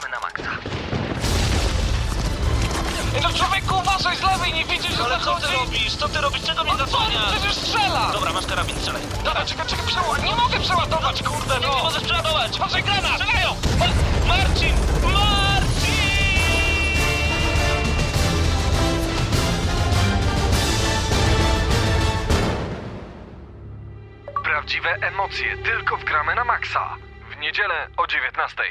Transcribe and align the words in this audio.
gramy 0.00 0.08
na 0.08 0.20
maksa. 0.20 0.50
No 3.22 3.28
człowieku, 3.32 3.74
uważaj 3.78 4.16
z 4.16 4.22
lewej, 4.22 4.52
nie 4.52 4.64
widzisz, 4.64 4.96
że 4.96 5.04
Ale 5.04 5.20
co 5.20 5.34
ty 5.40 5.46
robisz? 5.46 5.96
Co 5.96 6.08
ty 6.08 6.20
robisz? 6.20 6.42
Czego 6.42 6.64
mnie 6.64 6.72
No 6.72 6.78
co, 6.78 6.84
zasłaniasz? 6.86 7.32
przecież 7.32 7.54
strzela! 7.54 8.10
Dobra, 8.12 8.32
masz 8.32 8.46
karabin, 8.46 8.76
strzelaj. 8.76 9.02
Dobra, 9.24 9.44
czekaj, 9.46 9.66
czekaj, 9.66 9.86
przeładować. 9.86 10.22
Nie 10.22 10.36
mogę 10.36 10.60
przeładować, 10.60 11.22
kurde, 11.22 11.54
Nie, 11.60 11.66
no! 11.66 11.76
nie 11.76 11.82
możesz 11.82 12.02
przeładować. 12.02 12.56
Uważaj, 12.56 12.82
granat! 12.82 13.12
Strzelają! 13.20 13.50
Ma- 13.78 14.26
Marcin! 14.36 14.74
Marcin! 15.02 15.94
Prawdziwe 24.44 24.90
emocje 25.00 25.56
tylko 25.58 25.96
w 25.96 26.04
gramy 26.04 26.34
na 26.34 26.44
maksa. 26.44 26.96
W 27.30 27.38
niedzielę 27.40 27.88
o 27.96 28.06
19. 28.06 28.62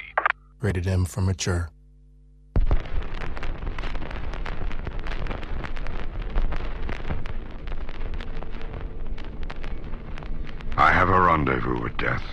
Rated 0.64 0.88
M 0.88 1.04
for 1.04 1.20
mature. 1.20 1.70
I 10.78 10.90
have 10.94 11.10
a 11.10 11.20
rendezvous 11.20 11.84
with 11.84 11.98
death. 11.98 12.24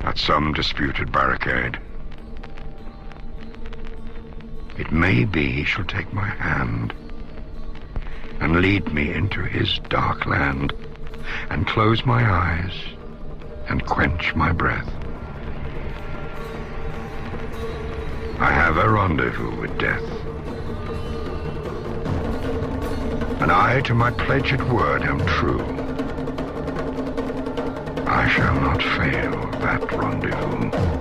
At 0.00 0.18
some 0.18 0.52
disputed 0.52 1.12
barricade. 1.12 1.78
It 4.78 4.90
may 4.90 5.24
be 5.24 5.52
he 5.52 5.62
shall 5.62 5.84
take 5.84 6.12
my 6.12 6.26
hand 6.26 6.92
and 8.40 8.60
lead 8.60 8.92
me 8.92 9.12
into 9.14 9.44
his 9.44 9.78
dark 9.88 10.26
land 10.26 10.72
and 11.50 11.68
close 11.68 12.04
my 12.04 12.28
eyes 12.28 12.74
and 13.68 13.86
quench 13.86 14.34
my 14.34 14.50
breath. 14.50 14.99
I 18.40 18.50
have 18.52 18.78
a 18.78 18.88
rendezvous 18.88 19.54
with 19.60 19.78
death. 19.78 20.02
And 23.42 23.52
I 23.52 23.82
to 23.82 23.94
my 23.94 24.10
pledged 24.10 24.62
word 24.62 25.02
am 25.02 25.18
true. 25.26 25.60
I 28.06 28.26
shall 28.28 28.58
not 28.62 28.82
fail 28.82 29.50
that 29.60 29.92
rendezvous. 29.92 30.99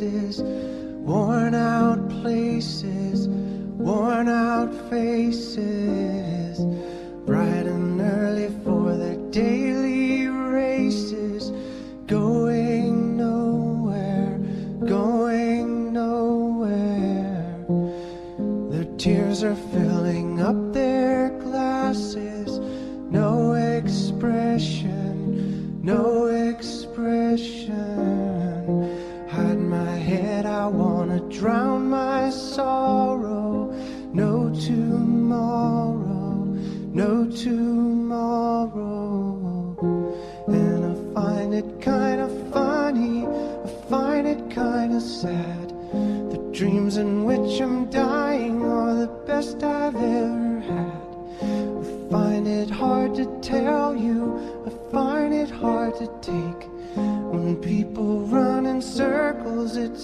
Worn 0.00 1.54
out 1.54 2.08
places, 2.22 3.28
worn 3.28 4.28
out 4.28 4.72
faces, 4.88 6.19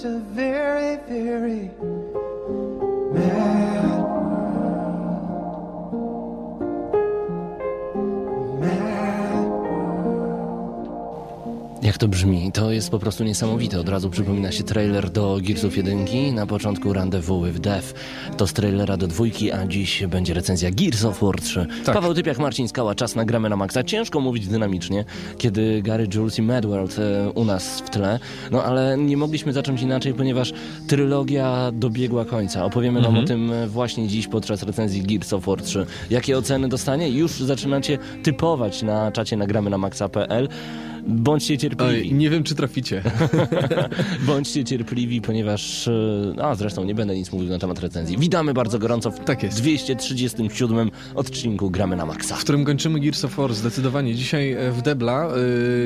The. 0.07 0.46
To 12.07 12.11
brzmi? 12.11 12.53
To 12.53 12.71
jest 12.71 12.91
po 12.91 12.99
prostu 12.99 13.25
niesamowite. 13.25 13.81
Od 13.81 13.89
razu 13.89 14.11
przypomina 14.11 14.53
się 14.53 14.65
trailer 14.65 15.11
do 15.11 15.39
Gearsów 15.43 15.77
1. 15.77 16.35
Na 16.35 16.47
początku 16.47 16.93
Rendezvous 16.93 17.47
with 17.47 17.61
Death. 17.61 17.95
To 18.37 18.47
z 18.47 18.53
trailera 18.53 18.97
do 18.97 19.07
dwójki, 19.07 19.53
a 19.53 19.67
dziś 19.67 20.07
będzie 20.07 20.35
recenzja 20.35 20.71
Gears 20.71 21.05
of 21.05 21.23
War 21.23 21.41
3. 21.41 21.67
Tak. 21.85 21.95
Paweł 21.95 22.15
Typiak, 22.15 22.39
Marcin 22.39 22.69
Skała, 22.69 22.95
czas 22.95 23.17
na 23.17 23.25
gramy 23.25 23.49
na 23.49 23.57
maksa. 23.57 23.85
Ciężko 23.85 24.21
mówić 24.21 24.49
dynamicznie, 24.49 25.05
kiedy 25.39 25.83
Gary 25.83 26.09
Jules 26.15 26.39
i 26.39 26.43
Madworld 26.43 26.99
e, 26.99 27.31
u 27.31 27.45
nas 27.45 27.81
w 27.81 27.91
tle. 27.91 28.19
No 28.51 28.65
ale 28.65 28.99
nie 28.99 29.17
mogliśmy 29.17 29.53
zacząć 29.53 29.83
inaczej, 29.83 30.15
ponieważ 30.15 30.53
trylogia 30.87 31.73
dobiegła 31.73 32.25
końca. 32.25 32.65
Opowiemy 32.65 33.03
wam 33.03 33.17
o 33.17 33.23
tym 33.23 33.53
e, 33.53 33.67
właśnie 33.67 34.09
dziś 34.09 34.27
podczas 34.27 34.63
recenzji 34.63 35.03
Gears 35.03 35.33
of 35.33 35.47
War 35.47 35.63
3. 35.63 35.87
Jakie 36.11 36.39
oceny 36.39 36.69
dostanie? 36.69 37.09
Już 37.09 37.33
zaczynacie 37.33 37.99
typować 38.23 38.83
na 38.83 39.13
czacie 39.13 39.37
nagramy 39.37 39.71
na 39.71 39.79
maxa.pl. 39.79 40.49
Bądźcie 41.09 41.59
cierpliwi. 41.59 41.93
Oj, 41.93 42.13
nie 42.15 42.31
wiem, 42.31 42.43
czy 42.43 42.55
traficie. 42.55 43.03
Bądźcie 44.27 44.65
cierpliwi, 44.65 45.21
ponieważ. 45.21 45.89
e, 45.89 46.45
A 46.45 46.55
zresztą 46.55 46.85
nie 46.85 46.95
będę 46.95 47.15
nic 47.17 47.33
mówił 47.33 47.49
na 47.51 47.59
temat 47.59 47.79
recenzji. 47.79 48.19
Witamy 48.19 48.55
bardzo 48.55 48.79
gorąco 48.79 49.11
w 49.11 49.19
Tak 49.21 49.43
jest. 49.43 49.59
237 49.59 50.91
odcinku 51.15 51.71
Gramy 51.71 51.97
na 51.97 52.07
Maxa. 52.07 52.37
w 52.37 52.41
którym 52.41 52.65
kończymy 52.65 53.01
Gears 53.01 53.25
of 53.25 53.37
War 53.37 53.55
zdecydowanie 53.55 54.15
dzisiaj 54.15 54.53
e, 54.53 54.73
w 54.73 54.83
debla, 54.83 55.29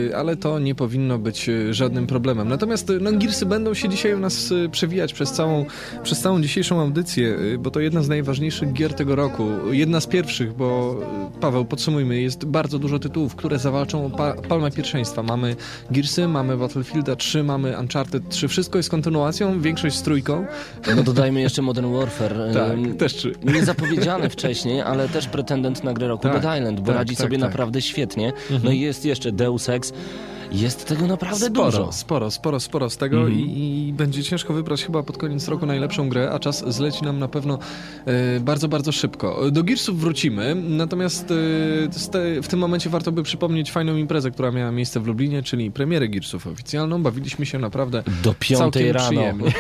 yy, 0.09 0.17
ale 0.17 0.37
to 0.37 0.59
nie 0.59 0.75
powinno 0.75 1.19
być 1.19 1.51
żadnym 1.71 2.07
problemem. 2.07 2.49
Natomiast 2.49 2.93
no, 3.01 3.13
Gearsy 3.13 3.47
będą 3.47 3.75
się 3.75 3.89
dzisiaj 3.89 4.15
u 4.15 4.19
nas 4.19 4.55
przewijać 4.73 5.13
przez 5.13 5.33
całą, 5.33 5.65
przez 6.03 6.21
całą 6.21 6.43
dzisiejszą 6.43 6.81
audycję, 6.81 7.37
bo 7.59 7.71
to 7.71 7.81
jedna 7.81 8.03
z 8.03 8.09
najważniejszych 8.09 8.73
gier 8.73 8.95
tego 8.95 9.17
roku. 9.17 9.45
Jedna 9.71 10.01
z 10.01 10.07
pierwszych, 10.07 10.53
bo 10.57 11.01
Paweł, 11.41 11.65
podsumujmy, 11.65 12.21
jest 12.21 12.45
bardzo 12.45 12.79
dużo 12.79 12.99
tytułów, 12.99 13.35
które 13.37 13.59
zawalczą 13.59 14.07
o 14.07 14.11
pa 14.11 14.33
palmę 14.35 14.71
pierwszeństwa. 14.71 15.10
Mamy 15.17 15.57
Gearsy, 15.91 16.29
mamy 16.29 16.57
Battlefielda 16.57 17.17
3, 17.17 17.43
mamy 17.43 17.79
Uncharted 17.79 18.29
3, 18.29 18.49
wszystko 18.49 18.79
jest 18.79 18.91
kontynuacją, 18.91 19.61
większość 19.61 19.97
z 19.97 20.03
trójką. 20.03 20.47
No 20.97 21.03
dodajmy 21.03 21.41
jeszcze 21.41 21.63
Modern 21.63 21.93
Warfare. 21.93 22.37
Tak, 22.55 22.97
też 22.99 23.15
trzy. 23.15 23.33
Niezapowiedziany 23.55 24.31
wcześniej, 24.31 24.81
ale 24.81 25.09
też 25.09 25.27
pretendent 25.27 25.85
na 25.85 25.93
grę 25.93 26.09
roku 26.09 26.23
Tak, 26.23 26.43
Dead 26.43 26.59
Island, 26.59 26.81
bo 26.81 26.87
tak, 26.87 26.97
radzi 26.97 27.17
tak, 27.17 27.23
sobie 27.23 27.39
tak. 27.39 27.49
naprawdę 27.49 27.83
świetnie. 27.83 28.33
No 28.65 28.71
i 28.71 28.81
jest 28.81 29.05
jeszcze 29.05 29.33
Deus 29.33 29.69
Ex. 29.69 29.93
Jest 30.53 30.85
tego 30.87 31.07
naprawdę 31.07 31.47
sporo, 31.47 31.65
dużo. 31.71 31.93
Sporo, 31.93 32.31
sporo, 32.31 32.61
sporo 32.61 32.91
z 32.91 32.97
tego 32.97 33.17
Mhm. 33.19 33.39
i, 33.41 33.89
i 33.89 33.93
będzie 33.93 34.23
ciężko 34.25 34.55
wybrać 34.55 34.85
chyba 34.85 35.03
pod 35.03 35.19
koniec 35.19 35.49
roku 35.49 35.67
najlepszą 35.67 36.09
grę, 36.09 36.31
a 36.33 36.39
czas 36.39 36.65
zleci 36.75 37.05
nam 37.05 37.19
na 37.19 37.29
pewno 37.29 37.59
e, 38.07 38.41
bardzo, 38.41 38.69
bardzo 38.69 38.93
szybko. 38.93 39.51
Do 39.51 39.63
Gearsów 39.65 40.01
wrócimy, 40.01 40.55
natomiast 40.55 41.31
e, 41.31 42.11
te, 42.13 42.43
w 42.43 42.49
tym 42.49 42.59
momencie 42.61 42.91
warto 42.91 43.13
by 43.13 43.23
przypomnieć 43.23 43.73
fajną 43.73 43.97
imprezę, 43.97 44.31
która 44.31 44.51
miała 44.51 44.73
miejsce 44.73 45.01
w 45.01 45.07
Lublinie, 45.07 45.43
czyli 45.43 45.71
premierę 45.71 46.09
Gearsów 46.09 46.47
oficjalną. 46.47 47.03
Bawiliśmy 47.03 47.47
się 47.47 47.59
naprawdę 47.59 48.03
Do 48.25 48.35
piątej 48.39 48.93
rano. 48.93 49.07
przyjemnie. 49.07 49.53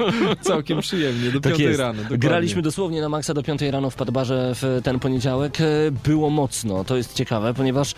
całkiem 0.40 0.80
przyjemnie, 0.80 1.30
do 1.30 1.40
Tak 1.40 1.52
piątej 1.52 1.66
jest. 1.66 1.80
rano. 1.80 1.92
dokładnie. 2.02 2.18
Graliśmy 2.18 2.62
dosłownie 2.62 3.00
na 3.00 3.08
maksa 3.08 3.34
do 3.34 3.42
5 3.42 3.62
rano 3.62 3.90
w 3.90 3.94
Padbarze 3.94 4.52
w 4.54 4.80
ten 4.84 4.98
poniedziałek. 4.98 5.60
E, 5.60 5.64
Było 6.04 6.30
mocno, 6.30 6.84
to 6.84 6.96
jest 6.96 7.14
ciekawe, 7.14 7.54
ponieważ 7.54 7.94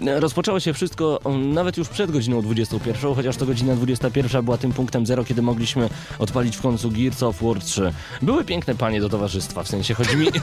rozpoczęło 0.00 0.60
się 0.60 0.72
wszystko 0.72 1.20
nawet 1.52 1.76
już 1.76 1.88
przed 1.88 2.10
godziną 2.10 2.42
21, 2.42 3.14
chociaż 3.14 3.36
to 3.36 3.46
godzina 3.46 3.74
21 3.74 4.44
była 4.44 4.58
tym 4.58 4.72
punktem 4.72 5.06
zero, 5.06 5.24
kiedy 5.24 5.42
mogliśmy 5.42 5.88
odpalić 6.18 6.56
w 6.56 6.62
końcu 6.62 6.90
Gears 6.90 7.22
of 7.22 7.42
War 7.42 7.60
3. 7.60 7.92
Były 8.22 8.44
piękne 8.44 8.74
panie 8.74 9.00
do 9.00 9.08
towarzystwa, 9.08 9.62
w 9.62 9.68
sensie 9.68 9.94
chodzi 9.94 10.16
mi... 10.16 10.26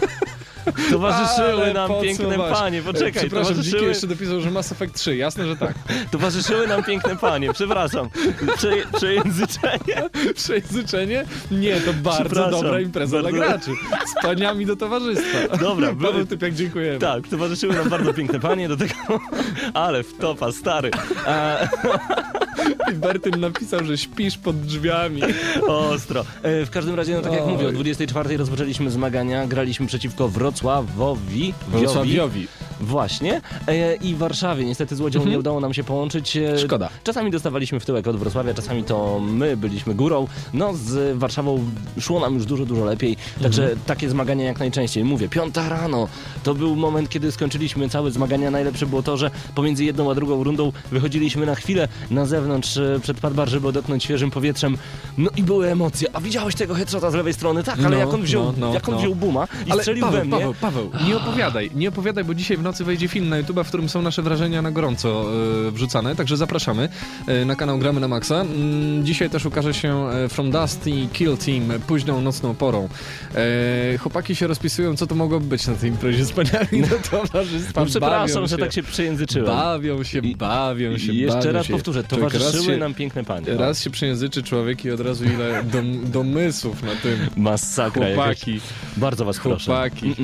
Towarzyszyły 0.91 1.47
Ale 1.63 1.73
nam 1.73 1.89
piękne 2.01 2.25
podsumować. 2.25 2.53
panie, 2.59 2.79
E, 2.79 2.81
poczekaj, 2.81 3.11
Przepraszam, 3.11 3.53
towarzyszyły, 3.53 3.87
jeszcze 3.87 4.07
dopisał, 4.07 4.41
że 4.41 4.51
Mass 4.51 4.71
Effect 4.71 4.95
3. 4.95 5.15
Jasne, 5.15 5.47
że 5.47 5.55
tak. 5.55 5.73
towarzyszyły 6.11 6.67
nam 6.67 6.83
piękne 6.83 7.17
panie, 7.17 7.53
przepraszam. 7.53 8.09
Prze, 8.57 8.71
przejęzyczenie. 8.97 10.09
Przejęzyczenie? 10.35 11.25
Nie, 11.51 11.81
to 11.81 11.93
bardzo 11.93 12.49
dobra 12.51 12.79
impreza 12.79 13.19
dla 13.21 13.31
Bardzo- 13.31 13.45
graczy. 13.47 13.71
Z 14.19 14.21
paniami 14.23 14.65
do 14.65 14.75
towarzystwa. 14.75 15.57
Dobra, 15.57 15.93
były- 15.93 16.11
Paweł 16.11 16.25
Typiak, 16.25 16.53
dziękujemy. 16.53 16.99
Tak, 16.99 17.27
towarzyszyły 17.27 17.75
nam 17.75 17.89
bardzo 17.89 18.13
piękne 18.13 18.39
panie 18.39 18.67
do 18.69 18.77
tego, 18.77 18.93
ale 19.73 20.03
wtopa, 20.03 20.51
stary. 20.51 20.91
A, 21.25 21.57
I 22.91 22.95
Bertyn 22.95 23.39
napisał, 23.39 23.85
że 23.85 23.97
śpisz 23.97 24.37
pod 24.37 24.61
drzwiami. 24.61 25.21
ostro. 25.67 26.25
E, 26.43 26.65
w 26.65 26.69
każdym 26.69 26.95
razie, 26.95 27.15
no 27.15 27.21
tak 27.21 27.33
jak 27.33 27.43
Oj. 27.43 27.51
mówię, 27.51 27.67
o 27.67 27.71
24 27.71 28.37
rozpoczęliśmy 28.37 28.91
zmagania, 28.91 29.47
graliśmy 29.47 29.87
przeciwko 29.87 30.29
Wrocławowi. 30.29 31.19
Wiowi. 31.39 31.53
Wrocławiowi. 31.67 32.47
Właśnie. 32.93 33.41
E, 33.67 33.95
I 33.95 34.15
Warszawie. 34.15 34.65
Niestety 34.65 34.95
z 34.95 35.01
Łodzią 35.01 35.25
nie 35.25 35.39
udało 35.39 35.59
nam 35.59 35.73
się 35.73 35.83
połączyć. 35.83 36.37
E, 36.37 36.39
Mhm. 36.49 36.59
Szkoda. 36.67 36.89
Czasami 37.03 37.31
dostawaliśmy 37.31 37.79
w 37.79 37.85
tyłek 37.85 38.07
od 38.07 38.17
Wrocławia, 38.17 38.53
czasami 38.53 38.83
to 38.83 39.19
my 39.19 39.57
byliśmy 39.57 39.95
górą. 39.95 40.27
No 40.53 40.73
z 40.73 41.17
Warszawą 41.17 41.63
szło 41.99 42.19
nam 42.19 42.33
już 42.33 42.45
dużo, 42.45 42.65
dużo 42.65 42.85
lepiej. 42.85 43.17
Także 43.41 43.61
Mhm. 43.63 43.79
takie 43.85 44.09
zmagania 44.09 44.45
jak 44.45 44.59
najczęściej. 44.59 45.03
Mówię, 45.03 45.29
piąta 45.29 45.69
rano. 45.69 46.07
To 46.43 46.53
był 46.55 46.75
moment, 46.75 47.09
kiedy 47.09 47.31
skończyliśmy 47.31 47.89
całe 47.89 48.11
zmagania. 48.11 48.51
Najlepsze 48.51 48.85
było 48.85 49.03
to, 49.03 49.17
że 49.17 49.31
pomiędzy 49.55 49.85
jedną 49.85 50.11
a 50.11 50.15
drugą 50.15 50.43
rundą 50.43 50.71
wychodziliśmy 50.91 51.45
na 51.45 51.55
chwilę 51.55 51.87
na 52.11 52.25
zewnątrz 52.25 52.77
e, 52.77 52.99
przed 53.01 53.19
Padbar, 53.19 53.49
żeby 53.49 53.67
odetchnąć 53.67 54.03
świeżym 54.03 54.31
powietrzem. 54.31 54.77
No 55.17 55.29
i 55.37 55.43
były 55.43 55.67
emocje. 55.71 56.07
A 56.13 56.21
widziałeś 56.21 56.55
tego 56.55 56.73
headshota 56.73 57.11
z 57.11 57.13
lewej 57.13 57.33
strony? 57.33 57.63
Tak, 57.63 57.79
ale 57.79 57.89
No, 57.89 57.97
jak 57.97 58.13
on 58.13 58.21
wziął, 58.21 58.43
no, 58.45 58.53
no, 58.57 58.73
jak 58.73 58.89
on 58.89 58.95
no. 58.95 59.01
wziął 59.01 59.15
buma 59.15 59.47
i 59.67 59.71
Ale 59.71 59.81
strzelił 59.81 60.01
Paweł, 60.05 60.19
we 60.19 60.25
mnie. 60.25 60.37
Paweł, 60.37 60.53
Paweł, 60.61 60.91
nie 61.07 61.17
opowiadaj, 61.17 61.71
nie 61.75 61.89
opowiadaj, 61.89 62.23
bo 62.23 62.33
dzisiaj 62.35 62.57
w 62.57 62.61
nocy 62.61 62.78
wejdzie 62.83 63.07
film 63.07 63.29
na 63.29 63.37
YouTube, 63.37 63.59
w 63.63 63.67
którym 63.67 63.89
są 63.89 64.01
nasze 64.01 64.21
wrażenia 64.21 64.61
na 64.61 64.71
gorąco 64.71 65.25
e, 65.67 65.71
wrzucane, 65.71 66.15
także 66.15 66.37
zapraszamy 66.37 66.89
e, 67.27 67.45
na 67.45 67.55
kanał 67.55 67.77
Gramy 67.79 67.99
na 67.99 68.07
Maxa. 68.07 68.41
Mm, 68.41 69.05
dzisiaj 69.05 69.29
też 69.29 69.45
ukaże 69.45 69.73
się 69.73 70.09
e, 70.09 70.29
From 70.29 70.51
Dust 70.51 70.87
i 70.87 71.07
Kill 71.13 71.37
Team 71.37 71.81
późną 71.87 72.21
nocną 72.21 72.55
porą. 72.55 72.89
Chłopaki 73.99 74.35
się 74.35 74.47
rozpisują, 74.47 74.95
co 74.95 75.07
to 75.07 75.15
mogłoby 75.15 75.45
być 75.47 75.67
na 75.67 75.73
tej 75.75 75.89
imprezie 75.89 76.25
z 76.25 76.31
paniami 76.31 76.81
do 76.89 76.95
towarzystwa. 77.11 77.81
No 77.81 77.87
przepraszam, 77.91 78.35
bawią 78.35 78.47
że 78.47 78.57
tak 78.57 78.73
się 78.73 78.83
przejęzyczyłem. 78.83 79.45
Bawią 79.47 80.03
się, 80.03 80.21
bawią 80.21 80.97
się, 80.97 81.11
I 81.11 81.17
jeszcze 81.17 81.39
bawią 81.39 81.51
raz 81.51 81.65
się. 81.65 81.73
powtórzę, 81.73 82.03
towarzyszyły 82.03 82.63
się- 82.65 82.77
nam 82.77 82.93
piękne 82.93 83.23
panie. 83.23 83.47
No. 83.51 83.57
Raz 83.61 83.81
się 83.83 83.89
przejęzyczy 83.89 84.43
człowiek 84.43 84.85
i 84.85 84.91
od 84.91 84.99
razu 84.99 85.25
ile 85.25 85.63
dom, 85.63 86.11
domysłów 86.11 86.83
na 86.83 86.95
tym. 86.95 87.19
Masakra 87.37 88.07
jakaś. 88.09 88.15
Chłopaki, 88.25 88.61
Bardzo 88.97 89.25
was 89.25 89.39
proszę. 89.39 89.65
chłopaki. 89.65 90.15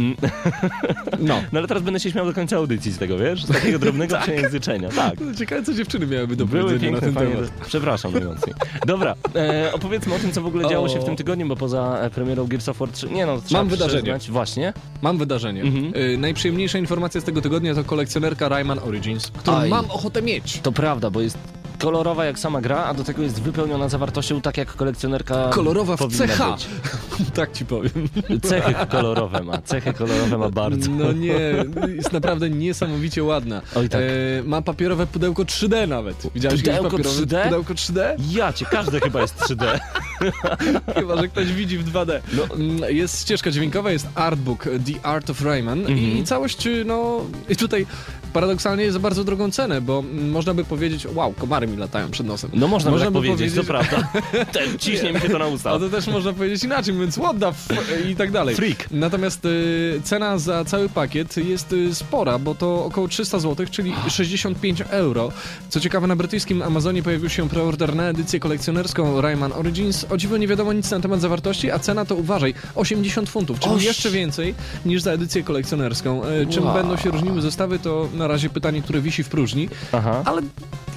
No. 1.20 1.42
No 1.52 1.60
ale 1.60 1.68
teraz 1.68 1.84
będę 1.84 2.00
się 2.00 2.12
śmiał 2.12 2.26
do 2.26 2.34
końca 2.34 2.45
audycji 2.54 2.92
z 2.92 2.98
tego, 2.98 3.18
wiesz? 3.18 3.46
Z 3.46 3.48
takiego 3.48 3.80
drobnego 3.80 4.18
przejęzyczenia. 4.24 4.90
Tak. 4.90 5.14
Ciekawe, 5.38 5.64
co 5.64 5.74
dziewczyny 5.74 6.08
miałyby 6.08 6.36
do 6.36 6.46
Były 6.46 6.64
powiedzenia 6.64 6.92
na 6.92 7.02
piękne 7.02 7.22
ten 7.22 7.32
temat. 7.34 7.52
Przepraszam 7.68 8.14
najmocniej. 8.14 8.56
Dobra, 8.86 9.16
e, 9.36 9.74
opowiedzmy 9.74 10.16
o 10.16 10.20
tym, 10.20 10.32
co 10.32 10.42
w 10.42 10.46
ogóle 10.46 10.70
działo 10.70 10.90
się 10.90 11.00
w 11.00 11.04
O. 11.04 11.06
tym 11.06 11.16
tygodniu, 11.16 11.48
bo 11.48 11.56
poza 11.56 11.98
e, 12.02 12.10
premierą 12.10 12.48
Gears 12.48 12.70
of 12.70 12.78
War 12.78 12.90
3... 12.90 13.10
Nie 13.10 13.26
no, 13.26 13.42
trzeba 13.42 13.60
Mam 13.60 13.70
wydarzenie. 13.70 14.18
Właśnie. 14.30 14.74
Mam 15.02 15.18
wydarzenie. 15.18 15.62
Mhm. 15.62 15.96
Y, 15.96 16.18
najprzyjemniejsza 16.18 16.78
informacja 16.80 17.22
z 17.22 17.24
tego 17.24 17.42
tygodnia 17.42 17.76
to 17.76 17.84
kolekcjonerka 17.84 18.50
Rayman 18.50 18.80
Origins, 18.80 19.32
którą 19.32 19.58
Aj. 19.58 19.70
mam 19.70 19.92
ochotę 19.92 20.22
mieć. 20.22 20.60
To 20.60 20.72
prawda, 20.72 21.10
bo 21.10 21.22
jest 21.22 21.38
kolorowa 21.76 22.26
jak 22.26 22.40
sama 22.40 22.62
gra, 22.62 22.84
a 22.84 22.94
do 22.94 23.04
tego 23.04 23.22
jest 23.24 23.42
wypełniona 23.42 23.90
zawartością 23.90 24.42
tak 24.42 24.58
jak 24.58 24.76
kolekcjonerka 24.76 25.50
Kolorowa 25.50 25.98
w 25.98 26.00
CH. 26.00 26.52
być. 26.52 26.68
tak 27.36 27.52
ci 27.52 27.66
powiem. 27.66 28.10
Cechy 28.44 28.74
kolorowe 28.92 29.44
ma, 29.44 29.62
cechy 29.62 29.94
kolorowe 29.94 30.38
ma 30.38 30.50
bardzo. 30.50 30.92
No 30.92 31.12
nie, 31.12 31.38
jest 31.96 32.14
naprawdę 32.14 32.50
niesamowicie 32.50 33.24
ładna. 33.24 33.62
Oj, 33.76 33.90
tak. 33.90 34.02
E, 34.02 34.44
ma 34.44 34.62
papierowe 34.62 35.08
pudełko 35.08 35.44
3D 35.44 35.88
nawet. 35.88 36.28
Widziałeś 36.36 36.62
Pudełko 36.62 36.84
papierowe 36.90 37.22
3D? 37.22 37.44
pudełko 37.44 37.74
3D? 37.74 38.00
Ja 38.32 38.54
cię, 38.54 38.66
każde 38.66 39.00
chyba 39.00 39.22
jest 39.22 39.36
3D. 39.40 39.66
Chyba, 41.00 41.18
że 41.22 41.28
ktoś 41.28 41.54
widzi 41.54 41.78
w 41.78 41.92
2D. 41.92 42.20
No. 42.34 42.44
Mm, 42.56 42.96
Jest 42.96 43.22
ścieżka 43.22 43.52
dźwiękowa, 43.52 43.92
jest 43.92 44.08
artbook 44.16 44.64
The 44.64 45.06
Art 45.06 45.30
of 45.30 45.42
Rayman 45.42 45.80
Mhm. 45.80 45.98
i 46.00 46.24
całość, 46.24 46.68
no 46.86 47.22
i 47.50 47.56
tutaj 47.56 47.86
paradoksalnie 48.36 48.84
jest 48.84 48.94
za 48.94 49.00
bardzo 49.00 49.24
drogą 49.24 49.52
cenę, 49.52 49.82
bo 49.82 50.04
można 50.32 50.54
by 50.54 50.64
powiedzieć, 50.64 51.08
wow, 51.14 51.34
komary 51.34 51.68
mi 51.68 51.78
latają 51.78 52.12
przed 52.12 52.28
nosem. 52.28 52.50
No 52.54 52.68
można, 52.68 52.92
by 52.92 53.00
tak 53.00 53.08
by 53.08 53.14
powiedzieć, 53.14 53.54
to 53.56 53.64
prawda. 53.64 54.08
Te, 54.54 54.80
ciśnie 54.80 55.14
mi 55.14 55.22
się 55.22 55.30
to 55.30 55.40
na 55.40 55.48
usta. 55.48 55.72
A 55.72 55.80
to 55.80 55.90
też 55.90 56.08
można 56.08 56.34
powiedzieć 56.34 56.64
inaczej, 56.64 56.94
więc 57.00 57.16
what 57.18 57.36
the 57.40 57.52
i 58.12 58.16
tak 58.16 58.32
dalej. 58.32 58.56
Freak. 58.56 58.92
Natomiast 58.92 59.46
y, 59.46 60.02
cena 60.04 60.38
za 60.38 60.66
cały 60.66 60.90
pakiet 60.90 61.38
jest 61.38 61.74
y, 61.74 61.96
spora, 61.96 62.40
bo 62.40 62.56
to 62.56 62.86
około 62.86 63.08
300 63.08 63.40
zł, 63.40 63.66
czyli 63.72 63.94
65 64.08 64.82
euro. 64.90 65.32
Co 65.70 65.80
ciekawe, 65.80 66.08
na 66.08 66.16
brytyjskim 66.16 66.62
Amazonie 66.62 67.04
pojawił 67.04 67.30
się 67.30 67.50
preorder 67.50 67.96
na 67.96 68.04
edycję 68.10 68.40
kolekcjonerską 68.40 69.22
Rayman 69.22 69.54
Origins. 69.54 70.06
O 70.10 70.18
dziwo 70.18 70.38
nie 70.38 70.48
wiadomo 70.48 70.74
nic 70.74 70.92
na 70.92 71.00
temat 71.00 71.22
zawartości, 71.22 71.72
a 71.72 71.80
cena 71.80 72.06
to 72.06 72.16
uważaj, 72.16 72.54
80 72.76 73.30
funtów, 73.30 73.60
czyli 73.60 73.76
Oś. 73.76 73.84
jeszcze 73.84 74.10
więcej 74.10 74.56
niż 74.86 75.02
za 75.02 75.12
edycję 75.12 75.44
kolekcjonerską. 75.44 76.22
Y, 76.26 76.48
Czym 76.50 76.64
Wow. 76.66 76.74
będą 76.74 76.98
się 76.98 77.12
różniły 77.12 77.42
zestawy, 77.42 77.80
to 77.80 78.08
na 78.14 78.25
razie 78.28 78.50
pytanie, 78.50 78.82
które 78.82 79.02
wisi 79.02 79.24
w 79.24 79.30
próżni. 79.30 79.70
Aha. 79.92 80.22
Ale 80.26 80.42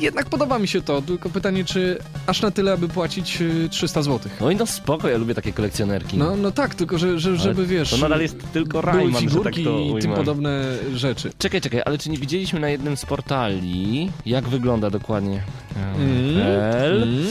jednak 0.01 0.27
podoba 0.27 0.59
mi 0.59 0.69
się 0.69 0.83
to, 0.83 1.03
tylko 1.03 1.31
pytanie, 1.31 1.65
czy 1.65 1.99
aż 2.27 2.43
na 2.43 2.51
tyle, 2.51 2.73
aby 2.73 2.89
płacić 2.89 3.41
y, 3.41 3.69
300 3.71 4.03
zł. 4.03 4.31
No 4.41 4.51
i 4.51 4.57
no 4.57 4.67
spoko, 4.67 5.09
ja 5.09 5.19
lubię 5.19 5.35
takie 5.35 5.53
kolekcjonerki. 5.53 6.19
No, 6.19 6.37
no 6.37 6.51
tak, 6.51 6.75
tylko 6.75 6.99
że, 6.99 7.19
że 7.19 7.37
żeby 7.37 7.67
wiesz. 7.67 7.91
To 7.91 7.97
nadal 7.97 8.21
jest 8.21 8.53
tylko 8.53 8.81
Rayman, 8.81 9.07
że 9.07 9.13
tak 9.13 9.21
figurki 9.21 9.65
to 9.65 9.99
i 9.99 10.03
tym 10.03 10.13
podobne 10.13 10.65
rzeczy. 10.95 11.31
Czekaj, 11.39 11.61
czekaj, 11.61 11.83
ale 11.85 11.99
czy 11.99 12.11
nie 12.11 12.19
widzieliśmy 12.19 12.61
na 12.61 12.69
jednym 12.69 12.97
z 12.97 13.05
portali, 13.05 14.11
jak 14.27 14.49
wygląda 14.49 14.91
dokładnie? 14.91 15.43
Mm. 15.77 16.39
L. 16.73 17.03
Mm. 17.03 17.27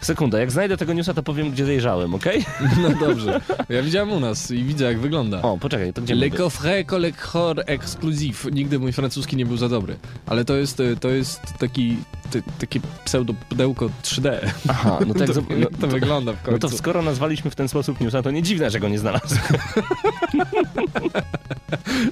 Sekunda, 0.00 0.38
jak 0.38 0.50
znajdę 0.50 0.76
tego 0.76 0.92
newsa, 0.92 1.14
to 1.14 1.22
powiem, 1.22 1.50
gdzie 1.50 1.66
zajrzałem, 1.66 2.14
okej? 2.14 2.44
No 2.82 3.06
dobrze. 3.06 3.40
Ja 3.68 3.82
widziałem 3.82 4.12
u 4.12 4.20
nas 4.20 4.50
i 4.50 4.64
widzę, 4.64 4.84
jak 4.84 4.98
wygląda. 4.98 5.42
O, 5.42 5.58
poczekaj, 5.58 5.92
to 5.92 6.02
gdzie 6.02 6.14
Le 6.14 6.30
coffret 6.30 6.88
collector 6.88 7.62
exclusive. 7.66 8.44
Nigdy 8.52 8.78
mój 8.78 8.92
francuski 8.92 9.36
nie 9.36 9.46
był 9.46 9.56
za 9.56 9.68
dobry. 9.68 9.96
Ale 10.26 10.44
to 10.44 10.56
jest, 10.56 10.82
to 11.00 11.08
jest 11.08 11.40
taki, 11.58 11.96
ty, 12.30 12.42
takie 12.58 12.80
pseudo 13.04 13.34
pudełko 13.48 13.90
3D. 14.02 14.30
Aha, 14.68 14.98
no 15.06 15.14
tak, 15.14 15.26
to, 15.26 15.32
zo- 15.32 15.58
jak 15.58 15.76
to 15.80 15.86
wygląda 15.86 16.32
w 16.32 16.36
no 16.36 16.50
końcu. 16.52 16.68
to 16.68 16.76
skoro 16.76 17.02
nazwaliśmy 17.02 17.50
w 17.50 17.54
ten 17.54 17.68
sposób 17.68 18.00
newsa, 18.00 18.22
to 18.22 18.30
nie 18.30 18.42
dziwne, 18.42 18.70
że 18.70 18.80
go 18.80 18.88
nie 18.88 18.98
znalazłem. 18.98 19.40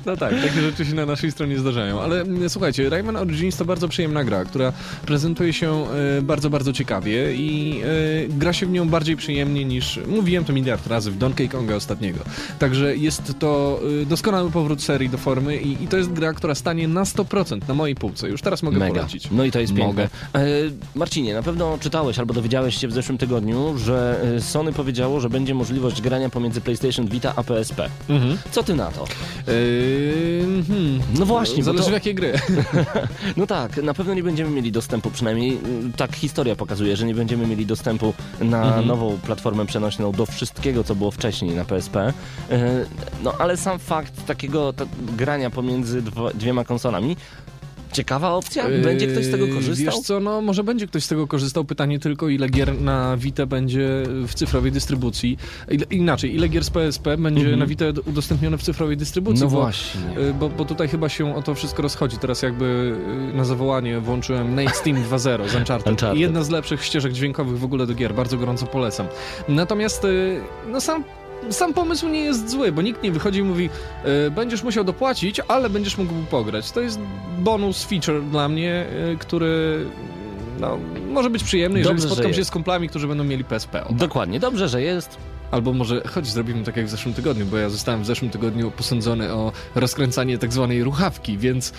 No 0.07 0.17
tak, 0.17 0.35
takie 0.35 0.61
rzeczy 0.61 0.87
się 0.87 0.95
na 0.95 1.07
naszej 1.07 1.33
stronie 1.33 1.59
zdarzają. 1.59 2.01
Ale 2.01 2.21
mm, 2.21 2.51
słuchajcie, 2.51 2.91
Rayman 2.91 3.17
Origins 3.17 3.57
to 3.57 3.65
bardzo 3.65 3.89
przyjemna 3.89 4.25
gra, 4.25 4.45
która 4.45 4.73
prezentuje 5.07 5.53
się 5.53 5.87
e, 6.19 6.23
bardzo, 6.23 6.51
bardzo 6.51 6.73
ciekawie 6.73 7.35
i 7.35 7.81
e, 7.83 8.29
gra 8.29 8.53
się 8.53 8.67
w 8.67 8.71
nią 8.71 8.89
bardziej 8.89 9.17
przyjemnie 9.17 9.65
niż, 9.65 10.01
mówiłem 10.07 10.45
to 10.45 10.53
miliard 10.53 10.87
razy, 10.87 11.11
w 11.11 11.19
Donkey 11.19 11.49
Konga 11.49 11.75
ostatniego. 11.75 12.19
Także 12.59 12.97
jest 12.97 13.39
to 13.39 13.81
e, 14.03 14.07
doskonały 14.07 14.51
powrót 14.51 14.83
serii 14.83 15.09
do 15.09 15.19
formy 15.19 15.57
i, 15.57 15.85
i 15.85 15.89
to 15.89 15.97
jest 15.97 16.13
gra, 16.13 16.33
która 16.33 16.55
stanie 16.55 16.89
na 16.89 17.05
100% 17.05 17.69
na 17.69 17.75
mojej 17.75 17.95
półce. 17.95 18.29
Już 18.29 18.43
teraz 18.43 18.63
mogę 18.63 18.79
Mega. 18.79 18.95
polecić. 18.95 19.29
No 19.31 19.45
i 19.45 19.51
to 19.51 19.61
jest 19.61 19.75
piękne. 19.75 20.09
E, 20.35 20.47
Marcinie, 20.95 21.35
na 21.35 21.43
pewno 21.43 21.79
czytałeś 21.81 22.19
albo 22.19 22.35
dowiedziałeś 22.35 22.77
się 22.77 22.89
w 22.89 22.93
zeszłym 22.93 23.19
tygodniu, 23.19 23.79
że 23.79 24.21
Sony 24.41 24.73
powiedziało, 24.73 25.21
że 25.21 25.31
będzie 25.31 25.55
możliwość 25.55 26.03
grania 26.03 26.31
pomiędzy 26.31 26.61
PlayStation 26.61 27.07
Vita 27.07 27.33
a 27.37 27.43
PSP. 27.43 27.89
Mhm. 28.09 28.39
Co 28.51 28.63
ty 28.63 28.75
na 28.75 28.91
to? 28.91 29.05
E, 29.49 30.63
hmm. 30.67 31.01
No 31.19 31.27
właśnie, 31.27 31.65
Zależy 31.65 31.85
to- 31.85 31.91
w 31.91 31.93
jakiej 31.93 32.15
gry. 32.15 32.33
No 33.37 33.47
tak, 33.47 33.83
na 33.83 33.95
pewno 33.95 34.15
nie 34.15 34.23
będziemy 34.23 34.51
mieli 34.51 34.73
dostępu, 34.73 35.11
przynajmniej 35.11 35.53
y, 35.55 35.59
tak 35.97 36.17
historia 36.17 36.57
pokazuje, 36.57 36.97
że 36.97 37.07
nie 37.07 37.15
będziemy 37.15 37.47
mieli 37.47 37.67
dostępu 37.67 38.15
na 38.41 38.63
Mhm. 38.67 38.87
nową 38.87 39.19
platformę 39.27 39.67
przenośną 39.67 40.13
do 40.13 40.27
wszystkiego, 40.27 40.85
co 40.85 40.95
było 40.95 41.11
wcześniej 41.11 41.55
na 41.55 41.65
PSP. 41.65 42.09
Y, 42.09 42.13
No 43.23 43.33
ale 43.39 43.57
sam 43.57 43.79
fakt 43.79 44.27
takiego 44.27 44.73
ta, 44.73 44.85
grania 45.17 45.51
pomiędzy 45.51 46.03
dwo, 46.03 46.31
dwiema 46.31 46.65
konsolami, 46.65 47.17
ciekawa 47.97 48.31
opcja? 48.31 48.65
Będzie 48.85 49.07
ktoś 49.07 49.25
z 49.25 49.31
tego 49.31 49.47
Yy, 49.47 49.55
korzystał? 49.55 49.95
Wiesz 49.95 50.01
co, 50.05 50.21
no 50.21 50.41
może 50.43 50.65
będzie 50.65 50.87
ktoś 50.87 51.05
z 51.05 51.09
tego 51.09 51.27
korzystał. 51.27 51.65
Pytanie 51.65 51.99
tylko, 51.99 52.29
ile 52.29 52.49
gier 52.49 52.81
na 52.81 53.17
Vita 53.17 53.47
będzie 53.47 53.89
w 54.29 54.35
cyfrowej 54.35 54.73
dystrybucji. 54.73 55.39
Ile, 55.71 55.85
inaczej, 55.91 56.35
ile 56.35 56.49
gier 56.49 56.65
z 56.65 56.71
PSP 56.71 57.17
będzie 57.17 57.41
Mhm. 57.41 57.59
na 57.59 57.67
Vita 57.67 57.85
udostępnione 58.07 58.59
w 58.59 58.63
cyfrowej 58.63 58.97
dystrybucji? 58.97 59.45
No 59.45 59.51
bo, 59.51 59.57
właśnie. 59.61 60.01
yy, 60.19 60.35
Bo, 60.35 60.49
bo 60.49 60.65
tutaj 60.65 60.89
chyba 60.89 61.09
się 61.09 61.37
o 61.37 61.43
to 61.43 61.55
wszystko 61.55 61.83
rozchodzi. 61.83 62.17
Teraz 62.19 62.43
jakby 62.43 62.97
yy, 63.29 63.37
na 63.37 63.45
zawołanie 63.45 64.01
włączyłem 64.01 64.55
Nate 64.55 64.75
Steam 64.75 64.97
2.0 64.97 65.49
z 65.49 65.55
Uncharted. 65.55 65.87
Uncharted. 65.93 66.19
Jedna 66.21 66.43
z 66.45 66.51
lepszych 66.51 66.85
ścieżek 66.85 67.13
dźwiękowych 67.13 67.59
w 67.59 67.65
ogóle 67.65 67.87
do 67.87 67.95
gier. 67.95 68.15
Bardzo 68.15 68.37
gorąco 68.39 68.67
polecam. 68.67 69.07
Natomiast 69.49 70.05
yy, 70.05 70.41
no 70.73 70.81
sam 70.81 71.05
sam 71.51 71.75
pomysł 71.75 72.09
nie 72.09 72.21
jest 72.21 72.51
zły, 72.51 72.73
bo 72.73 72.83
nikt 72.83 73.03
nie 73.03 73.13
wychodzi 73.13 73.41
i 73.41 73.43
mówi 73.43 73.71
e, 74.05 74.31
będziesz 74.31 74.63
musiał 74.63 74.85
dopłacić, 74.85 75.41
ale 75.49 75.71
będziesz 75.71 75.99
mógł 75.99 76.13
pograć. 76.31 76.73
To 76.73 76.81
jest 76.81 77.01
bonus 77.39 77.85
feature 77.85 78.23
dla 78.23 78.49
mnie, 78.49 78.87
e, 79.13 79.17
który 79.17 79.85
no, 80.61 80.79
może 81.11 81.31
być 81.31 81.45
przyjemny, 81.45 81.79
jeżeli 81.79 81.97
Dobrze, 81.97 82.09
spotkam 82.09 82.33
się 82.33 82.39
jest. 82.39 82.51
z 82.51 82.53
kumplami, 82.53 82.89
którzy 82.89 83.09
będą 83.09 83.25
mieli 83.25 83.45
PSP. 83.45 83.85
O, 83.85 83.89
tak. 83.89 83.97
Dokładnie, 83.97 84.41
dobrze, 84.41 84.69
że 84.69 84.83
jest. 84.83 85.17
Albo 85.51 85.73
może 85.73 86.01
chodź 86.01 86.27
zrobimy 86.27 86.65
tak 86.65 86.77
jak 86.77 86.87
w 86.87 86.91
zeszłym 86.91 87.15
tygodniu, 87.15 87.47
bo 87.47 87.57
ja 87.57 87.69
zostałem 87.69 88.03
w 88.03 88.07
zeszłym 88.07 88.31
tygodniu 88.31 88.71
posądzony 88.71 89.33
o 89.33 89.53
rozkręcanie 89.75 90.39
tak 90.39 90.53
zwanej 90.53 90.85
ruchawki, 90.85 91.39
więc 91.39 91.73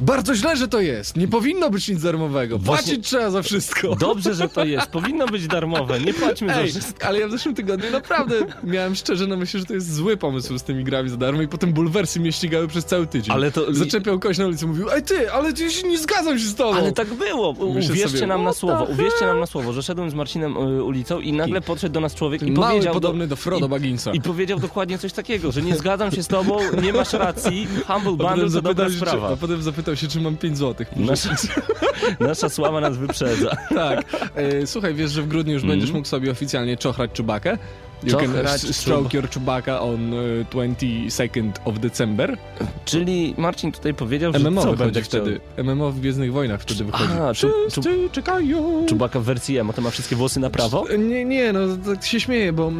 bardzo 0.00 0.34
źle, 0.34 0.56
że 0.56 0.68
to 0.68 0.80
jest. 0.80 1.16
Nie 1.16 1.28
powinno 1.28 1.70
być 1.70 1.88
nic 1.88 2.02
darmowego. 2.02 2.58
Właśnie- 2.58 2.84
Płacić 2.86 3.06
trzeba 3.06 3.30
za 3.30 3.42
wszystko. 3.42 3.96
Dobrze, 3.96 4.34
że 4.34 4.48
to 4.48 4.64
jest. 4.64 4.86
Powinno 4.86 5.26
być 5.26 5.46
darmowe. 5.46 6.00
Nie 6.00 6.14
płaćmy 6.14 6.54
za 6.54 6.64
wszystko. 6.64 7.06
ale 7.06 7.20
ja 7.20 7.28
w 7.28 7.30
zeszłym 7.30 7.54
tygodniu 7.54 7.90
naprawdę 7.90 8.34
miałem 8.64 8.94
szczerze 8.94 9.26
na 9.26 9.36
myśli, 9.36 9.60
że 9.60 9.66
to 9.66 9.74
jest 9.74 9.94
zły 9.94 10.16
pomysł 10.16 10.58
z 10.58 10.62
tymi 10.62 10.84
grami 10.84 11.08
za 11.08 11.16
darmo 11.16 11.42
i 11.42 11.48
potem 11.48 11.72
bulwersy 11.72 12.20
mnie 12.20 12.32
ścigały 12.32 12.68
przez 12.68 12.84
cały 12.84 13.06
tydzień. 13.06 13.34
Ale 13.34 13.52
to- 13.52 13.74
Zaczepiał 13.74 14.18
kogoś 14.20 14.38
na 14.38 14.46
ulicy 14.46 14.66
mówił, 14.66 14.90
ej 14.90 15.02
ty, 15.02 15.32
ale 15.32 15.52
ty 15.52 15.70
się 15.70 15.88
nie 15.88 15.98
zgadzam 15.98 16.38
się 16.38 16.44
z 16.44 16.54
tobą. 16.54 16.76
Ale 16.78 16.92
tak 16.92 17.14
było. 17.14 17.50
Uwierzcie 17.50 18.08
sobie, 18.08 18.26
nam 18.26 18.44
na 18.44 18.52
słowo, 18.52 18.84
uwierzcie 18.84 19.26
nam 19.26 19.40
na 19.40 19.46
słowo, 19.46 19.72
że 19.72 19.82
szedłem 19.82 20.10
z 20.10 20.14
Marcinem 20.14 20.56
y, 20.56 20.84
ulicą 20.84 21.20
i 21.20 21.32
nagle 21.32 21.60
podszedł 21.60 21.92
do 21.94 22.00
nas 22.00 22.14
człowiek 22.14 22.42
i 22.42 22.52
Mały, 22.52 22.68
powiedział... 22.72 22.94
podobny 22.94 23.26
do 23.26 23.36
Frodo 23.36 23.68
Bagginsa. 23.68 24.12
I 24.12 24.20
powiedział 24.20 24.58
dokładnie 24.58 24.98
coś 24.98 25.12
takiego, 25.12 25.52
że 25.52 25.62
nie 25.62 25.76
zgadzam 25.76 26.10
się 26.10 26.22
z 26.22 26.26
tobą, 26.28 26.58
nie 26.82 26.92
masz 26.92 27.12
racji, 27.12 27.68
Humble 27.86 28.12
Bundle 28.28 28.50
to 28.50 28.62
dobra 28.62 28.90
sprawa. 28.90 29.28
a 29.32 29.36
potem 29.36 29.62
zapytał 29.62 29.87
się, 29.96 30.08
czy 30.08 30.20
mam 30.20 30.36
5 30.36 30.58
złotych. 30.58 30.96
Nasza, 30.96 31.36
nasza 32.20 32.48
sława 32.48 32.80
nas 32.80 32.96
wyprzedza. 32.96 33.56
Tak. 33.74 34.04
E, 34.34 34.66
słuchaj, 34.66 34.94
wiesz, 34.94 35.10
że 35.10 35.22
w 35.22 35.28
grudniu 35.28 35.52
już 35.52 35.62
będziesz 35.62 35.90
mógł 35.90 36.08
sobie 36.08 36.30
oficjalnie 36.30 36.76
czochrać 36.76 37.12
Czubakę? 37.12 37.58
You 38.02 38.16
can 38.16 38.26
Czochrać 38.26 38.64
s- 38.64 38.76
stroke 38.76 39.14
your 39.16 39.30
Chewbacca 39.30 39.80
on 39.80 40.14
e, 40.14 40.44
22nd 40.44 41.50
of 41.64 41.78
December. 41.78 42.38
Czyli 42.84 43.34
Marcin 43.38 43.72
tutaj 43.72 43.94
powiedział, 43.94 44.32
że 44.32 44.50
MMO 44.50 44.62
co 44.62 44.74
chciał? 44.74 45.02
wtedy. 45.02 45.40
MMO 45.64 45.90
w 45.92 46.00
Gwiezdnych 46.00 46.32
Wojnach 46.32 46.60
wtedy 46.62 46.84
wychodzi. 46.84 47.12
A, 47.20 47.34
czu, 47.34 47.48
czu, 47.72 47.80
czekają. 48.12 48.86
Czubaka 48.88 49.20
w 49.20 49.24
wersji 49.24 49.58
emo, 49.58 49.72
to 49.72 49.82
ma 49.82 49.90
wszystkie 49.90 50.16
włosy 50.16 50.40
na 50.40 50.50
prawo? 50.50 50.84
Nie, 50.98 51.24
nie, 51.24 51.52
no 51.52 51.60
tak 51.86 52.04
się 52.04 52.20
śmieję, 52.20 52.52
bo 52.52 52.72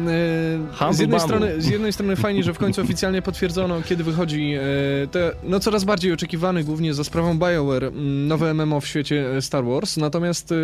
e, 0.89 0.93
z, 0.93 0.99
jednej 0.99 1.19
strony, 1.19 1.61
z 1.61 1.67
jednej 1.69 1.93
strony 1.93 2.15
fajnie, 2.15 2.43
że 2.43 2.53
w 2.53 2.57
końcu 2.57 2.81
oficjalnie 2.81 3.21
potwierdzono, 3.21 3.81
kiedy 3.81 4.03
wychodzi 4.03 4.53
e, 4.53 4.61
te, 5.07 5.31
no 5.43 5.59
coraz 5.59 5.83
bardziej 5.83 6.13
oczekiwany 6.13 6.63
głównie 6.63 6.93
za 6.93 7.03
sprawą 7.03 7.39
BioWare 7.39 7.83
m, 7.83 8.27
nowe 8.27 8.53
MMO 8.53 8.81
w 8.81 8.87
świecie 8.87 9.35
e, 9.37 9.41
Star 9.41 9.65
Wars, 9.65 9.97
natomiast 9.97 10.51
e, 10.51 10.55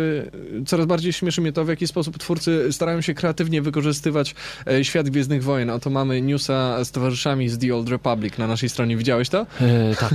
coraz 0.66 0.86
bardziej 0.86 1.12
śmieszy 1.12 1.40
mnie 1.40 1.52
to, 1.52 1.64
w 1.64 1.68
jaki 1.68 1.86
sposób 1.86 2.18
twórcy 2.18 2.72
starają 2.72 3.00
się 3.00 3.14
kreatywnie 3.14 3.62
wykorzystywać 3.62 4.30
e, 4.30 4.34
świat 4.82 5.10
Gwiezdnych 5.10 5.44
Wojen. 5.44 5.70
Oto 5.70 5.90
mamy 5.90 6.22
newsa 6.22 6.84
z 6.84 6.90
towarzyszami 6.90 7.48
z 7.48 7.58
The 7.58 7.74
Old 7.74 7.88
Republic 7.88 8.38
na 8.38 8.46
naszej 8.46 8.68
stronie. 8.68 8.96
Widziałeś 8.96 9.28
to? 9.28 9.46
E, 9.60 9.94
tak, 10.00 10.12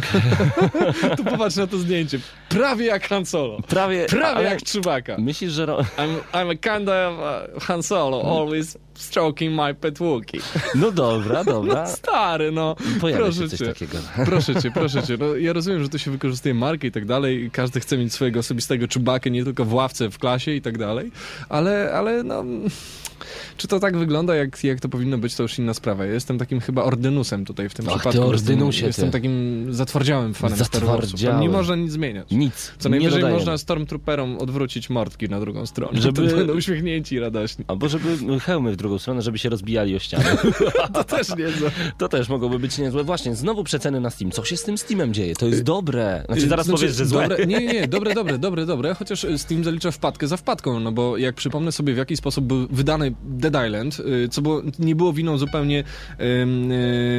Tu 1.18 1.24
popatrz 1.24 1.56
na 1.56 1.68
to 1.68 1.78
zdjęcie. 1.78 2.20
Prawie 2.50 2.86
jak 2.86 3.08
Han 3.08 3.26
Solo. 3.26 3.62
prawie, 3.68 4.06
Prawie 4.06 4.44
jak 4.44 4.60
Chewbacca. 4.66 5.16
Myślisz, 5.18 5.52
że... 5.52 5.66
Ro... 5.66 5.78
I'm, 5.98 6.16
I'm 6.34 6.52
a 6.52 6.78
kind 6.78 6.90
of 6.90 7.20
uh, 7.58 7.64
Han 7.64 7.84
Solo, 7.84 8.40
always 8.42 8.78
stroking 8.94 9.56
my 9.56 9.74
pet 9.74 9.98
Wookie. 9.98 10.40
No 10.76 10.92
dobra, 10.92 11.44
dobra. 11.54 11.88
Stary, 11.88 12.52
no. 12.52 12.76
Pojawia 13.02 13.24
proszę 13.24 13.42
się 13.42 13.50
coś 13.50 13.60
cię. 13.60 13.66
takiego. 13.66 13.98
Proszę 14.26 14.62
cię, 14.62 14.72
proszę 14.72 15.04
cię. 15.04 15.18
No, 15.20 15.36
ja 15.36 15.54
rozumiem, 15.54 15.84
że 15.84 15.90
tu 15.90 16.00
się 16.00 16.12
wykorzystuje 16.12 16.54
markę 16.54 16.88
i 16.88 16.92
tak 16.92 17.06
dalej. 17.06 17.50
Każdy 17.54 17.80
chce 17.80 17.98
mieć 17.98 18.14
swojego 18.14 18.40
osobistego 18.40 18.88
czubakę, 18.88 19.32
nie 19.32 19.44
tylko 19.44 19.66
w 19.66 19.74
ławce, 19.74 20.10
w 20.10 20.18
klasie 20.18 20.52
i 20.52 20.62
tak 20.62 20.78
dalej. 20.78 21.12
Ale, 21.50 21.92
ale 21.94 22.24
no... 22.24 22.44
Czy 23.62 23.68
to 23.68 23.80
tak 23.80 23.98
wygląda, 23.98 24.36
jak, 24.36 24.64
jak 24.64 24.80
to 24.80 24.90
powinno 24.90 25.18
być, 25.18 25.36
to 25.36 25.44
już 25.44 25.60
inna 25.60 25.74
sprawa. 25.74 26.06
Ja 26.06 26.14
jestem 26.14 26.38
takim 26.38 26.60
chyba 26.60 26.84
ordynusem 26.84 27.46
tutaj 27.46 27.70
w 27.70 27.74
tym 27.74 27.86
Ach, 27.90 27.94
ty 27.94 28.00
przypadku. 28.00 28.30
ordynusie, 28.30 28.86
jestem, 28.86 28.88
jestem 28.88 29.06
ty. 29.06 29.12
takim 29.12 29.66
zatwardziałym 29.74 30.34
fanem 30.34 30.58
Star 30.58 30.68
Warsów. 30.72 30.90
Tam 30.90 31.02
Zatwardziałym. 31.02 31.40
nie 31.42 31.50
można 31.50 31.76
nic 31.76 31.92
zmieniać. 31.92 32.32
Nic. 32.32 32.72
Co 32.80 32.90
najwyżej 32.90 33.12
dodajemy. 33.12 33.40
można 33.40 33.58
Stormtrooperom 33.58 34.38
odwrócić 34.38 34.90
mordki 34.90 35.30
na 35.30 35.40
drugą 35.40 35.66
stronę. 35.66 36.02
Żeby- 36.02 36.24
Żeby... 36.30 36.38
będą 36.38 36.54
uśmiechnięci 36.54 37.20
radośni. 37.20 37.66
Albo 37.68 37.90
żeby 37.90 38.40
hełmy 38.40 38.72
w 38.72 38.76
drugą 38.76 39.00
stronę, 39.00 39.22
żeby 39.22 39.38
się 39.38 39.50
rozbijali 39.50 39.96
o 39.96 40.00
ścianę. 40.00 40.26
To 40.94 41.04
też 41.04 41.36
niezłe. 41.38 41.72
To 41.98 42.08
też 42.10 42.30
mogłoby 42.30 42.60
być 42.60 42.78
niezłe. 42.78 43.04
Właśnie, 43.04 43.36
znowu 43.36 43.64
przeceny 43.64 44.00
na 44.00 44.10
Steam. 44.10 44.32
Co 44.32 44.44
się 44.46 44.58
z 44.58 44.64
tym 44.64 44.78
Steamem 44.78 45.14
dzieje? 45.14 45.36
To 45.36 45.46
jest 45.48 45.64
dobre. 45.64 46.24
Znaczy 46.26 46.48
zaraz 46.48 46.66
Znaczy, 46.66 46.82
powiesz, 46.82 46.96
że 46.96 47.06
złe. 47.06 47.28
Dobre, 47.30 47.46
nie, 47.46 47.60
nie, 47.60 47.74
nie, 47.74 47.88
dobre, 47.88 48.14
dobre, 48.14 48.38
dobre, 48.48 48.66
dobre, 48.66 48.94
chociaż 48.94 49.26
Steam 49.38 49.64
zalicza 49.64 49.92
wpadkę 49.92 50.28
za 50.28 50.38
wpadką, 50.38 50.80
no 50.80 50.92
bo 50.92 51.18
jak 51.18 51.36
przypomnę 51.36 51.72
sobie 51.72 51.94
w 51.94 51.98
jaki 51.98 52.18
sposób 52.18 52.46
był 52.46 52.68
wydany 52.68 53.14
Dead 53.52 53.68
Island, 53.68 54.00
y, 54.00 54.30
co 54.30 54.42
było, 54.42 54.62
nie 54.80 54.96
było 54.96 55.14
winą 55.14 55.38
zupełnie 55.38 55.80
y, 56.20 56.24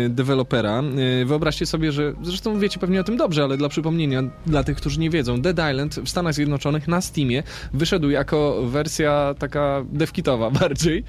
dewelopera. 0.09 0.83
Y, 1.23 1.25
Wyobraźcie 1.25 1.67
sobie, 1.67 1.93
że, 1.93 2.13
zresztą 2.23 2.59
wiecie 2.59 2.79
pewnie 2.79 3.01
o 3.01 3.05
tym 3.05 3.17
dobrze, 3.17 3.45
ale 3.45 3.57
dla 3.57 3.69
przypomnienia, 3.69 4.23
dla 4.47 4.65
tych, 4.65 4.77
którzy 4.77 5.01
nie 5.01 5.11
wiedzą, 5.11 5.41
Dead 5.41 5.57
Island 5.73 5.95
w 5.95 6.09
Stanach 6.09 6.35
Zjednoczonych 6.35 6.89
na 6.89 7.01
Steamie 7.01 7.43
wyszedł 7.73 8.11
jako 8.11 8.63
wersja 8.67 9.35
taka 9.39 9.85
devkitowa 9.93 10.51
bardziej, 10.61 11.05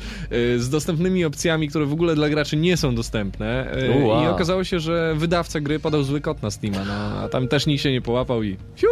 z 0.57 0.69
dostępnymi 0.69 1.25
opcjami, 1.25 1.67
które 1.67 1.85
w 1.85 1.93
ogóle 1.93 2.15
dla 2.15 2.29
graczy 2.29 2.57
nie 2.57 2.77
są 2.77 2.95
dostępne 2.95 3.73
Wow. 4.03 4.23
i 4.23 4.27
okazało 4.27 4.63
się, 4.63 4.79
że 4.79 5.15
wydawca 5.17 5.59
gry 5.59 5.79
podał 5.79 6.03
zły 6.03 6.21
kod 6.21 6.41
na 6.43 6.51
Steama, 6.51 6.83
no, 6.87 6.93
a 6.93 7.29
tam 7.29 7.47
też 7.47 7.65
nikt 7.65 7.83
się 7.83 7.91
nie 7.91 8.01
połapał 8.01 8.43
i 8.43 8.57
fiu. 8.75 8.87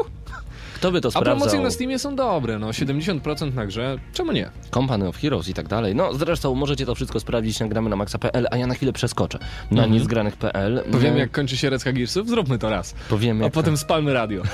Kto 0.81 0.91
by 0.91 1.01
to 1.01 1.07
A 1.07 1.11
sprawdzał? 1.11 1.35
promocje 1.35 1.59
na 1.59 1.71
Steamie 1.71 1.99
są 1.99 2.15
dobre, 2.15 2.59
no 2.59 2.67
70% 2.67 3.53
na 3.53 3.65
grze, 3.65 3.97
czemu 4.13 4.31
nie? 4.31 4.49
Company 4.73 5.07
of 5.07 5.17
Heroes 5.17 5.47
i 5.49 5.53
tak 5.53 5.67
dalej. 5.67 5.95
No 5.95 6.13
zresztą 6.13 6.55
możecie 6.55 6.85
to 6.85 6.95
wszystko 6.95 7.19
sprawdzić 7.19 7.59
na 7.59 7.67
gramy 7.67 7.89
na 7.89 7.95
maxa.pl, 7.95 8.47
a 8.51 8.57
ja 8.57 8.67
na 8.67 8.73
chwilę 8.73 8.93
przeskoczę 8.93 9.39
na 9.71 9.81
Mhm. 9.83 9.91
niezgranych.pl. 9.91 10.83
Powiemy 10.91 11.19
jak 11.19 11.31
kończy 11.31 11.57
się 11.57 11.69
Red 11.69 11.83
Gearsów? 11.83 12.27
Zróbmy 12.29 12.57
to 12.59 12.69
raz. 12.69 12.93
Powiemy 13.09 13.45
A 13.45 13.49
potem 13.49 13.77
spalmy 13.77 14.13
radio. 14.13 14.41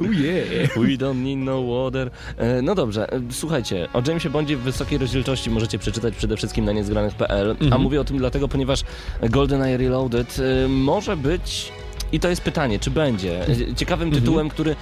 Ujej. 0.00 0.44
We 0.76 0.96
don't 0.98 1.16
need 1.22 1.38
no 1.38 1.62
water. 1.66 2.10
E, 2.36 2.62
No 2.62 2.74
dobrze, 2.74 3.12
e, 3.12 3.20
słuchajcie, 3.30 3.88
o 3.92 4.02
Jamesie 4.08 4.30
Bondzie 4.30 4.56
w 4.56 4.60
wysokiej 4.60 4.98
rozdzielczości 4.98 5.50
możecie 5.50 5.78
przeczytać 5.78 6.16
przede 6.16 6.36
wszystkim 6.36 6.64
na 6.64 6.72
niezgranych.pl, 6.72 7.50
Mhm. 7.50 7.72
a 7.72 7.78
mówię 7.78 8.00
o 8.00 8.04
tym 8.04 8.18
dlatego, 8.18 8.48
ponieważ 8.48 8.82
GoldenEye 9.30 9.76
Reloaded 9.76 10.36
e, 10.64 10.68
może 10.68 11.16
być... 11.16 11.72
I 12.12 12.20
to 12.20 12.28
jest 12.28 12.42
pytanie, 12.42 12.78
czy 12.78 12.90
będzie 12.90 13.46
ciekawym 13.76 14.08
Mhm. 14.08 14.22
tytułem, 14.22 14.48
który 14.48 14.76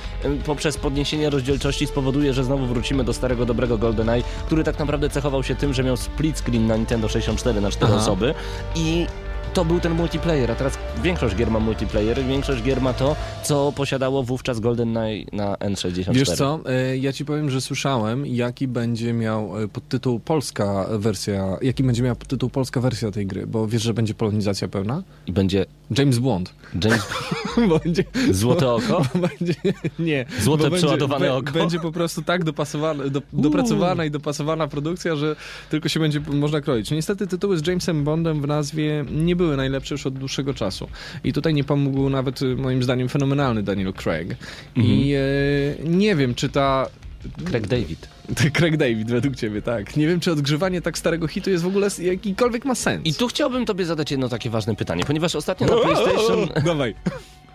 poprzez 0.47 0.77
podniesienie 0.77 1.31
rozdzielczości 1.31 1.87
spowoduje, 1.87 2.35
że 2.35 2.45
znowu 2.45 2.67
wrócimy 2.67 3.05
do 3.05 3.13
starego, 3.13 3.47
dobrego 3.47 3.79
GoldenEye, 3.79 4.23
który 4.47 4.65
tak 4.65 4.79
naprawdę 4.79 5.11
cechował 5.11 5.43
się 5.43 5.55
tym, 5.55 5.75
że 5.75 5.83
miał 5.85 5.97
split 5.97 6.39
screen 6.39 6.67
na 6.67 6.77
Nintendo 6.77 7.09
64 7.09 7.61
na 7.61 7.71
4 7.71 7.93
Aha. 7.93 8.03
osoby 8.03 8.35
i 8.75 9.07
to 9.55 9.65
był 9.65 9.81
ten 9.81 9.95
multiplayer, 9.95 10.51
a 10.51 10.55
teraz 10.55 10.79
większość 11.03 11.37
gier 11.37 11.51
ma 11.51 11.61
multiplayer, 11.61 12.25
większość 12.25 12.63
gier 12.63 12.81
ma 12.81 12.93
to, 12.93 13.17
co 13.43 13.73
posiadało 13.73 14.23
wówczas 14.23 14.61
GoldenEye 14.61 15.27
na 15.33 15.55
N64. 15.55 16.15
Wiesz 16.15 16.31
co, 16.31 16.61
e, 16.67 16.97
ja 16.97 17.13
ci 17.13 17.25
powiem, 17.25 17.51
że 17.51 17.61
słyszałem, 17.61 18.27
jaki 18.27 18.69
będzie 18.69 19.13
miał 19.13 19.63
e, 19.63 19.69
podtytuł 19.69 20.21
polska 20.21 20.87
wersja, 20.91 21.59
jaki 21.63 21.83
będzie 21.83 22.03
miała 22.03 22.15
podtytuł 22.15 22.51
polska 22.51 22.81
wersja 22.81 23.11
tej 23.11 23.27
gry, 23.27 23.47
bo 23.47 23.67
wiesz, 23.67 23.83
że 23.83 23.95
będzie 23.95 24.15
polonizacja 24.15 24.69
pełna? 24.69 25.03
I 25.27 25.33
będzie 25.33 25.67
James 25.99 26.19
Bond. 26.19 26.55
James 26.85 27.09
będzie, 27.85 28.05
Złote 28.31 28.73
Oko? 28.73 29.03
Będzie, 29.15 29.55
nie. 29.99 30.27
Złote 30.41 30.63
będzie, 30.63 30.77
przeładowane 30.77 31.35
oko? 31.35 31.53
Będzie 31.53 31.81
po 31.81 31.93
prostu 31.93 32.23
tak 32.23 32.45
dopasowana, 32.45 33.05
do, 33.09 33.23
dopracowana 33.33 34.05
i 34.05 34.11
dopasowana 34.11 34.69
produkcja, 34.69 35.17
że 35.17 35.37
tylko 35.71 35.89
się 35.89 36.01
będzie 36.01 36.21
można 36.21 36.61
kroić. 36.61 36.91
Niestety 36.91 37.27
tytuły 37.27 37.59
z 37.59 37.67
Jamesem 37.67 38.05
Bondem 38.05 38.43
w 38.43 38.47
nazwie 38.47 39.05
nie 39.11 39.37
były 39.37 39.44
najlepsze 39.47 39.95
już 39.95 40.07
od 40.07 40.19
dłuższego 40.19 40.55
czasu. 40.55 40.89
I 41.25 41.33
tutaj 41.33 41.55
nie 41.55 41.65
pomógł 41.65 42.11
nawet 42.11 42.43
y, 42.43 42.57
moim 42.57 42.83
zdaniem 42.83 43.09
fenomenalny 43.09 43.63
Daniel 43.63 43.93
Craig. 43.93 44.37
I 44.77 45.15
e, 45.15 45.89
nie 45.89 46.17
wiem, 46.17 46.35
czy 46.35 46.49
ta 46.49 46.87
Craig 47.45 47.67
David. 47.67 48.09
Craig 48.57 48.77
David 48.77 49.11
według 49.11 49.37
ciebie, 49.37 49.63
tak. 49.63 49.97
Nie 49.97 50.07
wiem, 50.07 50.21
czy 50.21 50.33
odgrzewanie 50.33 50.81
tak 50.83 50.99
starego 50.99 51.29
hitu 51.29 51.51
jest 51.51 51.65
w 51.65 51.67
ogóle 51.67 51.89
jakikolwiek 51.99 52.65
ma 52.65 52.75
sens. 52.75 53.07
I 53.07 53.15
tu 53.15 53.29
chciałbym 53.29 53.67
tobie 53.67 53.85
zadać 53.85 54.11
jedno 54.11 54.29
takie 54.29 54.51
ważne 54.51 54.77
pytanie, 54.77 55.05
ponieważ 55.07 55.35
ostatnio 55.35 55.67
na 55.67 55.77
PlayStation... 55.83 56.49
Dawaj. 56.65 56.95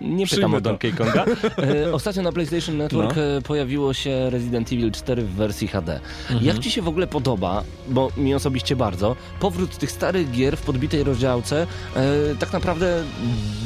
Nie 0.02 0.28
pytam 0.28 0.54
o. 0.54 0.62
Donkey 0.62 0.94
Konga. 0.94 1.26
E, 1.58 1.94
Ostatnio 1.94 2.22
na 2.24 2.32
PlayStation 2.32 2.78
Network 2.78 3.16
No. 3.16 3.22
e, 3.38 3.42
pojawiło 3.42 3.94
się 3.94 4.30
Resident 4.30 4.74
Evil 4.74 4.92
4 4.92 5.22
w 5.22 5.30
wersji 5.30 5.68
HD. 5.68 6.00
Mhm. 6.30 6.46
Jak 6.46 6.60
ci 6.60 6.72
się 6.72 6.82
w 6.82 6.88
ogóle 6.88 7.08
podoba, 7.08 7.64
bo 7.88 8.12
mi 8.18 8.36
osobiście 8.36 8.76
bardzo, 8.76 9.16
powrót 9.40 9.78
tych 9.78 9.92
starych 9.92 10.32
gier 10.32 10.58
w 10.58 10.62
podbitej 10.62 11.04
rozdziałce, 11.04 11.68
e, 11.96 12.36
tak 12.40 12.54
naprawdę 12.54 13.04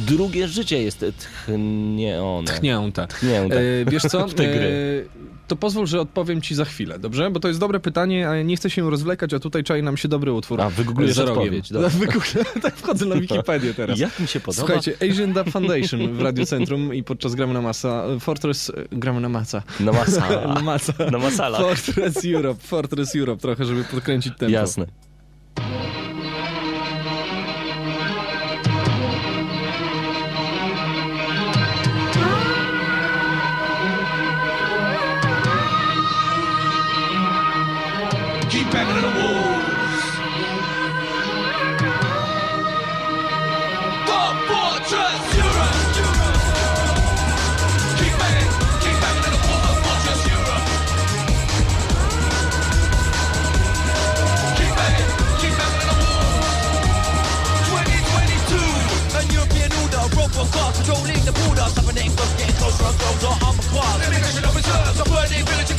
drugie 0.08 0.48
życie 0.48 0.84
jest 0.84 1.06
tchnione. 1.20 2.48
Tchnięte. 2.48 3.08
Tchnięte. 3.08 3.60
E, 3.60 3.86
wiesz 3.86 4.04
co? 4.04 4.28
W 4.34 4.34
te 4.34 4.44
gry. 4.44 5.06
E, 5.20 5.34
to 5.48 5.56
pozwól, 5.56 5.88
że 5.88 6.02
odpowiem 6.02 6.42
ci 6.42 6.56
za 6.56 6.66
chwilę, 6.66 7.00
dobrze? 7.00 7.32
Bo 7.32 7.40
to 7.40 7.48
jest 7.48 7.60
dobre 7.60 7.80
pytanie, 7.80 8.30
a 8.30 8.42
nie 8.42 8.56
chcę 8.56 8.70
się 8.70 8.90
rozwlekać, 8.90 9.34
a 9.34 9.40
tutaj 9.40 9.64
czai 9.64 9.84
nam 9.84 9.98
się 9.98 10.08
dobry 10.08 10.32
utwór. 10.34 10.62
A, 10.62 10.70
wygooglujesz 10.70 11.18
odpowiedź, 11.18 11.70
dobra. 11.72 11.90
Tak 12.62 12.76
wchodzę 12.76 13.06
na 13.06 13.16
Wikipedię 13.16 13.74
teraz. 13.74 14.00
Jak 14.00 14.20
mi 14.20 14.28
się 14.28 14.40
podoba? 14.40 14.68
Słuchajcie, 14.68 14.94
Asian 15.12 15.34
Dub 15.34 15.50
Foundation 15.50 16.18
w 16.24 16.26
Radio 16.26 16.46
Centrum 16.46 16.94
i 16.94 17.04
podczas 17.04 17.36
gramy 17.36 17.54
na 17.54 17.62
masa, 17.62 18.04
Fortress, 18.20 18.72
gramy 18.92 19.22
na 19.22 19.30
masa. 19.30 19.64
Na 19.80 19.92
masala. 19.92 20.48
Na 20.56 20.62
masa. 20.62 20.94
Na 21.12 21.18
masalach. 21.18 21.62
Fortress 21.62 22.26
Europe, 22.26 22.62
Fortress 22.64 23.16
Europe 23.16 23.42
trochę, 23.42 23.66
żeby 23.66 23.84
podkręcić 23.84 24.34
tempo. 24.38 24.54
Jasne. 24.54 24.86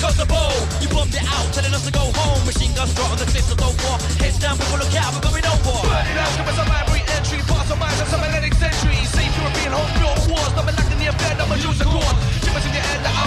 got 0.04 0.16
the 0.20 0.28
ball. 0.28 0.52
You 0.84 0.88
bombed 0.92 1.16
it 1.16 1.25
out, 1.25 1.49
telling 1.56 1.73
us 1.73 1.84
to 1.88 1.92
go 1.92 2.04
home. 2.12 2.40
Machine 2.44 2.73
guns 2.76 2.92
right 2.92 3.08
on 3.08 3.16
the 3.16 3.25
cliffs 3.25 3.49
of 3.49 3.56
Dover. 3.56 3.96
Heads 4.20 4.38
down, 4.38 4.61
people 4.61 4.76
look 4.76 4.92
out, 5.00 5.11
we're 5.16 5.25
going 5.25 5.46
over. 5.49 5.80
Burning 5.80 6.20
out, 6.20 6.32
give 6.37 6.49
us 6.52 6.58
a 6.61 6.66
library 6.68 7.02
entry. 7.16 7.40
Parts 7.49 7.73
of 7.73 7.78
minds 7.80 8.00
of 8.04 8.08
some 8.12 8.20
Atlantic 8.20 8.52
century. 8.61 9.00
Safe 9.08 9.32
European 9.40 9.73
home 9.73 9.92
built 9.96 10.20
wars. 10.28 10.52
Number 10.52 10.76
locked 10.76 10.92
the 10.92 11.08
affair, 11.08 11.32
number 11.40 11.56
use 11.56 11.78
the 11.80 11.88
cause. 11.88 12.16
Give 12.44 12.52
us 12.52 12.64
in 12.68 12.73
the 12.76 12.82
end, 12.84 13.00
the 13.00 13.24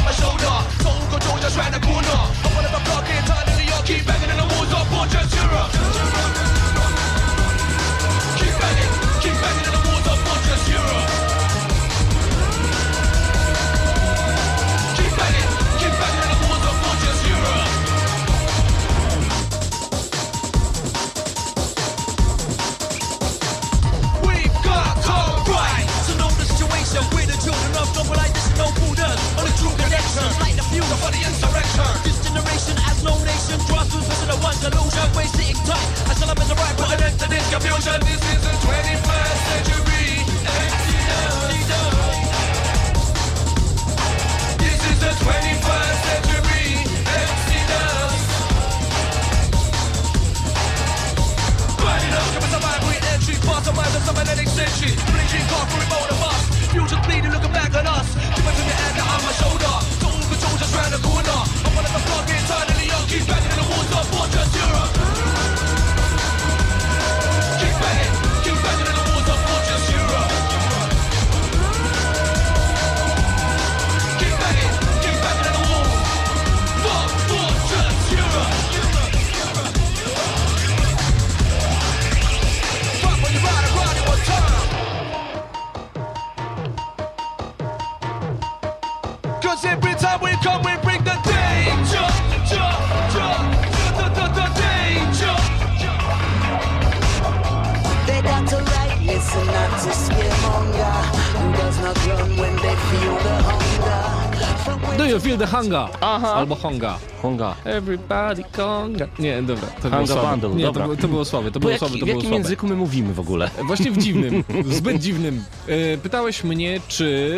Do 104.98 105.06
you 105.06 105.20
feel 105.20 105.38
the 105.38 105.46
hunger? 105.46 105.88
Aha. 106.02 106.40
Albo 106.40 106.56
honga. 106.56 106.98
Honga. 107.22 107.56
Everybody 107.66 108.44
conga. 108.58 109.08
Nie, 109.20 109.42
dobra, 109.44 109.68
to 109.82 109.90
było 109.90 110.06
Hanga 110.08 110.30
bundle, 110.30 110.50
Nie, 110.50 110.66
to, 110.66 110.72
dobra. 110.72 110.84
było- 110.84 110.96
to 110.98 111.08
było 111.08 111.26
słabe, 111.26 111.52
to 111.52 111.60
było 111.60 111.72
jaki, 111.72 111.80
słabe, 111.80 111.94
to 111.94 111.98
w 111.98 112.06
było 112.06 112.18
jakim 112.18 112.30
słabe. 112.30 112.38
języku 112.44 112.68
my 112.68 112.76
mówimy 112.76 113.14
w 113.14 113.20
ogóle? 113.20 113.50
Właśnie 113.68 113.92
w 113.92 113.98
dziwnym, 113.98 114.44
zbyt 114.78 115.02
dziwnym. 115.02 115.44
E, 115.68 115.98
pytałeś 115.98 116.44
mnie, 116.44 116.80
czy... 116.88 117.38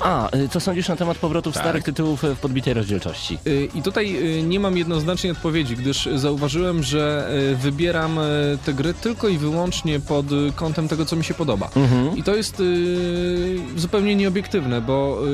A, 0.00 0.36
y, 0.36 0.48
co 0.48 0.60
sądzisz 0.60 0.88
na 0.88 0.96
temat 0.96 1.18
powrotów 1.18 1.54
Tak. 1.54 1.62
starych 1.62 1.84
tytułów 1.84 2.24
y, 2.24 2.34
w 2.34 2.38
podbitej 2.38 2.74
rozdzielczości? 2.74 3.38
E, 3.46 3.64
I 3.78 3.82
tutaj 3.82 4.38
e, 4.38 4.42
nie 4.42 4.60
mam 4.60 4.76
jednoznacznej 4.78 5.32
odpowiedzi, 5.32 5.76
gdyż 5.76 6.08
zauważyłem, 6.14 6.82
że 6.82 7.28
e, 7.52 7.56
wybieram 7.56 8.18
e, 8.18 8.22
te 8.64 8.74
gry 8.74 8.94
tylko 8.94 9.28
i 9.28 9.38
wyłącznie 9.38 10.00
pod 10.00 10.26
e, 10.26 10.34
kątem 10.56 10.88
tego, 10.88 11.04
co 11.06 11.16
mi 11.16 11.24
się 11.24 11.34
podoba. 11.34 11.68
Mhm. 11.76 12.16
I 12.16 12.22
to 12.22 12.34
jest 12.36 12.60
e, 12.60 13.78
zupełnie 13.80 14.16
nieobiektywne, 14.16 14.80
bo 14.80 15.18
e, 15.20 15.24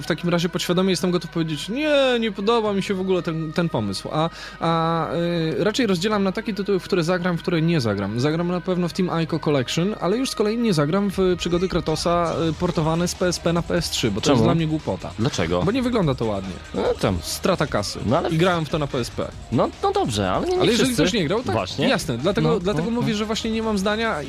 w 0.00 0.04
takim 0.06 0.30
razie 0.30 0.48
podświadomie 0.48 0.90
jestem 0.90 1.10
gotów 1.10 1.30
powiedzieć, 1.30 1.68
nie, 1.68 1.94
nie 2.20 2.32
podoba 2.32 2.61
mi 2.74 2.82
się 2.82 2.94
w 2.94 3.00
ogóle 3.00 3.22
ten, 3.22 3.52
ten 3.52 3.68
pomysł. 3.68 4.08
A, 4.12 4.30
a 4.60 5.08
e, 5.10 5.64
raczej 5.64 5.86
rozdzielam 5.86 6.24
na 6.24 6.32
takie 6.32 6.54
tytuły, 6.54 6.78
w 6.78 6.82
które 6.84 7.04
zagram, 7.04 7.38
w 7.38 7.42
które 7.42 7.62
nie 7.62 7.80
zagram. 7.80 8.20
Zagram 8.20 8.48
na 8.48 8.60
pewno 8.60 8.88
w 8.88 8.92
Team 8.92 9.22
Ico 9.24 9.38
Collection, 9.38 9.94
ale 10.00 10.16
już 10.16 10.30
z 10.30 10.34
kolei 10.34 10.58
nie 10.58 10.74
zagram 10.74 11.10
w 11.10 11.18
przygody 11.38 11.68
Kratosa 11.68 12.34
e, 12.48 12.52
portowane 12.52 13.08
z 13.08 13.14
PSP 13.14 13.52
na 13.52 13.60
PS3, 13.60 14.10
bo 14.10 14.20
to 14.20 14.24
Czemu? 14.24 14.34
jest 14.36 14.44
dla 14.44 14.54
mnie 14.54 14.66
głupota. 14.66 15.10
Dlaczego? 15.18 15.62
Bo 15.62 15.72
nie 15.72 15.82
wygląda 15.82 16.14
to 16.14 16.24
ładnie. 16.24 16.52
No 16.74 16.82
tam, 17.00 17.18
Strata 17.22 17.66
kasy. 17.66 17.98
No 18.06 18.18
ale- 18.18 18.30
I 18.30 18.36
grałem 18.38 18.64
w 18.64 18.68
to 18.68 18.78
na 18.78 18.86
PSP. 18.86 19.28
no, 19.52 19.68
no 19.82 19.92
dobrze, 19.92 20.30
ale 20.30 20.46
nie, 20.46 20.52
nie 20.54 20.60
Ale 20.60 20.70
jeżeli 20.72 20.94
ktoś 20.94 21.12
nie 21.12 21.24
grał, 21.28 21.42
tak, 21.42 21.52
Właśnie. 21.54 21.88
jasne. 21.88 22.18
Dlatego, 22.18 22.48
No, 22.48 22.60
dlatego 22.60 22.84
no, 22.90 23.00
mówię, 23.00 23.14
że 23.14 23.24
właśnie 23.24 23.50
nie 23.50 23.62
mam 23.62 23.78
zdania 23.78 24.22
i, 24.22 24.28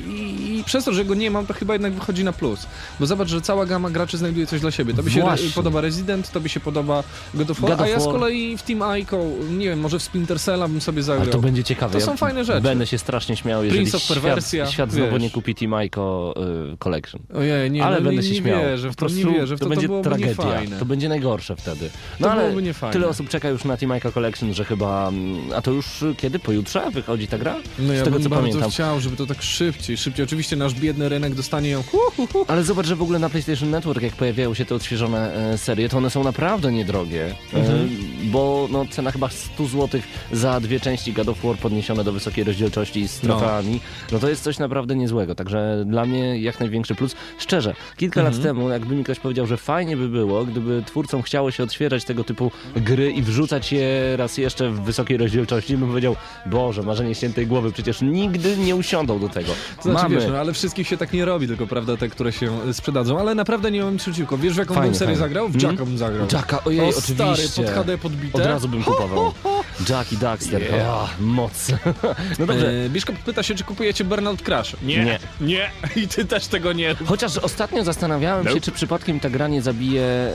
i 0.60 0.64
przez 0.66 0.86
to, 0.86 0.94
że 0.94 1.06
go 1.06 1.16
nie 1.16 1.32
mam, 1.32 1.46
to 1.46 1.54
chyba 1.54 1.74
jednak 1.74 1.94
wychodzi 1.94 2.24
na 2.24 2.34
plus. 2.34 2.66
Bo 3.00 3.06
zobacz, 3.06 3.28
że 3.30 3.42
cała 3.42 3.66
gama 3.66 3.90
graczy 3.90 4.18
znajduje 4.18 4.48
coś 4.48 4.62
dla 4.62 4.72
siebie. 4.72 4.94
Tobie 4.94 5.12
się 5.12 5.22
Właśnie. 5.22 5.46
re- 5.48 5.54
podoba 5.54 5.82
Resident, 5.82 6.32
tobie 6.32 6.50
się 6.50 6.60
podoba 6.60 7.04
God 7.34 7.50
of 7.52 7.60
War, 7.60 7.72
God 7.72 7.80
of 7.80 7.86
a 7.86 7.90
ja 7.90 8.00
z 8.00 8.06
War. 8.06 8.14
Kolei 8.24 8.58
w 8.58 8.64
Team 8.64 9.00
Ico, 9.02 9.20
nie 9.52 9.66
wiem, 9.70 9.80
może 9.80 10.00
w 10.00 10.04
Splinter 10.04 10.40
Cella 10.40 10.68
bym 10.68 10.82
sobie 10.82 11.04
zagrał. 11.04 11.24
Ale 11.24 11.32
to 11.32 11.40
będzie 11.40 11.64
ciekawe. 11.64 11.94
To 11.94 12.00
Ja 12.00 12.06
są 12.06 12.18
fajne 12.18 12.46
rzeczy. 12.46 12.62
Będę 12.62 12.88
się 12.88 12.98
strasznie 12.98 13.36
śmiał, 13.36 13.64
jeżeli 13.64 13.82
Prince 13.82 13.96
of 13.96 14.02
świat, 14.02 14.72
świat 14.72 14.92
znowu 14.92 15.18
nie 15.18 15.30
kupi 15.30 15.56
Team 15.56 15.84
Ico 15.86 16.34
y, 16.74 16.78
Collection. 16.78 17.22
Ojej, 17.34 17.72
nie, 17.72 17.86
ale 17.86 17.98
no, 17.98 18.02
będę 18.06 18.22
nie, 18.22 18.30
się 18.30 18.36
śmiał. 18.36 18.62
wierzę 18.62 18.90
w 18.92 18.96
Po 18.96 19.06
to, 19.06 19.14
nie 19.16 19.22
prostu 19.24 19.40
wierzę 19.40 19.56
w 19.56 19.60
to, 19.60 19.66
to 19.66 19.70
będzie 19.70 19.88
to 19.88 20.02
tragedia. 20.02 20.78
To 20.80 20.86
będzie 20.86 21.10
najgorsze 21.10 21.56
wtedy. 21.56 21.90
No 22.20 22.28
To 22.28 22.32
ale 22.34 22.54
tyle 22.92 23.08
osób 23.08 23.30
czeka 23.30 23.50
już 23.50 23.64
na 23.66 23.78
Team 23.78 23.98
Ico 23.98 24.12
Collection, 24.12 24.54
że 24.54 24.66
chyba... 24.66 25.08
mm, 25.08 25.54
A 25.56 25.62
to 25.62 25.72
już 25.72 26.02
y, 26.02 26.16
kiedy? 26.18 26.40
Pojutrze 26.40 26.92
wychodzi 26.92 27.28
ta 27.28 27.38
gra? 27.38 27.56
No 27.80 27.94
Z 27.94 27.98
ja 27.98 28.04
tego 28.04 28.14
bym 28.14 28.24
co 28.24 28.30
bardzo 28.30 28.48
pamiętam. 28.48 28.72
chciał, 28.72 29.00
żeby 29.00 29.16
to 29.16 29.26
tak 29.26 29.42
szybciej, 29.42 29.98
szybciej. 29.98 30.26
Oczywiście 30.26 30.56
nasz 30.56 30.74
biedny 30.74 31.10
rynek 31.10 31.34
dostanie 31.36 31.70
ją 31.70 31.84
hu, 31.84 31.98
hu, 32.18 32.28
hu. 32.34 32.46
Ale 32.48 32.64
zobacz, 32.64 32.86
że 32.86 32.96
w 32.96 33.02
ogóle 33.02 33.20
na 33.20 33.30
PlayStation 33.30 33.70
Network, 33.70 34.02
jak 34.02 34.14
pojawiają 34.14 34.54
się 34.54 34.66
te 34.66 34.76
odświeżone 34.76 35.34
e, 35.54 35.58
serie, 35.58 35.90
to 35.90 35.98
one 35.98 36.10
są 36.10 36.24
naprawdę 36.24 36.72
niedrogie. 36.72 37.36
E, 37.54 37.58
Mhm. 37.64 37.90
Bo 38.24 38.68
no, 38.72 38.86
cena 38.90 39.12
chyba 39.12 39.30
100 39.30 39.66
zł 39.66 40.02
za 40.32 40.60
dwie 40.60 40.80
części 40.80 41.14
God 41.14 41.30
of 41.30 41.44
War 41.44 41.58
podniesione 41.58 42.04
do 42.04 42.12
wysokiej 42.12 42.44
rozdzielczości 42.44 43.08
z 43.08 43.24
No. 43.24 43.30
trofeami, 43.30 43.80
no 44.12 44.20
to 44.20 44.30
jest 44.30 44.44
coś 44.44 44.60
naprawdę 44.60 44.96
niezłego. 44.96 45.36
Także 45.36 45.84
dla 45.88 46.06
mnie 46.06 46.40
jak 46.40 46.60
największy 46.60 46.96
plus. 46.96 47.16
Szczerze, 47.38 47.76
kilka 47.98 48.20
Mhm. 48.22 48.36
lat 48.36 48.44
temu, 48.44 48.70
jakby 48.70 48.96
mi 48.96 49.04
ktoś 49.04 49.20
powiedział, 49.20 49.48
że 49.48 49.58
fajnie 49.58 49.98
by 49.98 50.10
było, 50.10 50.46
gdyby 50.46 50.84
twórcom 50.86 51.22
chciało 51.22 51.52
się 51.52 51.64
odświeżać 51.64 52.06
tego 52.06 52.24
typu 52.24 52.52
gry 52.76 53.12
i 53.12 53.22
wrzucać 53.22 53.72
je 53.72 54.18
raz 54.18 54.38
jeszcze 54.38 54.70
w 54.70 54.82
wysokiej 54.82 55.18
rozdzielczości, 55.18 55.78
bym 55.78 55.90
powiedział, 55.90 56.16
Boże, 56.46 56.84
marzenie 56.84 57.16
ściętej 57.16 57.48
głowy, 57.48 57.72
przecież 57.72 58.02
nigdy 58.02 58.58
nie 58.58 58.76
usiądą 58.76 59.20
do 59.20 59.30
tego. 59.30 59.52
To 59.78 59.84
znaczy, 59.84 60.04
Mamy 60.04 60.16
wiesz, 60.16 60.26
no, 60.30 60.38
ale 60.38 60.54
wszystkich 60.54 60.88
się 60.88 60.98
tak 60.98 61.14
nie 61.14 61.26
robi, 61.26 61.48
tylko 61.48 61.68
prawda, 61.68 61.98
te, 61.98 62.10
które 62.10 62.32
się 62.32 62.68
y, 62.70 62.74
sprzedadzą. 62.74 63.20
Ale 63.20 63.36
naprawdę 63.36 63.72
nie 63.72 63.84
mam 63.84 63.94
nic 63.94 64.02
przeciwko. 64.02 64.38
Wiesz, 64.38 64.54
w 64.54 64.58
jaką 64.58 64.74
Fajnie, 64.74 64.96
serię 64.96 65.16
zagrał? 65.16 65.50
W. 65.50 65.62
Jacka 65.62 65.86
bym 65.86 65.98
zagrał. 65.98 66.28
Jacka, 66.34 66.64
ojej, 66.64 66.80
o, 66.82 66.84
oczywiście. 66.98 67.14
stary, 67.48 67.66
pod 67.68 67.76
HD 67.76 67.98
podbite. 68.04 68.38
Od 68.38 68.46
razu 68.46 68.68
bym 68.68 68.84
kupował. 68.84 69.32
Jack 69.90 70.12
i 70.12 70.18
Daxter. 70.18 70.62
Yeah. 70.62 70.90
O, 70.90 71.10
moc. 71.20 71.72
no 72.40 72.46
dobrze. 72.46 72.74
Biszkop 72.90 73.16
pyta 73.16 73.44
się, 73.44 73.56
czy 73.56 73.64
kupujecie 73.64 74.04
Burnout 74.04 74.42
Crash. 74.42 74.76
Nie. 74.84 75.06
Nie. 75.06 75.20
Nie. 75.42 75.72
I 76.04 76.08
ty 76.08 76.26
też 76.26 76.48
tego 76.48 76.74
nie. 76.74 76.96
Chociaż 77.06 77.38
ostatnio 77.38 77.84
zastanawiałem 77.84 78.44
się, 78.44 78.50
Nope. 78.50 78.62
czy 78.62 78.72
przypadkiem 78.72 79.20
ta 79.20 79.30
gra 79.30 79.48
nie 79.48 79.62
zabije 79.62 80.04
e, 80.04 80.30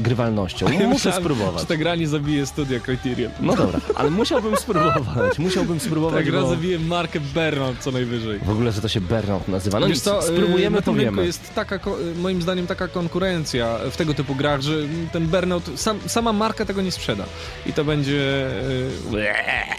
grywalnością. 0.00 0.66
Muszę 0.72 0.86
Myślałem, 0.88 1.22
spróbować. 1.22 1.60
Czy 1.62 1.66
ta 1.68 1.76
gra 1.76 1.94
nie 1.94 2.08
zabije 2.08 2.46
studia 2.46 2.80
Criterion. 2.80 3.32
No 3.40 3.56
dobra, 3.56 3.80
ale 3.94 4.10
musiałbym 4.10 4.56
spróbować. 4.56 5.38
Musiałbym 5.38 5.78
Ta 5.78 5.84
spróbować, 5.84 6.26
gra 6.26 6.40
bo... 6.40 6.48
zabije 6.50 6.78
markę 6.78 7.20
Burnout 7.20 7.76
co 7.80 7.90
najwyżej. 7.90 8.38
W 8.38 8.50
ogóle, 8.50 8.72
że 8.72 8.80
to 8.80 8.88
się 8.88 9.00
Burnout 9.00 9.48
nazywa. 9.48 9.80
No 9.80 9.86
Wiesz 9.86 9.96
nic, 9.96 10.04
co, 10.04 10.18
e, 10.18 10.22
spróbujemy, 10.22 10.76
rynku 10.76 10.92
powiemy. 10.92 11.26
jest 11.26 11.54
taka, 11.54 11.76
e, 11.76 11.80
moim 12.22 12.42
zdaniem, 12.42 12.66
taka 12.66 12.88
konkurencja 12.88 13.78
w 13.90 13.96
tego 13.96 14.14
typu 14.14 14.34
grach, 14.34 14.60
że 14.60 14.72
ten 15.12 15.26
Burnout, 15.26 15.70
sam, 15.76 15.98
sama 16.06 16.32
marka 16.32 16.64
tego 16.64 16.82
nie 16.82 16.92
sprzeda. 16.92 17.24
I 17.66 17.72
to 17.72 17.84
będzie... 17.84 18.50
e, 18.54 19.34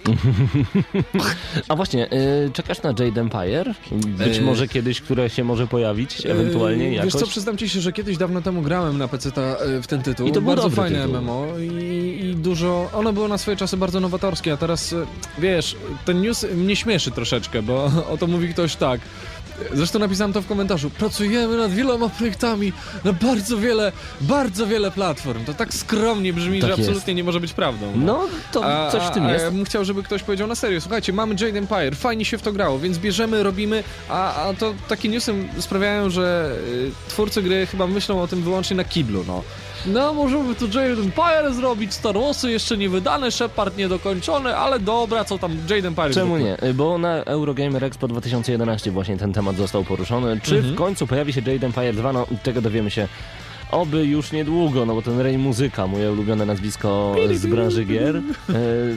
A 1.70 1.76
właśnie, 1.76 2.10
e, 2.10 2.50
czekasz 2.54 2.82
na 2.82 2.90
Jade 2.90 3.22
Empire? 3.22 3.74
Być 3.92 4.38
E, 4.38 4.42
może 4.42 4.68
kiedyś, 4.68 5.02
które 5.02 5.30
się 5.30 5.44
może 5.44 5.68
pojawić, 5.68 6.26
ewentualnie 6.26 6.94
jakoś? 6.94 7.14
Wiesz 7.14 7.22
co, 7.22 7.28
przyznam 7.28 7.58
ci 7.58 7.70
się, 7.70 7.82
że 7.82 7.92
kiedyś 7.94 8.18
dawno 8.18 8.42
temu 8.42 8.62
grałem 8.62 8.98
na 8.98 9.08
PC 9.08 9.32
w 9.82 9.88
ten 9.88 10.02
tytuł. 10.02 10.28
I 10.28 10.32
to 10.32 10.42
bardzo 10.42 10.70
fajne 10.70 11.02
tytuł. 11.02 11.22
MMO 11.22 11.48
i, 11.60 12.20
i 12.24 12.36
dużo. 12.36 12.90
Ono 12.94 13.14
było 13.14 13.28
na 13.28 13.38
swoje 13.38 13.58
czasy 13.58 13.78
bardzo 13.78 14.00
nowatorskie, 14.00 14.54
a 14.54 14.58
teraz 14.58 14.94
e, 14.94 15.06
wiesz, 15.40 15.76
ten 16.06 16.22
news 16.22 16.46
mnie 16.56 16.76
śmieszy 16.76 17.12
troszeczkę, 17.12 17.62
bo 17.62 17.92
o 18.14 18.18
to 18.18 18.28
mówi 18.28 18.50
ktoś 18.50 18.76
tak. 18.76 19.02
Zresztą 19.74 20.00
napisałem 20.00 20.34
to 20.34 20.42
w 20.42 20.48
komentarzu. 20.48 20.90
Pracujemy 20.90 21.58
nad 21.58 21.72
wieloma 21.72 22.10
projektami, 22.10 22.74
na 23.04 23.14
bardzo 23.14 23.58
wiele, 23.58 23.92
bardzo 24.22 24.68
wiele 24.68 24.92
platform. 24.92 25.46
To 25.46 25.54
tak 25.54 25.74
skromnie 25.74 26.34
brzmi, 26.34 26.62
Tak 26.62 26.70
że 26.70 26.78
jest. 26.78 26.90
absolutnie 26.90 27.14
nie 27.14 27.24
może 27.24 27.40
być 27.40 27.54
prawdą. 27.54 27.92
No, 27.96 28.28
to 28.52 28.66
A- 28.66 28.92
coś 28.92 29.04
w 29.04 29.10
tym 29.12 29.26
a, 29.26 29.32
jest. 29.32 29.46
Ja 29.46 29.52
bym 29.52 29.66
chciał, 29.66 29.86
żeby 29.86 30.04
ktoś 30.04 30.24
powiedział 30.24 30.48
na 30.48 30.56
serio. 30.56 30.82
Słuchajcie, 30.82 31.14
mamy 31.14 31.36
Jade 31.40 31.60
Empire, 31.60 31.96
fajnie 31.96 32.26
się 32.26 32.38
w 32.38 32.42
to 32.42 32.52
grało, 32.54 32.80
więc 32.80 32.98
bierzemy, 32.98 33.44
robimy, 33.44 33.84
a, 34.10 34.36
a 34.48 34.54
to 34.54 34.74
takie 34.88 35.10
newsy 35.10 35.34
sprawiają, 35.60 36.10
że 36.10 36.52
y, 36.70 36.92
twórcy 37.10 37.42
gry 37.42 37.66
chyba 37.66 37.88
myślą 37.88 38.22
o 38.22 38.28
tym 38.28 38.42
wyłącznie 38.42 38.76
na 38.78 38.84
kiblu, 38.84 39.24
no. 39.28 39.44
No, 39.88 40.14
możemy 40.14 40.56
tu 40.56 40.66
Jade 40.66 41.02
Empire 41.02 41.54
zrobić, 41.54 41.94
Star 41.94 42.16
Warsy 42.16 42.52
jeszcze 42.52 42.78
nie 42.78 42.90
wydane, 42.90 43.32
Shepard 43.32 43.78
niedokończony, 43.78 44.56
ale 44.58 44.80
dobra, 44.80 45.26
co 45.26 45.38
tam 45.38 45.58
Jade 45.70 45.88
Empire 45.88 46.14
Czemu 46.14 46.38
nie? 46.38 46.58
Bo 46.74 46.98
na 46.98 47.14
Eurogamer 47.24 47.84
Expo 47.84 48.08
2011 48.08 48.92
właśnie 48.92 49.18
ten 49.18 49.34
temat 49.34 49.56
został 49.56 49.84
poruszony. 49.84 50.40
Czy 50.44 50.56
Mhm. 50.56 50.74
w 50.74 50.78
końcu 50.78 51.08
pojawi 51.08 51.34
się 51.34 51.42
Jade 51.48 51.66
Empire 51.68 51.96
2? 51.96 52.14
No, 52.14 52.26
tego 52.44 52.62
dowiemy 52.62 52.92
się 52.92 53.08
oby 53.76 54.06
już 54.06 54.32
niedługo, 54.32 54.86
no 54.86 54.96
bo 54.96 55.02
ten 55.02 55.20
Ray 55.20 55.38
Muzyka, 55.38 55.88
moje 55.88 56.12
ulubione 56.12 56.46
nazwisko 56.46 57.16
z 57.34 57.46
branży 57.46 57.86
gier, 57.86 58.16
e, 58.16 58.22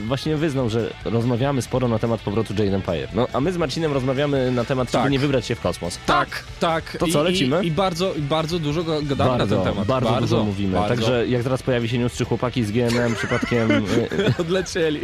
właśnie 0.07 0.37
wyznał, 0.37 0.69
że 0.69 0.93
rozmawiamy 1.05 1.61
sporo 1.61 1.87
na 1.87 1.99
temat 1.99 2.21
powrotu 2.21 2.53
Jade 2.53 2.75
Empire. 2.75 3.07
No, 3.13 3.27
a 3.33 3.41
my 3.41 3.53
z 3.53 3.57
Marcinem 3.57 3.93
rozmawiamy 3.93 4.51
na 4.51 4.63
temat, 4.65 4.91
Tak. 4.91 5.01
żeby 5.01 5.11
nie 5.11 5.19
wybrać 5.19 5.45
się 5.45 5.55
w 5.55 5.61
kosmos. 5.61 5.99
Tak, 6.05 6.43
tak. 6.59 6.97
To 6.99 7.07
co, 7.07 7.23
lecimy? 7.23 7.63
I, 7.63 7.67
i 7.67 7.71
bardzo, 7.71 8.13
bardzo 8.17 8.59
dużo 8.59 8.83
gadamy 8.83 9.15
bardzo, 9.37 9.57
na 9.57 9.63
ten 9.63 9.73
temat. 9.73 9.87
bardzo, 9.87 10.17
dużo 10.21 10.43
mówimy. 10.43 10.73
bardzo. 10.73 10.89
Także 10.95 11.27
jak 11.27 11.43
zaraz 11.43 11.63
pojawi 11.63 11.89
się 11.89 11.97
news, 11.97 12.13
czy 12.13 12.25
chłopaki 12.25 12.63
z 12.63 12.71
GNM 12.71 13.15
przypadkiem... 13.15 13.71
e, 14.37 14.41
Odlecieli. 14.41 14.99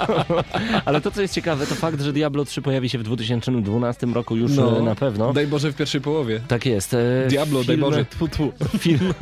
Ale 0.84 1.00
to, 1.00 1.10
co 1.10 1.22
jest 1.22 1.34
ciekawe, 1.34 1.66
to 1.66 1.74
fakt, 1.74 2.00
że 2.00 2.12
Diablo 2.12 2.44
3 2.44 2.62
pojawi 2.62 2.88
się 2.88 2.98
w 2.98 3.02
2012 3.02 4.06
roku 4.06 4.36
już 4.36 4.52
No. 4.56 4.78
e, 4.78 4.82
na 4.82 4.94
pewno. 4.94 5.32
Daj 5.32 5.46
Boże 5.46 5.72
w 5.72 5.76
pierwszej 5.76 6.00
połowie. 6.00 6.40
Tak 6.48 6.66
jest. 6.66 6.96
Diablo, 7.28 7.58
daj 7.64 7.76
filmy- 7.76 7.80
Boże, 7.90 8.04
tfu, 8.10 8.28
tfu. 8.28 8.52
Film, 8.78 9.14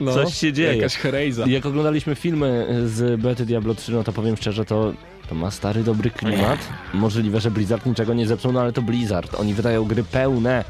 No, 0.00 0.14
Coś 0.14 0.34
się 0.34 0.52
dzieje. 0.52 0.76
Jakaś 0.76 0.96
herejza. 0.96 1.44
Jak 1.46 1.66
oglądaliśmy 1.66 2.14
filmy 2.14 2.66
z 2.86 3.20
bety 3.20 3.46
Diablo 3.46 3.74
3, 3.74 3.92
no 3.92 4.04
to 4.04 4.12
powiem 4.12 4.36
szczerze, 4.36 4.64
to, 4.64 4.92
to 5.28 5.34
ma 5.34 5.50
stary, 5.50 5.82
dobry 5.82 6.10
klimat. 6.10 6.58
Możliwe, 6.94 7.40
że 7.40 7.50
Blizzard 7.50 7.86
niczego 7.86 8.14
nie 8.14 8.26
zepsuł, 8.26 8.52
no 8.52 8.60
ale 8.60 8.72
to 8.72 8.82
Blizzard. 8.82 9.34
Oni 9.34 9.54
wydają 9.54 9.84
gry 9.84 10.04
pełne. 10.04 10.64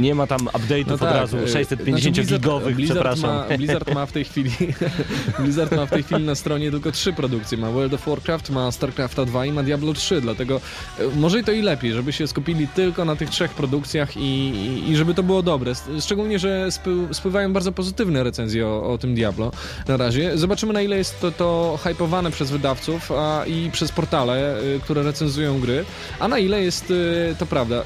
Nie 0.00 0.14
ma 0.14 0.26
tam 0.26 0.40
update'ów 0.40 0.92
od 0.92 1.00
razu, 1.02 1.36
e, 1.38 1.48
650 1.48 2.02
znaczy 2.16 2.22
Blizzard- 2.22 2.40
gigowych, 2.40 2.76
Blizzard 2.76 3.00
przepraszam. 3.00 3.30
Ma, 3.50 3.56
Blizzard 3.56 3.94
ma 3.94 4.06
w 4.06 4.12
tej 4.12 4.24
chwili 4.24 4.50
Blizzard 5.40 5.72
ma 5.76 5.86
w 5.86 5.90
tej 5.90 6.02
chwili 6.02 6.24
na 6.24 6.34
stronie 6.34 6.70
tylko 6.70 6.92
trzy 6.92 7.12
produkcje. 7.12 7.58
Ma 7.58 7.70
World 7.70 7.94
of 7.94 8.06
Warcraft, 8.06 8.50
ma 8.50 8.72
StarCrafta 8.72 9.24
2 9.24 9.46
i 9.46 9.52
ma 9.52 9.62
Diablo 9.62 9.92
3, 9.94 10.20
dlatego 10.20 10.60
e, 10.98 11.02
może 11.16 11.40
i 11.40 11.44
to 11.44 11.52
i 11.52 11.62
lepiej, 11.62 11.92
żeby 11.92 12.12
się 12.12 12.26
skupili 12.26 12.68
tylko 12.68 13.04
na 13.04 13.16
tych 13.16 13.30
trzech 13.30 13.50
produkcjach 13.54 14.16
i, 14.16 14.20
i, 14.20 14.90
i 14.90 14.96
żeby 14.96 15.14
to 15.14 15.22
było 15.22 15.42
dobre. 15.42 15.72
Szczególnie, 16.00 16.38
że 16.38 16.72
spły, 16.72 17.08
spływają 17.12 17.52
bardzo 17.52 17.72
pozytywne 17.72 18.22
recenzje 18.24 18.66
o, 18.66 18.92
o 18.92 18.98
tym 18.98 19.14
Diablo 19.14 19.52
na 19.88 19.96
razie. 19.96 20.38
Zobaczymy 20.38 20.72
na 20.72 20.82
ile 20.82 20.96
jest 20.96 21.20
to, 21.20 21.30
to 21.30 21.78
hypowane 21.84 22.30
przez 22.30 22.50
wydawców 22.50 23.12
a, 23.12 23.44
i 23.46 23.70
przez 23.70 23.92
portale, 23.92 24.60
y, 24.62 24.80
które 24.80 25.02
recenzują 25.02 25.60
gry, 25.60 25.84
a 26.20 26.28
na 26.28 26.38
ile 26.38 26.62
jest 26.62 26.90
y, 26.90 27.34
to 27.38 27.46
prawda 27.46 27.82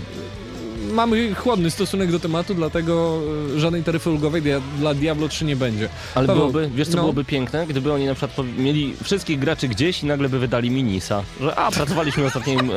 mamy 0.93 1.35
chłodny 1.35 1.71
stosunek 1.71 2.11
do 2.11 2.21
tematu, 2.21 2.55
dlatego 2.55 3.19
e, 3.57 3.61
żadnej 3.61 3.83
taryfy 3.83 4.11
ulgowej 4.11 4.43
dia 4.43 4.61
dla 4.79 4.95
Diablo 4.95 5.29
3 5.29 5.45
nie 5.45 5.57
będzie. 5.57 5.89
Ale 6.15 6.27
Paweł, 6.27 6.51
byłoby, 6.51 6.71
wiesz 6.75 6.89
co 6.89 6.97
no. 6.97 7.03
byłoby 7.03 7.25
piękne, 7.25 7.67
gdyby 7.67 7.93
oni 7.93 8.07
na 8.07 8.15
przykład 8.15 8.47
mieli 8.59 8.95
wszystkich 9.05 9.39
graczy 9.39 9.69
gdzieś 9.69 10.03
i 10.03 10.07
nagle 10.07 10.29
by 10.29 10.39
wydali 10.39 10.71
minisa. 10.71 11.23
Że 11.41 11.57
a, 11.57 11.71
pracowaliśmy 11.71 12.25
ostatnim, 12.25 12.71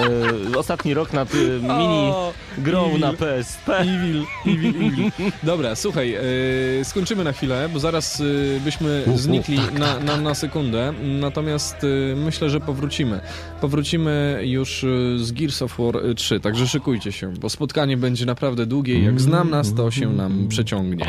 e, 0.53 0.57
ostatni 0.57 0.93
rok 0.93 1.13
nad 1.13 1.33
e, 1.33 1.37
mini 1.59 2.09
O, 2.11 2.33
grą 2.57 2.87
evil. 2.87 2.99
na 2.99 3.13
PSP. 3.13 3.77
Evil, 3.77 4.23
evil, 4.47 4.87
evil. 4.87 5.11
Dobra, 5.43 5.75
słuchaj, 5.75 6.13
e, 6.13 6.21
skończymy 6.83 7.23
na 7.23 7.33
chwilę, 7.33 7.69
bo 7.73 7.79
zaraz 7.79 8.21
e, 8.21 8.59
byśmy 8.59 9.03
znikli 9.15 9.57
tak, 9.57 9.79
na, 9.79 9.93
tak, 9.93 10.03
na, 10.03 10.13
tak. 10.13 10.21
na 10.21 10.35
sekundę, 10.35 10.93
natomiast 11.03 11.75
e, 11.83 12.15
myślę, 12.15 12.49
że 12.49 12.59
powrócimy. 12.59 13.19
Powrócimy 13.61 14.39
już 14.43 14.85
z 15.17 15.31
Gears 15.31 15.61
of 15.61 15.77
War 15.79 15.97
e, 15.97 16.15
3, 16.15 16.39
także 16.39 16.67
szykujcie 16.67 17.11
się, 17.11 17.33
bo 17.33 17.49
spotkanie 17.49 17.97
będzie 18.03 18.25
naprawdę 18.25 18.65
długie 18.65 19.03
jak 19.03 19.21
znam 19.21 19.49
nas, 19.49 19.73
to 19.73 19.91
się 19.91 20.09
nam 20.09 20.47
przeciągnie. 20.47 21.05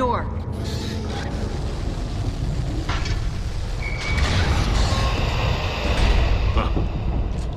That 0.00 0.06
door. 0.06 0.22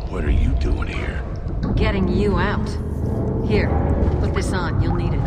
What 0.09 0.23
are 0.25 0.31
you 0.31 0.49
doing 0.59 0.87
here? 0.87 1.23
Getting 1.75 2.07
you 2.07 2.37
out. 2.37 2.69
Here, 3.47 3.69
put 4.21 4.33
this 4.33 4.53
on. 4.53 4.81
You'll 4.81 4.95
need 4.95 5.13
it. 5.13 5.21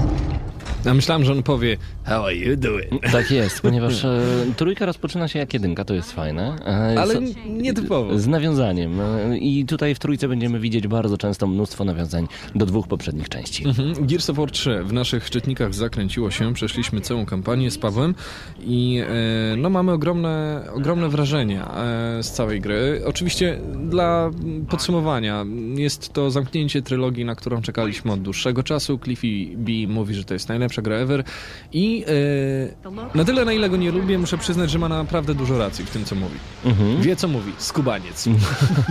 Ja 0.85 0.94
myślałem, 0.94 1.24
że 1.24 1.33
on 1.33 1.42
powie 1.42 1.76
How 2.06 2.24
are 2.24 2.34
you 2.34 2.56
doing? 2.56 3.02
Tak 3.12 3.30
jest, 3.30 3.60
ponieważ 3.60 4.04
e, 4.04 4.20
trójka 4.56 4.86
rozpoczyna 4.86 5.28
się 5.28 5.38
jak 5.38 5.54
jedynka, 5.54 5.84
to 5.84 5.94
jest 5.94 6.12
fajne. 6.12 6.56
E, 6.66 7.00
Ale 7.00 7.14
so- 7.14 7.20
nietypowo. 7.46 8.18
Z 8.18 8.26
nawiązaniem. 8.26 9.00
E, 9.00 9.38
I 9.38 9.64
tutaj 9.66 9.94
w 9.94 9.98
trójce 9.98 10.28
będziemy 10.28 10.60
widzieć 10.60 10.88
bardzo 10.88 11.18
często 11.18 11.46
mnóstwo 11.46 11.84
nawiązań 11.84 12.26
do 12.54 12.66
dwóch 12.66 12.88
poprzednich 12.88 13.28
części. 13.28 13.68
Mhm. 13.68 14.06
Gears 14.06 14.30
of 14.30 14.36
War 14.36 14.50
3 14.50 14.82
w 14.84 14.92
naszych 14.92 15.30
czytnikach 15.30 15.74
zakręciło 15.74 16.30
się, 16.30 16.54
przeszliśmy 16.54 17.00
całą 17.00 17.26
kampanię 17.26 17.70
z 17.70 17.78
Pawłem 17.78 18.14
i 18.60 19.02
e, 19.08 19.56
no 19.56 19.70
mamy 19.70 19.92
ogromne, 19.92 20.62
ogromne 20.74 21.08
wrażenia 21.08 21.74
e, 22.18 22.22
z 22.22 22.30
całej 22.32 22.60
gry. 22.60 23.02
Oczywiście 23.06 23.58
dla 23.88 24.30
podsumowania 24.68 25.44
jest 25.74 26.12
to 26.12 26.30
zamknięcie 26.30 26.82
trylogii, 26.82 27.24
na 27.24 27.34
którą 27.34 27.62
czekaliśmy 27.62 28.12
od 28.12 28.22
dłuższego 28.22 28.62
czasu. 28.62 28.98
Cliffy 29.04 29.26
B 29.56 29.72
mówi, 29.88 30.14
że 30.14 30.24
to 30.24 30.34
jest 30.34 30.48
najlepsza 30.48 30.82
gra 30.82 30.96
ever 30.96 31.24
i 31.72 31.95
e, 32.04 33.18
na 33.18 33.24
tyle 33.24 33.44
na 33.44 33.52
ile 33.52 33.70
go 33.70 33.76
nie 33.76 33.90
lubię, 33.90 34.18
muszę 34.18 34.38
przyznać, 34.38 34.70
że 34.70 34.78
ma 34.78 34.88
naprawdę 34.88 35.35
dużo 35.35 35.59
racji 35.59 35.85
w 35.85 35.90
tym, 35.90 36.04
co 36.04 36.14
mówi. 36.14 36.38
Mhm. 36.64 37.02
Wie, 37.02 37.16
co 37.16 37.28
mówi. 37.28 37.52
Skubaniec. 37.59 38.28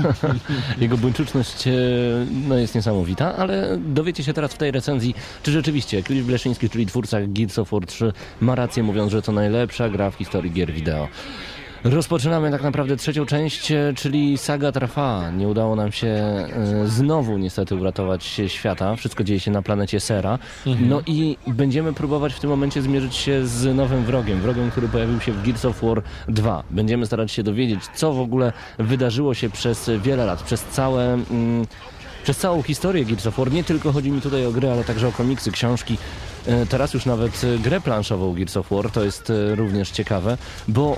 Jego 0.77 0.97
buńczuczność 0.97 1.67
e, 1.67 1.71
no, 2.47 2.57
jest 2.57 2.75
niesamowita, 2.75 3.35
ale 3.35 3.77
dowiecie 3.77 4.23
się 4.23 4.33
teraz 4.33 4.53
w 4.53 4.57
tej 4.57 4.71
recenzji, 4.71 5.15
czy 5.43 5.51
rzeczywiście 5.51 6.01
Filip 6.01 6.25
Bleszyński, 6.25 6.69
czyli 6.69 6.85
twórca 6.85 7.17
Gears 7.27 7.59
of 7.59 7.71
War 7.71 7.85
3 7.85 8.13
ma 8.41 8.55
rację 8.55 8.83
mówiąc, 8.83 9.11
że 9.11 9.21
to 9.21 9.31
najlepsza 9.31 9.89
gra 9.89 10.11
w 10.11 10.15
historii 10.15 10.51
gier 10.51 10.73
wideo. 10.73 11.07
Rozpoczynamy 11.85 12.51
tak 12.51 12.63
naprawdę 12.63 12.97
trzecią 12.97 13.25
część, 13.25 13.71
e, 13.71 13.93
czyli 13.95 14.37
saga 14.37 14.71
trwa. 14.71 15.31
Nie 15.31 15.47
udało 15.47 15.75
nam 15.75 15.91
się 15.91 16.07
e, 16.07 16.47
znowu 16.85 17.37
niestety 17.37 17.75
uratować 17.75 18.41
świata. 18.47 18.95
Wszystko 18.95 19.23
dzieje 19.23 19.39
się 19.39 19.51
na 19.51 19.61
planecie 19.61 19.99
Sera. 19.99 20.39
Mhm. 20.67 20.89
No 20.89 21.01
i 21.05 21.37
będziemy 21.47 21.93
próbować 21.93 22.33
w 22.33 22.39
tym 22.39 22.49
momencie 22.49 22.81
zmierzyć 22.81 23.15
się 23.15 23.47
z 23.47 23.75
nowym 23.75 24.03
wrogiem. 24.03 24.41
Wrogiem, 24.41 24.71
który 24.71 24.87
pojawił 24.87 25.19
się 25.19 25.31
w 25.31 25.43
Gears 25.43 25.65
of 25.65 25.81
War 25.81 26.01
2. 26.27 26.63
Będziemy 26.71 27.05
starać 27.05 27.31
się 27.31 27.43
dowiedzieć, 27.43 27.81
co 27.95 28.13
w 28.13 28.19
ogóle 28.19 28.53
wydarzyło 28.79 29.33
się 29.33 29.49
przez 29.49 29.91
wiele 30.03 30.25
lat, 30.25 30.43
przez 30.43 30.63
całe... 30.63 31.13
Mm, 31.13 31.65
przez 32.23 32.37
całą 32.37 32.61
historię 32.61 33.05
Gears 33.05 33.27
of 33.27 33.37
War. 33.37 33.51
Nie 33.51 33.63
tylko 33.63 33.91
chodzi 33.91 34.11
mi 34.11 34.21
tutaj 34.21 34.45
o 34.45 34.51
gry, 34.51 34.71
ale 34.71 34.83
także 34.83 35.07
o 35.07 35.11
komiksy, 35.11 35.51
książki. 35.51 35.97
E, 36.47 36.65
Teraz 36.65 36.93
już 36.93 37.05
nawet 37.05 37.41
e, 37.43 37.57
grę 37.59 37.81
planszową 37.81 38.33
Gears 38.33 38.57
of 38.57 38.69
War, 38.71 38.91
to 38.91 39.03
jest 39.03 39.29
e, 39.29 39.55
również 39.55 39.89
ciekawe, 39.91 40.37
bo 40.67 40.97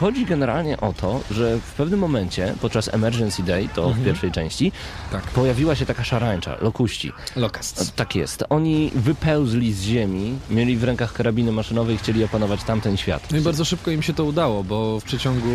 chodzi 0.00 0.26
generalnie 0.26 0.80
o 0.80 0.92
to, 0.92 1.20
że 1.30 1.58
w 1.58 1.72
pewnym 1.72 2.00
momencie, 2.00 2.54
podczas 2.60 2.94
Emergency 2.94 3.42
Day, 3.42 3.68
to 3.74 3.82
w 3.82 3.86
Mhm. 3.86 4.04
pierwszej 4.06 4.32
części, 4.32 4.72
Tak. 5.12 5.22
pojawiła 5.22 5.74
się 5.74 5.86
taka 5.86 6.04
szarańcza, 6.04 6.56
lokuści. 6.60 7.12
Locust. 7.36 7.96
Tak 7.96 8.14
jest. 8.16 8.44
Oni 8.48 8.90
wypełzli 8.94 9.72
z 9.72 9.82
ziemi, 9.82 10.34
mieli 10.50 10.76
w 10.76 10.84
rękach 10.84 11.12
karabiny 11.12 11.52
maszynowe 11.52 11.94
i 11.94 11.98
chcieli 11.98 12.24
opanować 12.24 12.64
tamten 12.64 12.96
świat. 12.96 13.28
No 13.32 13.38
i 13.38 13.40
bardzo 13.40 13.64
szybko 13.64 13.90
im 13.90 14.02
się 14.02 14.12
to 14.14 14.24
udało, 14.24 14.64
bo 14.64 15.00
w 15.00 15.04
przeciągu, 15.04 15.48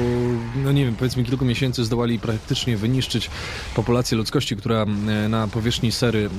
no 0.56 0.72
nie 0.72 0.86
wiem, 0.86 0.96
powiedzmy 0.96 1.24
kilku 1.24 1.46
miesięcy 1.46 1.86
zdołali 1.86 2.20
praktycznie 2.20 2.78
wyniszczyć 2.78 3.30
populację 3.76 4.18
ludzkości, 4.18 4.56
która 4.56 4.86
na 5.30 5.48
powierzchni 5.48 5.92
sery 5.92 6.30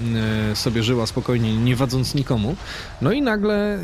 sobie 0.55 0.83
żyła 0.83 1.07
spokojnie, 1.07 1.57
nie 1.57 1.77
wadząc 1.77 2.15
nikomu. 2.15 2.57
No 3.03 3.13
i 3.13 3.23
nagle 3.23 3.75
e, 3.75 3.79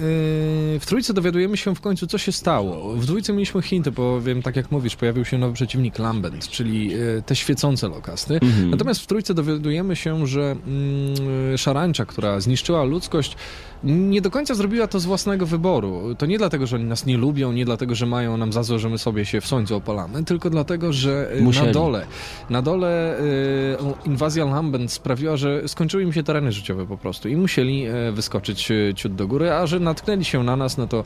w 0.81 0.83
trójce 0.87 1.15
dowiadujemy 1.15 1.57
się 1.57 1.75
w 1.75 1.81
końcu, 1.81 2.07
co 2.07 2.19
się 2.19 2.33
stało. 2.33 2.95
W 2.95 3.07
dwójce 3.07 3.33
mieliśmy 3.33 3.63
hinty, 3.63 3.91
bo 3.91 4.21
wiem, 4.21 4.43
tak 4.43 4.57
jak 4.57 4.71
mówisz, 4.71 4.97
pojawił 4.97 5.25
się 5.25 5.39
nowy 5.39 5.55
przeciwnik 5.55 5.99
Lambent, 5.99 6.49
czyli 6.49 6.95
e, 6.95 7.23
te 7.23 7.37
świecące 7.37 7.89
lokasty. 7.89 8.35
Mhm. 8.35 8.71
Natomiast 8.71 9.01
w 9.01 9.07
trójce 9.07 9.35
dowiadujemy 9.35 9.97
się, 9.97 10.27
że 10.27 10.57
mm, 10.67 11.59
szarańcza, 11.59 12.05
która 12.05 12.41
zniszczyła 12.41 12.85
ludzkość, 12.85 13.37
nie 13.85 14.21
do 14.21 14.31
końca 14.31 14.55
zrobiła 14.55 14.87
to 14.87 15.01
z 15.01 15.05
własnego 15.05 15.47
wyboru. 15.47 16.15
To 16.19 16.27
nie 16.27 16.39
dlatego, 16.39 16.67
że 16.67 16.77
oni 16.77 16.85
nas 16.85 17.07
nie 17.07 17.17
lubią, 17.17 17.53
nie 17.53 17.65
dlatego, 17.65 17.95
że 17.95 18.07
mają 18.07 18.37
nam 18.37 18.53
za 18.53 18.63
złe, 18.63 18.79
że 18.79 18.89
my 18.89 18.99
sobie 18.99 19.25
się 19.25 19.41
w 19.41 19.47
słońcu 19.47 19.77
opalamy, 19.77 20.25
tylko 20.25 20.51
dlatego, 20.51 20.93
że 20.93 21.37
y, 21.37 21.43
Musieli. 21.43 21.67
na 21.67 21.73
dole, 21.73 22.07
na 22.51 22.63
dole 22.63 23.21
y, 23.21 23.77
inwazja 24.07 24.45
Lambent 24.45 24.93
sprawiła, 24.93 25.37
że 25.37 25.69
skończyły 25.69 26.03
im 26.03 26.13
się 26.13 26.23
tereny 26.23 26.53
życiowe 26.53 26.87
po 26.87 26.97
prostu 26.97 27.29
i 27.29 27.37
musieli 27.37 27.89
y, 27.89 28.13
wyskoczyć 28.13 28.71
y, 28.71 28.93
ciut 28.97 29.15
do 29.15 29.27
góry, 29.27 29.53
a 29.53 29.67
że 29.67 29.81
natknęli 29.81 30.25
się 30.25 30.43
na 30.45 30.57
nas, 30.57 30.79
no 30.79 30.87
to 30.87 31.05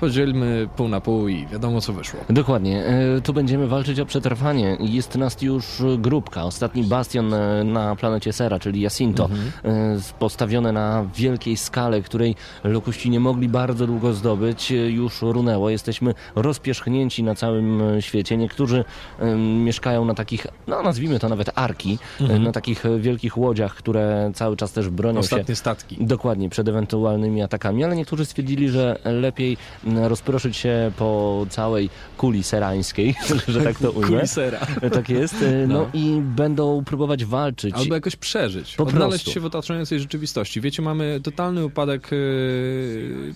podzielmy 0.00 0.68
pół 0.76 0.88
na 0.88 1.00
pół 1.00 1.28
i 1.28 1.46
wiadomo 1.46 1.80
co 1.80 1.92
wyszło. 1.92 2.20
Dokładnie. 2.30 2.84
E, 2.84 3.20
Tu 3.20 3.32
będziemy 3.32 3.66
walczyć 3.66 4.00
o 4.00 4.06
przetrwanie. 4.06 4.76
Jest 4.80 5.16
nas 5.16 5.42
już 5.42 5.64
grupka. 5.98 6.44
Ostatni 6.44 6.84
bastion 6.84 7.34
e, 7.34 7.64
na 7.64 7.96
planecie 7.96 8.32
Sera, 8.32 8.58
czyli 8.58 8.80
Jacinto, 8.80 9.28
e, 9.64 9.98
postawione 10.18 10.72
na 10.72 11.06
wielkiej 11.14 11.56
skale, 11.56 11.99
której 12.02 12.34
lokuści 12.64 13.10
nie 13.10 13.20
mogli 13.20 13.48
bardzo 13.48 13.86
długo 13.86 14.12
zdobyć, 14.12 14.72
e, 14.72 14.74
już 14.74 15.22
runęło. 15.22 15.70
Jesteśmy 15.70 16.14
rozpierzchnięci 16.34 17.22
na 17.22 17.34
całym 17.34 17.82
e, 17.82 18.02
świecie. 18.02 18.36
Niektórzy 18.36 18.84
mieszkają 19.64 20.04
na 20.04 20.14
takich, 20.14 20.46
no 20.66 20.82
nazwijmy 20.82 21.18
to 21.18 21.28
nawet 21.28 21.50
arki, 21.54 21.98
e, 22.20 22.24
Mhm. 22.24 22.42
na 22.42 22.52
takich 22.52 22.82
wielkich 22.98 23.38
łodziach, 23.38 23.74
które 23.74 24.30
cały 24.34 24.56
czas 24.56 24.72
też 24.72 24.88
bronią 24.88 25.14
się 25.14 25.20
Ostatnie 25.20 25.56
statki. 25.56 25.96
Dokładnie, 26.00 26.48
przed 26.48 26.68
ewentualnymi 26.68 27.42
atakami, 27.42 27.84
ale 27.84 27.96
niektórzy 27.96 28.24
stwierdzili, 28.24 28.68
że 28.68 28.98
lepiej 29.04 29.56
rozproszyć 29.84 30.56
się 30.56 30.92
po 30.98 31.46
całej 31.50 31.90
kuli 32.16 32.42
serańskiej, 32.42 33.14
że 33.48 33.60
tak 33.62 33.78
to 33.78 33.90
ujmę. 33.90 34.06
Kuli 34.08 34.28
sera. 34.28 34.58
Tak 34.92 35.08
jest. 35.08 35.34
No, 35.68 35.78
No. 35.80 35.86
i 35.94 36.20
będą 36.22 36.84
próbować 36.84 37.24
walczyć. 37.24 37.74
Albo 37.74 37.94
jakoś 37.94 38.16
przeżyć, 38.16 38.74
Po 38.76 38.82
odnaleźć 38.82 39.24
prostu. 39.24 39.30
się 39.30 39.40
w 39.40 39.44
otaczającej 39.44 40.00
rzeczywistości. 40.00 40.60
Wiecie, 40.60 40.82
mamy 40.82 41.20
totalny 41.22 41.64
upadek 41.64 41.89
e, 41.94 42.16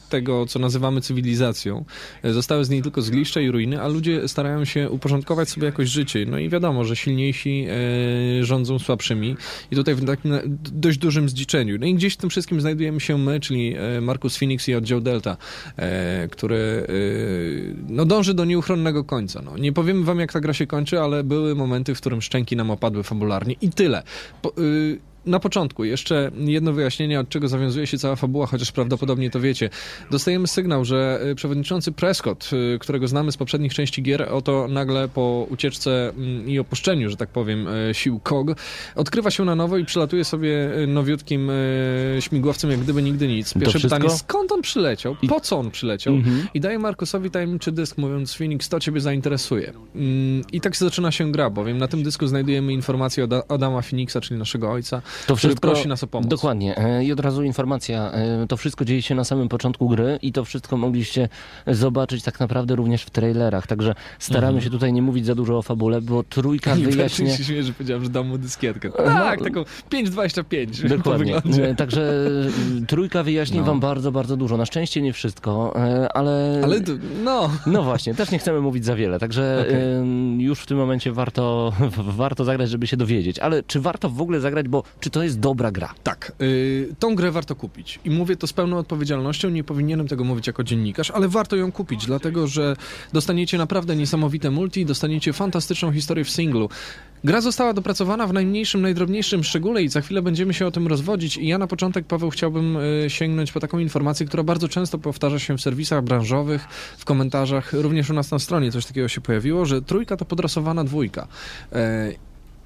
tego, 0.09 0.47
co 0.47 0.59
nazywamy 0.59 1.01
cywilizacją. 1.01 1.85
E, 2.23 2.33
Zostały 2.33 2.65
z 2.65 2.71
niej 2.71 2.83
tylko 2.83 3.03
zgliszcza 3.03 3.41
i 3.41 3.51
ruiny, 3.51 3.83
a 3.83 3.89
ludzie 3.89 4.29
starają 4.29 4.65
się 4.65 4.91
uporządkować 4.91 5.49
sobie 5.49 5.67
jakoś 5.67 5.89
życie. 5.89 6.27
No 6.29 6.39
i 6.39 6.49
wiadomo, 6.49 6.85
że 6.85 6.97
silniejsi 6.97 7.67
e, 7.69 8.45
rządzą 8.45 8.79
słabszymi 8.79 9.37
i 9.71 9.77
tutaj 9.77 9.95
w 9.95 10.07
takim 10.07 10.33
dość 10.73 10.99
dużym 10.99 11.29
zdziczeniu. 11.29 11.79
No 11.81 11.87
i 11.87 11.95
gdzieś 11.95 12.15
w 12.15 12.17
tym 12.17 12.31
wszystkim 12.31 12.61
znajdujemy 12.61 13.01
się 13.01 13.19
my, 13.19 13.41
czyli 13.41 13.75
Marcus 14.01 14.37
Phoenix 14.37 14.69
i 14.69 14.75
oddział 14.75 15.01
Delta, 15.01 15.37
który 16.31 16.87
no, 17.89 18.05
dąży 18.05 18.35
do 18.35 18.45
nieuchronnego 18.45 19.05
końca. 19.05 19.43
No, 19.43 19.59
nie 19.59 19.73
powiemy 19.73 20.05
wam, 20.05 20.21
jak 20.21 20.33
ta 20.33 20.41
gra 20.41 20.53
się 20.53 20.67
kończy, 20.67 21.01
ale 21.01 21.25
były 21.25 21.55
momenty, 21.55 21.95
w 21.95 22.01
którym 22.01 22.23
szczęki 22.23 22.57
nam 22.57 22.71
opadły 22.71 23.03
fabularnie 23.03 23.55
i 23.61 23.71
tyle. 23.71 24.03
Po, 24.43 24.53
y, 24.59 24.99
na 25.27 25.41
początku 25.41 25.85
jeszcze 25.85 26.31
jedno 26.37 26.73
wyjaśnienie, 26.73 27.21
od 27.21 27.29
czego 27.29 27.49
zawiązuje 27.49 27.87
się 27.87 27.99
cała 27.99 28.17
fabuła, 28.17 28.47
chociaż 28.47 28.73
prawdopodobnie 28.73 29.31
to 29.31 29.41
wiecie. 29.41 29.71
Dostajemy 30.11 30.47
sygnał, 30.47 30.85
że 30.85 31.21
y, 31.31 31.35
przewodniczący 31.35 31.93
Prescott, 31.93 32.51
y, 32.75 32.79
którego 32.79 33.09
znamy 33.09 33.33
z 33.33 33.37
poprzednich 33.37 33.75
części 33.75 34.03
gier, 34.03 34.29
oto 34.31 34.69
nagle 34.69 35.09
po 35.09 35.47
ucieczce 35.51 36.09
mm, 36.17 36.49
i 36.49 36.59
opuszczeniu, 36.59 37.11
że 37.11 37.17
tak 37.17 37.29
powiem, 37.29 37.69
y, 37.69 37.95
sił 37.95 38.21
KOG, 38.21 38.57
odkrywa 38.95 39.31
się 39.31 39.45
na 39.45 39.55
nowo 39.55 39.79
i 39.79 39.85
przylatuje 39.85 40.25
sobie 40.25 40.71
nowiutkim 40.87 41.51
śmigłowcem, 42.21 42.71
jak 42.71 42.81
gdyby 42.81 43.03
nigdy 43.03 43.29
nic. 43.29 43.55
Pierwsze 43.55 43.81
pytanie, 43.81 44.11
skąd 44.11 44.53
on 44.53 44.63
przyleciał? 44.63 45.17
Po 45.29 45.41
co 45.41 45.59
on 45.59 45.71
przyleciał? 45.71 46.15
Mhm. 46.15 46.47
I 46.55 46.61
daje 46.61 46.79
Markusowi 46.79 47.31
tajemniczy 47.31 47.73
dysk, 47.73 47.99
mówiąc, 47.99 48.35
Phoenix, 48.35 48.69
to 48.69 48.81
ciebie 48.81 49.01
zainteresuje. 49.01 49.73
Mm, 49.95 50.43
I 50.53 50.61
tak 50.61 50.75
się 50.75 50.85
zaczyna 50.85 51.11
się 51.13 51.33
gra, 51.33 51.51
bowiem 51.51 51.79
na 51.79 51.89
tym 51.89 52.03
dysku 52.03 52.27
znajdujemy 52.27 52.73
informację 52.73 53.25
od 53.25 53.33
A- 53.33 53.43
Adama 53.49 53.83
Phoenixa, 53.83 54.17
czyli 54.23 54.39
naszego 54.39 54.73
ojca, 54.73 55.03
To 55.19 55.25
który 55.25 55.37
wszystko, 55.37 55.69
prosi 55.69 55.89
nas 55.89 56.05
o 56.05 56.07
pomoc. 56.07 56.29
Dokładnie. 56.29 56.79
E, 56.79 57.05
I 57.05 57.13
od 57.13 57.21
razu 57.21 57.43
informacja. 57.43 58.13
e, 58.13 58.47
To 58.49 58.57
wszystko 58.57 58.85
dzieje 58.85 59.03
się 59.03 59.15
na 59.15 59.25
samym 59.25 59.49
początku 59.49 59.89
gry 59.89 60.19
i 60.23 60.33
to 60.33 60.45
wszystko 60.45 60.77
mogliście 60.77 61.29
zobaczyć 61.67 62.23
tak 62.25 62.41
naprawdę 62.41 62.77
również 62.77 63.03
w 63.03 63.11
trailerach. 63.11 63.67
Także 63.67 63.95
staramy 64.19 64.47
Mhm. 64.47 64.65
się 64.65 64.71
tutaj 64.71 64.93
nie 64.93 65.03
mówić 65.03 65.27
za 65.27 65.35
dużo 65.35 65.59
o 65.59 65.63
fabule, 65.63 66.01
bo 66.01 66.23
trójka 66.23 66.77
I 66.77 66.83
wyjaśnia... 66.87 67.37
się 67.37 67.45
śmieję, 67.45 67.63
że 67.63 67.73
powiedziałem, 67.73 68.05
że 68.05 68.11
dam 68.11 68.29
mu 68.29 68.39
dyskietkę. 68.39 68.89
No. 68.99 69.05
Tak, 69.05 69.43
taką 69.43 69.63
5,25 69.91 70.83
po 70.83 70.89
Dokładnie. 70.97 71.37
E, 71.37 71.75
Także 71.75 72.27
e, 72.83 72.87
trójka 72.87 73.23
wyjaśni 73.23 73.59
No. 73.59 73.65
wam 73.65 73.81
bardzo, 73.81 74.13
bardzo 74.13 74.37
dużo. 74.37 74.57
Na 74.57 74.67
szczęście 74.67 75.03
nie 75.03 75.13
wszystko, 75.13 75.73
e, 75.77 76.09
ale... 76.13 76.61
Ale 76.65 76.81
no. 77.25 77.51
No 77.67 77.83
właśnie, 77.83 78.15
też 78.15 78.31
nie 78.31 78.39
chcemy 78.39 78.61
mówić 78.61 78.85
za 78.85 78.95
wiele, 78.97 79.19
także 79.19 79.67
em, 79.99 80.41
już 80.41 80.61
w 80.61 80.67
tym 80.67 80.79
momencie 80.79 81.13
warto, 81.13 81.73
warto 81.97 82.45
zagrać, 82.45 82.71
żeby 82.71 82.87
się 82.87 82.97
dowiedzieć. 82.97 83.39
Ale 83.39 83.63
czy 83.63 83.81
warto 83.81 84.09
w 84.11 84.21
ogóle 84.21 84.41
zagrać, 84.41 84.69
bo 84.69 84.83
czy 85.05 85.11
to 85.11 85.23
jest 85.23 85.41
dobra 85.41 85.71
gra? 85.71 85.95
Tak, 86.03 86.33
y, 86.41 86.95
tą 86.99 87.15
grę 87.15 87.31
warto 87.31 87.57
kupić. 87.57 88.01
I 88.05 88.11
mówię 88.11 88.37
to 88.37 88.47
z 88.47 88.53
pełną 88.53 88.79
odpowiedzialnością, 88.79 89.49
nie 89.49 89.65
powinienem 89.65 90.09
tego 90.09 90.25
mówić 90.25 90.47
jako 90.47 90.65
dziennikarz, 90.65 91.11
ale 91.11 91.29
warto 91.29 91.57
ją 91.57 91.73
kupić, 91.73 92.07
dlatego 92.07 92.47
że 92.47 92.77
dostaniecie 93.13 93.59
naprawdę 93.59 93.97
niesamowite 93.97 94.51
multi, 94.51 94.87
dostaniecie 94.87 95.33
fantastyczną 95.33 95.93
historię 95.93 96.25
w 96.25 96.31
singlu. 96.31 96.69
Gra 97.25 97.41
została 97.41 97.73
dopracowana 97.73 98.27
w 98.27 98.33
najmniejszym, 98.33 98.83
najdrobniejszym 98.83 99.45
szczególe 99.45 99.83
i 99.83 99.89
za 99.89 100.01
chwilę 100.01 100.23
będziemy 100.23 100.55
się 100.55 100.67
o 100.67 100.71
tym 100.71 100.87
rozwodzić. 100.87 101.37
I 101.37 101.47
ja 101.47 101.59
na 101.59 101.67
początek, 101.67 102.07
Paweł, 102.07 102.31
chciałbym 102.31 102.77
y, 102.77 103.07
sięgnąć 103.09 103.53
po 103.53 103.61
taką 103.61 103.79
informację, 103.79 104.27
która 104.27 104.43
bardzo 104.43 104.69
często 104.69 104.99
powtarza 104.99 105.39
się 105.39 105.59
w 105.59 105.61
serwisach 105.61 106.05
branżowych, 106.05 106.67
w 106.99 107.05
komentarzach, 107.05 107.73
również 107.73 108.11
u 108.11 108.15
nas 108.15 108.31
na 108.31 108.39
stronie 108.39 108.73
coś 108.73 108.87
takiego 108.87 109.09
się 109.09 109.21
pojawiło, 109.21 109.67
że 109.67 109.83
trójka 109.83 110.17
to 110.17 110.25
podrasowana 110.25 110.85
dwójka. 110.85 111.29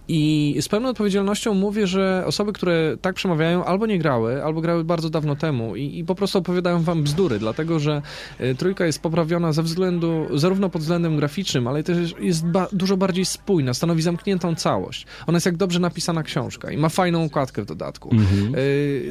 I 0.09 0.57
z 0.61 0.69
pełną 0.69 0.89
odpowiedzialnością 0.89 1.55
mówię, 1.55 1.87
że 1.87 2.23
osoby, 2.27 2.53
które 2.53 2.97
tak 3.01 3.15
przemawiają, 3.15 3.65
albo 3.65 3.87
nie 3.87 3.99
grały, 3.99 4.45
albo 4.45 4.61
grały 4.61 4.85
bardzo 4.85 5.11
dawno 5.11 5.37
temu 5.37 5.77
i, 5.77 5.99
i 5.99 6.05
po 6.05 6.15
prostu 6.15 6.39
opowiadają 6.39 6.83
wam 6.83 7.03
bzdury, 7.03 7.39
dlatego 7.39 7.79
że 7.79 8.03
e, 8.39 8.55
trójka 8.55 8.87
jest 8.87 9.03
poprawiona 9.03 9.53
ze 9.53 9.63
względu, 9.63 10.27
zarówno 10.35 10.69
pod 10.71 10.83
względem 10.83 11.17
graficznym, 11.17 11.67
ale 11.67 11.83
też 11.83 12.15
jest 12.21 12.47
ba- 12.47 12.69
dużo 12.73 12.97
bardziej 12.97 13.25
spójna, 13.25 13.75
stanowi 13.75 14.03
zamkniętą 14.03 14.55
całość. 14.55 15.07
Ona 15.27 15.37
jest 15.37 15.47
jak 15.47 15.57
dobrze 15.57 15.81
napisana 15.81 16.23
książka 16.23 16.71
i 16.71 16.77
ma 16.77 16.89
fajną 16.89 17.25
układkę 17.25 17.63
w 17.63 17.67
dodatku. 17.67 18.11
Mhm. 18.13 18.55
E, 18.55 18.59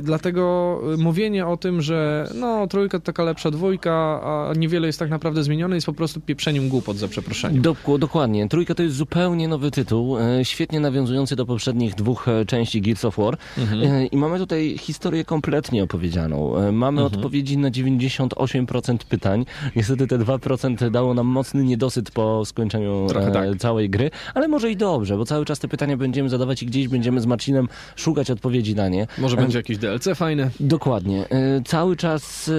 dlatego 0.02 0.80
e, 0.94 0.98
mówienie 0.98 1.48
o 1.48 1.58
tym, 1.58 1.82
że 1.82 2.30
no 2.36 2.68
trójka 2.68 3.00
to 3.00 3.06
taka 3.06 3.24
lepsza 3.24 3.52
dwójka, 3.52 3.92
a 4.24 4.54
niewiele 4.56 4.88
jest 4.88 5.00
tak 5.00 5.10
naprawdę 5.10 5.44
zmienione, 5.44 5.76
jest 5.76 5.86
po 5.86 5.94
prostu 5.94 6.22
pieprzeniem 6.22 6.70
głupot, 6.70 6.98
za 6.98 7.08
przeproszeniem. 7.08 7.62
Dok- 7.62 8.00
dokładnie. 8.00 8.50
Trójka 8.50 8.76
to 8.76 8.84
jest 8.84 8.96
zupełnie 8.96 9.48
nowy 9.48 9.72
tytuł, 9.72 10.18
świetnie 10.44 10.80
nawiązujący 10.92 11.36
do 11.36 11.46
poprzednich 11.46 11.96
dwóch 11.96 12.28
e, 12.28 12.46
części 12.46 12.82
Gears 12.82 13.06
of 13.06 13.18
War. 13.18 13.38
Mhm. 13.58 13.84
E, 13.84 14.06
I 14.06 14.18
mamy 14.18 14.38
tutaj 14.40 14.78
historię 14.78 15.26
kompletnie 15.26 15.84
opowiedzianą. 15.84 16.58
E, 16.58 16.72
Mamy 16.72 17.02
Mhm. 17.02 17.16
odpowiedzi 17.20 17.58
na 17.58 17.72
98% 17.72 18.98
pytań. 19.10 19.46
Niestety 19.76 20.08
te 20.08 20.18
2% 20.20 20.90
dało 20.92 21.14
nam 21.14 21.28
mocny 21.28 21.64
niedosyt 21.64 22.12
po 22.12 22.46
skończeniu 22.46 23.08
tak. 23.34 23.58
całej 23.60 23.90
gry, 23.90 24.12
ale 24.34 24.48
może 24.48 24.72
i 24.72 24.78
dobrze, 24.78 25.18
bo 25.18 25.26
cały 25.26 25.46
czas 25.46 25.60
te 25.60 25.68
pytania 25.68 25.98
będziemy 25.98 26.30
zadawać 26.30 26.64
i 26.64 26.66
gdzieś 26.66 26.88
będziemy 26.88 27.22
z 27.22 27.26
Marcinem 27.26 27.68
szukać 27.96 28.32
odpowiedzi 28.32 28.76
na 28.76 28.90
nie. 28.90 29.08
Może 29.18 29.36
będzie 29.36 29.58
jakieś 29.58 29.78
DLC 29.78 30.08
fajne. 30.16 30.50
Dokładnie. 30.60 31.26
Cały 31.66 31.96
czas 31.96 32.52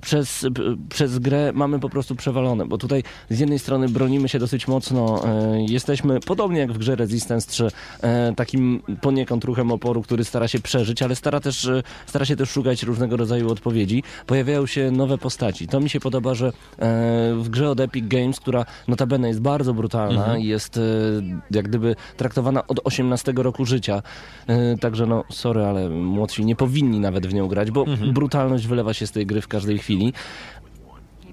przez, 0.00 0.46
przez 0.88 1.18
grę 1.18 1.52
mamy 1.54 1.80
po 1.80 1.88
prostu 1.88 2.14
przewalone, 2.16 2.66
bo 2.66 2.78
tutaj 2.78 3.02
z 3.30 3.38
jednej 3.40 3.58
strony 3.58 3.88
bronimy 3.88 4.28
się 4.28 4.38
dosyć 4.38 4.68
mocno, 4.68 5.22
jesteśmy 5.68 6.20
podobnie 6.20 6.58
jak 6.60 6.72
w 6.72 6.78
grze 6.78 6.96
Resistance 6.96 7.50
3, 7.50 7.61
e, 8.02 8.32
takim 8.36 8.82
poniekąd 9.00 9.44
ruchem 9.44 9.72
oporu, 9.72 10.02
który 10.02 10.24
stara 10.24 10.48
się 10.48 10.58
przeżyć, 10.60 11.02
ale 11.02 11.16
stara, 11.16 11.40
też, 11.40 11.64
e, 11.64 11.82
stara 12.06 12.24
się 12.24 12.36
też 12.36 12.50
szukać 12.50 12.82
różnego 12.82 13.16
rodzaju 13.16 13.50
odpowiedzi. 13.50 14.02
Pojawiają 14.26 14.66
się 14.66 14.90
nowe 14.90 15.18
postaci. 15.18 15.68
To 15.68 15.80
mi 15.80 15.90
się 15.90 16.00
podoba, 16.00 16.34
że 16.34 16.46
e, 16.46 16.52
w 17.34 17.48
grze 17.48 17.70
od 17.70 17.80
Epic 17.80 18.04
Games, 18.08 18.40
która 18.40 18.64
notabene 18.88 19.28
jest 19.28 19.40
bardzo 19.40 19.74
brutalna 19.74 20.20
Mhm. 20.22 20.40
i 20.40 20.46
jest 20.46 20.80
jak 21.50 21.68
gdyby 21.68 21.96
traktowana 22.16 22.66
od 22.66 22.80
18 22.84 23.32
roku 23.36 23.64
życia, 23.64 24.02
także 24.80 25.06
no 25.06 25.24
sorry, 25.30 25.64
ale 25.64 25.88
młodsi 25.90 26.44
nie 26.44 26.56
powinni 26.56 27.00
nawet 27.00 27.26
w 27.26 27.34
nią 27.34 27.48
grać, 27.48 27.70
bo 27.70 27.86
Mhm. 27.86 28.12
brutalność 28.12 28.66
wylewa 28.66 28.94
się 28.94 29.06
z 29.06 29.12
tej 29.12 29.26
gry 29.26 29.40
w 29.40 29.48
każdej 29.48 29.78
chwili. 29.78 30.12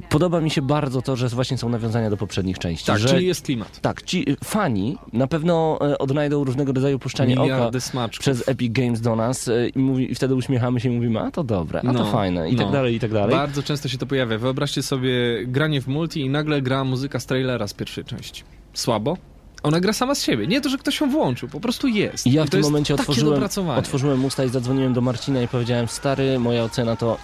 Podoba 0.10 0.42
mi 0.42 0.50
się 0.50 0.62
bardzo 0.62 1.02
to, 1.02 1.16
że 1.16 1.28
właśnie 1.28 1.58
są 1.58 1.70
nawiązania 1.70 2.10
do 2.10 2.18
poprzednich 2.18 2.60
części. 2.60 2.86
Tak, 2.86 3.00
że, 3.00 3.10
czyli 3.10 3.28
jest 3.28 3.42
klimat. 3.46 3.80
Tak, 3.82 4.02
ci 4.02 4.26
fani 4.44 4.98
na 5.14 5.28
pewno 5.28 5.80
e, 5.82 5.98
odnajdą 5.98 6.44
różnego 6.44 6.74
rodzaju 6.74 7.00
puszczanie 7.00 7.34
oka 7.34 7.44
Miliardy 7.44 7.82
smaczków. 7.82 8.20
przez 8.20 8.48
Epic 8.50 8.74
Games 8.74 9.02
do 9.02 9.16
nas 9.16 9.48
e, 9.48 9.68
i, 9.70 9.80
mówi, 9.80 10.12
i 10.12 10.16
wtedy 10.16 10.36
uśmiechamy 10.36 10.80
się 10.80 10.90
i 10.90 10.96
mówimy, 10.96 11.20
a 11.20 11.32
to 11.32 11.44
dobre, 11.44 11.80
a 11.80 11.84
to 11.84 11.94
No, 11.94 12.12
fajne 12.12 12.50
i 12.50 12.56
tak 12.56 12.66
no. 12.66 12.72
dalej, 12.72 12.96
i 12.96 13.00
tak 13.00 13.14
dalej. 13.14 13.36
Bardzo 13.36 13.64
często 13.64 13.90
się 13.90 13.98
to 13.98 14.06
pojawia. 14.06 14.38
Wyobraźcie 14.38 14.84
sobie 14.84 15.12
granie 15.48 15.82
w 15.82 15.88
multi 15.88 16.22
i 16.22 16.30
nagle 16.30 16.62
gra 16.62 16.84
muzyka 16.84 17.20
z 17.20 17.26
trailera 17.26 17.68
z 17.68 17.74
pierwszej 17.74 18.06
części. 18.06 18.44
Słabo? 18.74 19.18
Ona 19.64 19.80
gra 19.80 19.94
sama 19.94 20.16
z 20.16 20.24
siebie. 20.24 20.48
Nie 20.48 20.62
to, 20.62 20.70
że 20.70 20.78
ktoś 20.78 21.02
ją 21.02 21.10
włączył, 21.12 21.50
po 21.50 21.60
prostu 21.60 21.88
jest. 21.88 22.28
I 22.28 22.32
ja 22.32 22.44
I 22.44 22.48
w 22.48 22.50
to 22.50 22.58
tym 22.58 22.62
momencie 22.62 22.96
otworzyłem, 22.96 23.44
otworzyłem 23.78 24.26
usta 24.26 24.44
i 24.44 24.50
zadzwoniłem 24.50 24.94
do 24.94 25.02
Marcina 25.02 25.42
i 25.42 25.48
powiedziałem, 25.48 25.88
stary, 25.88 26.40
moja 26.40 26.64
ocena 26.64 26.96
to... 26.96 27.18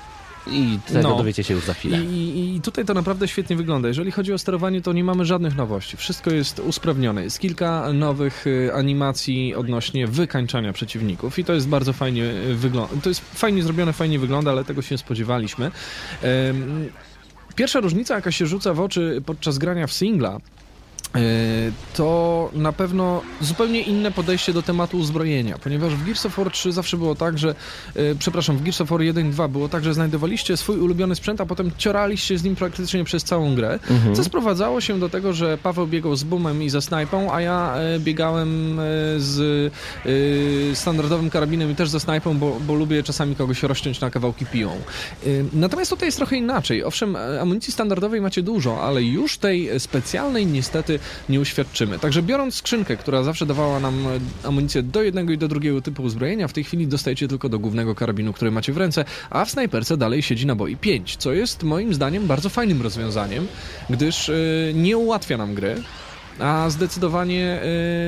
I 0.51 0.79
tego 0.87 1.09
No. 1.09 1.17
dowiecie 1.17 1.43
się 1.43 1.53
już 1.53 1.65
za 1.65 1.73
chwilę. 1.73 2.03
I, 2.03 2.55
i, 2.55 2.61
tutaj 2.61 2.85
to 2.85 2.93
naprawdę 2.93 3.27
świetnie 3.27 3.55
wygląda. 3.55 3.87
Jeżeli 3.87 4.11
chodzi 4.11 4.33
o 4.33 4.37
sterowanie, 4.37 4.81
to 4.81 4.93
nie 4.93 5.03
mamy 5.03 5.25
żadnych 5.25 5.55
nowości. 5.55 5.97
Wszystko 5.97 6.31
jest 6.31 6.59
usprawnione. 6.59 7.23
Jest 7.23 7.39
kilka 7.39 7.93
nowych 7.93 8.47
y, 8.47 8.71
animacji 8.73 9.55
odnośnie 9.55 10.07
wykańczania 10.07 10.73
przeciwników 10.73 11.39
i 11.39 11.43
to 11.45 11.53
jest 11.53 11.67
bardzo 11.67 11.93
fajnie 11.93 12.23
wygląda. 12.55 12.93
To 13.03 13.09
jest 13.09 13.21
fajnie 13.39 13.63
zrobione, 13.63 13.93
fajnie 13.93 14.19
wygląda, 14.19 14.51
ale 14.51 14.63
tego 14.63 14.81
się 14.81 14.97
spodziewaliśmy. 14.97 15.71
Em, 16.21 16.89
Pierwsza 17.55 17.79
różnica, 17.79 18.15
jaka 18.15 18.31
się 18.31 18.45
rzuca 18.45 18.73
w 18.73 18.79
oczy 18.79 19.21
podczas 19.25 19.57
grania 19.57 19.87
w 19.87 19.93
singla, 19.93 20.37
to 21.95 22.49
na 22.53 22.71
pewno 22.73 23.21
zupełnie 23.41 23.81
inne 23.81 24.11
podejście 24.11 24.53
do 24.53 24.61
tematu 24.61 24.97
uzbrojenia, 24.97 25.57
ponieważ 25.63 25.95
w 25.95 26.05
Gears 26.05 26.25
of 26.25 26.37
War 26.37 26.51
3 26.51 26.71
zawsze 26.71 26.97
było 26.97 27.15
tak, 27.15 27.37
że, 27.37 27.55
e, 27.95 28.15
przepraszam, 28.19 28.57
w 28.57 28.61
Gears 28.63 28.81
of 28.81 28.89
War 28.89 29.01
1 29.01 29.27
i 29.27 29.31
2 29.31 29.47
było 29.47 29.69
tak, 29.69 29.83
że 29.83 29.93
znajdowaliście 29.93 30.57
swój 30.57 30.77
ulubiony 30.79 31.15
sprzęt, 31.15 31.41
a 31.41 31.45
potem 31.45 31.71
cioraliście 31.77 32.37
z 32.37 32.43
nim 32.43 32.55
praktycznie 32.55 33.03
przez 33.03 33.23
całą 33.23 33.55
grę, 33.55 33.79
Mhm. 33.89 34.15
co 34.15 34.23
sprowadzało 34.23 34.81
się 34.81 34.99
do 34.99 35.09
tego, 35.09 35.33
że 35.33 35.57
Paweł 35.57 35.87
biegał 35.87 36.15
z 36.15 36.23
boomem 36.23 36.63
i 36.63 36.69
ze 36.69 36.81
snajpą, 36.81 37.33
a 37.33 37.41
ja 37.41 37.75
e, 37.77 37.99
biegałem 37.99 38.79
e, 38.79 38.83
z 39.17 39.39
e, 40.05 40.75
standardowym 40.75 41.29
karabinem 41.29 41.71
i 41.71 41.75
też 41.75 41.89
ze 41.89 41.99
snajpą, 41.99 42.37
bo, 42.37 42.57
bo 42.67 42.75
lubię 42.75 43.03
czasami 43.03 43.35
kogoś 43.35 43.63
rozciąć 43.63 44.01
na 44.01 44.09
kawałki 44.09 44.45
piją. 44.45 44.69
E, 44.71 45.27
Natomiast 45.53 45.91
tutaj 45.91 46.07
jest 46.07 46.17
trochę 46.17 46.35
inaczej. 46.35 46.83
Owszem, 46.83 47.15
e, 47.15 47.41
amunicji 47.41 47.73
standardowej 47.73 48.21
macie 48.21 48.41
dużo, 48.43 48.81
ale 48.83 49.03
już 49.03 49.37
tej 49.37 49.69
e, 49.69 49.79
specjalnej 49.79 50.45
niestety 50.45 50.99
nie 51.29 51.39
uświadczymy. 51.39 51.99
Także 51.99 52.21
biorąc 52.21 52.55
skrzynkę, 52.55 52.97
która 52.97 53.23
zawsze 53.23 53.45
dawała 53.45 53.79
nam 53.79 54.07
e, 54.07 54.47
amunicję 54.47 54.83
do 54.83 55.03
jednego 55.03 55.33
i 55.33 55.37
do 55.37 55.47
drugiego 55.47 55.81
typu 55.81 56.03
uzbrojenia, 56.03 56.47
w 56.47 56.53
tej 56.53 56.63
chwili 56.63 56.87
dostajecie 56.87 57.27
tylko 57.27 57.49
do 57.49 57.59
głównego 57.59 57.95
karabinu, 57.95 58.33
który 58.33 58.51
macie 58.51 58.73
w 58.73 58.77
ręce, 58.77 59.05
a 59.29 59.45
w 59.45 59.51
snajperce 59.51 59.97
dalej 59.97 60.21
siedzi 60.21 60.45
naboi 60.45 60.77
5, 60.77 61.15
co 61.17 61.33
jest 61.33 61.63
moim 61.63 61.93
zdaniem 61.93 62.27
bardzo 62.27 62.49
fajnym 62.49 62.81
rozwiązaniem, 62.81 63.47
gdyż 63.89 64.29
e, 64.29 64.33
nie 64.73 64.97
ułatwia 64.97 65.37
nam 65.37 65.55
gry, 65.55 65.83
a 66.39 66.69
zdecydowanie 66.69 67.59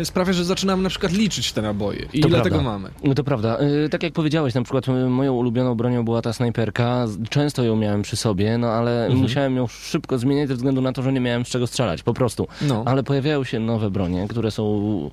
y, 0.02 0.06
sprawia, 0.06 0.34
że 0.34 0.46
zaczynamy 0.46 0.84
na 0.84 0.90
przykład 0.90 1.12
liczyć 1.12 1.52
te 1.52 1.62
naboje. 1.62 2.06
I 2.14 2.22
To 2.22 2.28
ile 2.28 2.42
tego 2.42 2.62
mamy? 2.62 2.90
No 3.04 3.14
to 3.14 3.24
prawda. 3.24 3.58
Y, 3.86 3.90
Tak 3.90 4.04
jak 4.04 4.14
powiedziałeś, 4.14 4.54
na 4.54 4.62
przykład 4.64 4.88
y, 4.88 4.92
moją 4.92 5.34
ulubioną 5.34 5.76
bronią 5.76 6.06
była 6.06 6.22
ta 6.22 6.34
snajperka. 6.34 7.06
Często 7.30 7.64
ją 7.64 7.76
miałem 7.76 8.02
przy 8.02 8.16
sobie, 8.16 8.58
no 8.58 8.68
ale 8.68 9.02
Mhm. 9.06 9.22
musiałem 9.22 9.56
ją 9.56 9.68
szybko 9.68 10.18
zmieniać 10.18 10.48
ze 10.48 10.56
względu 10.56 10.82
na 10.82 10.92
to, 10.94 11.02
że 11.04 11.14
nie 11.14 11.20
miałem 11.20 11.46
z 11.46 11.50
czego 11.50 11.68
strzelać, 11.68 12.04
po 12.04 12.14
prostu. 12.14 12.48
No. 12.62 12.84
Ale 12.86 13.04
pojawiają 13.04 13.44
się 13.44 13.60
nowe 13.60 13.90
bronie, 13.90 14.28
które 14.30 14.52
są 14.52 15.10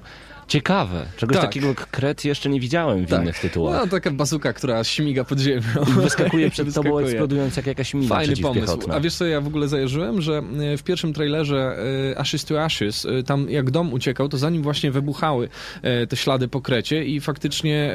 ciekawe. 0.49 1.07
Czegoś 1.17 1.37
Tak. 1.37 1.47
takiego 1.47 1.69
jak 1.69 1.91
kret 1.91 2.25
jeszcze 2.25 2.49
nie 2.51 2.61
widziałem 2.61 3.07
w 3.07 3.11
innych 3.11 3.39
tytułach. 3.39 3.81
No, 3.81 3.87
taka 3.87 4.11
bazuka, 4.11 4.53
która 4.53 4.85
śmiga 4.85 5.25
pod 5.25 5.39
ziemią. 5.39 5.63
I 5.89 5.93
wyskakuje 5.93 6.51
przed 6.51 6.75
tobą 6.75 6.99
eksplodując 6.99 7.57
jak 7.57 7.67
jakaś 7.67 7.95
mina 7.95 8.09
Fajny 8.09 8.37
pomysł. 8.37 8.79
A 8.93 9.01
wiesz 9.01 9.15
co 9.15 9.27
ja 9.27 9.41
w 9.41 9.47
ogóle 9.47 9.69
zajarzyłem? 9.69 10.23
Że 10.23 10.43
e, 10.73 10.77
w 10.77 10.83
pierwszym 10.83 11.13
trailerze 11.13 11.77
e, 12.13 12.19
Ashes 12.19 12.45
to 12.45 12.65
Ashes, 12.65 13.07
e, 13.07 13.23
tam 13.23 13.51
jak 13.51 13.71
dom 13.71 13.93
uciekał, 13.93 14.29
to 14.29 14.39
zanim 14.39 14.63
właśnie 14.63 14.91
wybuchały 14.91 15.49
te 16.09 16.17
ślady 16.17 16.49
po 16.49 16.61
krecie 16.61 17.05
i 17.05 17.21
faktycznie 17.21 17.95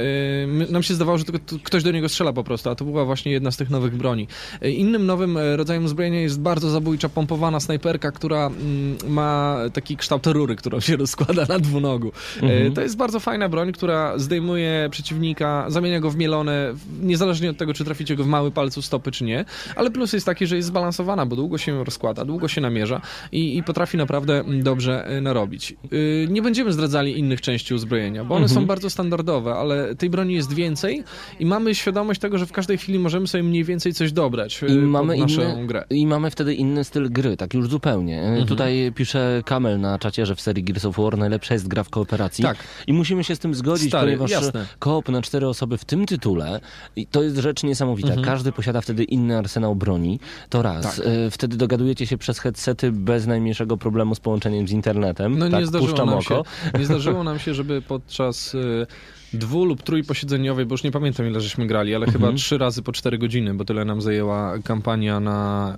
nam 0.69 0.83
się 0.83 0.93
zdawało, 0.93 1.17
że 1.17 1.23
ktoś 1.63 1.83
do 1.83 1.91
niego 1.91 2.09
strzela 2.09 2.33
po 2.33 2.43
prostu, 2.43 2.69
a 2.69 2.75
to 2.75 2.85
była 2.85 3.05
właśnie 3.05 3.31
jedna 3.31 3.51
z 3.51 3.57
tych 3.57 3.69
nowych 3.69 3.97
broni. 3.97 4.27
Innym 4.61 5.05
nowym 5.05 5.37
rodzajem 5.55 5.85
uzbrojenia 5.85 6.21
jest 6.21 6.39
bardzo 6.39 6.69
zabójcza 6.69 7.09
pompowana 7.09 7.59
snajperka, 7.59 8.11
która 8.11 8.45
mm, 8.45 8.97
ma 9.07 9.57
taki 9.73 9.97
kształt 9.97 10.27
rury, 10.27 10.55
którą 10.55 10.79
się 10.79 10.97
rozkłada 10.97 11.45
na 11.49 11.59
dwunogu. 11.59 12.11
E, 12.43 12.49
Mhm. 12.49 12.73
To 12.73 12.81
jest 12.81 12.97
bardzo 12.97 13.19
fajna 13.19 13.49
broń, 13.49 13.71
która 13.71 14.17
zdejmuje 14.17 14.87
przeciwnika, 14.91 15.65
zamienia 15.67 15.99
go 15.99 16.09
w 16.09 16.15
mielone, 16.15 16.73
niezależnie 17.01 17.49
od 17.49 17.57
tego, 17.57 17.73
czy 17.73 17.85
traficie 17.85 18.15
go 18.15 18.23
w 18.23 18.27
mały 18.27 18.51
palcu 18.51 18.81
stopy, 18.81 19.11
czy 19.11 19.23
nie. 19.23 19.45
Ale 19.75 19.91
plus 19.91 20.13
jest 20.13 20.25
taki, 20.25 20.47
że 20.47 20.55
jest 20.55 20.67
zbalansowana, 20.67 21.25
bo 21.25 21.35
długo 21.35 21.57
się 21.57 21.83
rozkłada, 21.83 22.25
długo 22.25 22.47
się 22.47 22.61
namierza 22.61 23.01
i, 23.31 23.57
i 23.57 23.63
potrafi 23.63 23.97
naprawdę 23.97 24.43
dobrze 24.63 25.05
e, 25.07 25.21
narobić. 25.21 25.75
Yy, 25.91 26.27
nie 26.29 26.41
będziemy 26.41 26.73
zdradzali 26.73 27.19
innych 27.19 27.41
części 27.41 27.73
uzbrojenia, 27.73 28.23
bo 28.23 28.35
one 28.35 28.45
Mhm. 28.45 28.61
są 28.61 28.67
bardzo 28.67 28.89
standardowe, 28.89 29.53
ale 29.53 29.95
tej 29.95 30.09
broni 30.09 30.33
jest 30.33 30.53
więcej 30.53 31.03
i 31.39 31.45
mamy 31.45 31.75
świadomość 31.75 32.19
tego, 32.19 32.37
że 32.37 32.45
w 32.45 32.51
każdej 32.51 32.77
chwili 32.77 32.99
możemy 32.99 33.27
sobie 33.27 33.43
mniej 33.43 33.63
więcej 33.63 33.93
coś 33.93 34.11
dobrać 34.11 34.61
I 34.67 34.71
yy, 34.73 34.81
mamy, 34.81 35.17
naszą 35.17 35.41
inny, 35.41 35.67
grę. 35.67 35.83
I 35.89 36.07
mamy 36.07 36.31
wtedy 36.31 36.53
inny 36.53 36.83
styl 36.83 37.09
gry, 37.11 37.37
tak 37.37 37.53
już 37.53 37.67
zupełnie. 37.69 38.21
Mhm. 38.21 38.45
Tutaj 38.47 38.91
pisze 38.95 39.41
Kamel 39.45 39.79
na 39.79 39.99
czacie, 39.99 40.25
że 40.25 40.35
w 40.35 40.41
serii 40.41 40.63
Gears 40.63 40.85
of 40.85 40.97
War 40.97 41.17
najlepsza 41.17 41.53
jest 41.53 41.67
gra 41.67 41.83
w 41.83 41.89
kooperacji. 41.89 42.28
Tak. 42.37 42.57
I 42.87 42.93
musimy 42.93 43.23
się 43.23 43.35
z 43.35 43.39
tym 43.39 43.55
zgodzić, 43.55 43.87
Stary, 43.89 44.05
ponieważ 44.05 44.31
jasne. 44.31 44.65
koop 44.79 45.09
na 45.09 45.21
cztery 45.21 45.47
osoby 45.47 45.77
w 45.77 45.85
tym 45.85 46.05
tytule, 46.05 46.59
i 46.95 47.07
to 47.07 47.23
jest 47.23 47.37
rzecz 47.37 47.63
niesamowita. 47.63 48.09
Mhm. 48.09 48.25
Każdy 48.27 48.51
posiada 48.51 48.81
wtedy 48.81 49.03
inny 49.03 49.37
arsenał 49.37 49.75
broni. 49.75 50.19
To 50.49 50.61
raz. 50.61 50.95
Tak. 50.95 51.05
Y, 51.07 51.31
Wtedy 51.31 51.57
dogadujecie 51.57 52.07
się 52.07 52.17
przez 52.17 52.39
headsety 52.39 52.91
bez 52.91 53.27
najmniejszego 53.27 53.77
problemu 53.77 54.15
z 54.15 54.19
połączeniem 54.19 54.67
z 54.67 54.71
internetem. 54.71 55.37
No 55.37 55.49
tak, 55.49 55.59
nie 55.59 55.65
zdarzyło 55.67 55.97
nam 56.05 56.09
oko. 56.09 56.21
się, 56.21 56.41
nie 56.79 56.85
zdarzyło 56.85 57.23
nam 57.23 57.39
się, 57.39 57.53
żeby 57.53 57.81
podczas 57.81 58.55
y, 58.55 58.87
dwu 59.33 59.65
lub 59.65 59.83
trójposiedzeniowej, 59.83 60.65
bo 60.65 60.73
już 60.73 60.83
nie 60.83 60.91
pamiętam 60.91 61.27
ile 61.27 61.41
żeśmy 61.41 61.67
grali, 61.67 61.95
ale 61.95 62.05
chyba 62.05 62.33
trzy 62.33 62.57
razy 62.57 62.81
po 62.81 62.91
cztery 62.91 63.17
godziny, 63.17 63.53
bo 63.53 63.65
tyle 63.65 63.85
nam 63.85 64.01
zajęła 64.01 64.59
kampania 64.63 65.19
na 65.19 65.77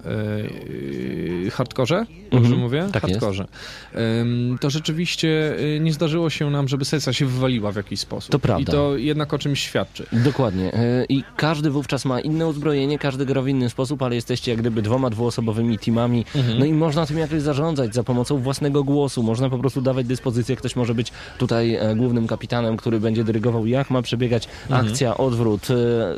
e, 1.48 1.50
hardkorze, 1.50 2.06
dobrze 2.32 2.38
Mhm, 2.38 2.60
mówię? 2.60 2.88
tak 2.94 3.02
hardkorze. 3.02 3.46
Em, 3.94 4.58
to 4.62 4.70
rzeczywiście 4.70 5.56
e, 5.76 5.80
nie 5.80 5.94
zdarzyło 5.94 6.30
się 6.30 6.50
nam, 6.50 6.68
żeby 6.68 6.86
sesja 6.86 7.14
się 7.14 7.26
wywaliła 7.26 7.72
w 7.72 7.76
jakiś 7.76 8.00
sposób. 8.00 8.32
To 8.32 8.40
prawda. 8.40 8.62
I 8.62 8.66
to 8.66 8.98
jednak 8.98 9.34
o 9.34 9.40
czymś 9.40 9.60
świadczy. 9.60 10.06
Dokładnie. 10.14 10.72
I 11.10 11.24
każdy 11.38 11.70
wówczas 11.70 12.06
ma 12.06 12.20
inne 12.20 12.48
uzbrojenie, 12.48 13.00
każdy 13.00 13.26
gra 13.26 13.42
w 13.42 13.48
inny 13.48 13.70
sposób, 13.70 14.02
ale 14.02 14.16
jesteście 14.16 14.52
jak 14.52 14.60
gdyby 14.60 14.82
dwoma 14.82 15.10
dwuosobowymi 15.10 15.78
teamami. 15.80 16.26
Mhm. 16.36 16.60
No 16.60 16.66
i 16.66 16.74
można 16.74 17.06
tym 17.06 17.18
jakoś 17.18 17.42
zarządzać 17.42 17.94
za 17.94 18.04
pomocą 18.04 18.38
własnego 18.38 18.84
głosu. 18.84 19.24
Można 19.24 19.50
po 19.50 19.58
prostu 19.58 19.82
dawać 19.82 20.06
dyspozycję. 20.08 20.56
Ktoś 20.56 20.76
może 20.76 20.96
być 20.96 21.12
tutaj 21.38 21.80
głównym 21.96 22.28
kapitanem, 22.28 22.78
który 22.78 23.00
będzie 23.00 23.24
dyrygował, 23.24 23.41
jak 23.66 23.90
ma 23.90 24.02
przebiegać 24.02 24.48
Mhm. 24.70 24.88
akcja, 24.88 25.18
odwrót, 25.18 25.68
e, 25.72 25.74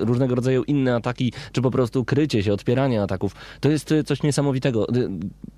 różnego 0.05 0.35
rodzaju 0.35 0.63
inne 0.63 0.95
ataki, 0.95 1.33
czy 1.51 1.61
po 1.61 1.71
prostu 1.71 2.05
krycie 2.05 2.43
się, 2.43 2.53
odpieranie 2.53 3.01
ataków. 3.01 3.35
To 3.59 3.69
jest 3.69 3.91
e, 3.91 4.03
coś 4.03 4.23
niesamowitego. 4.23 4.85
D- 4.91 5.09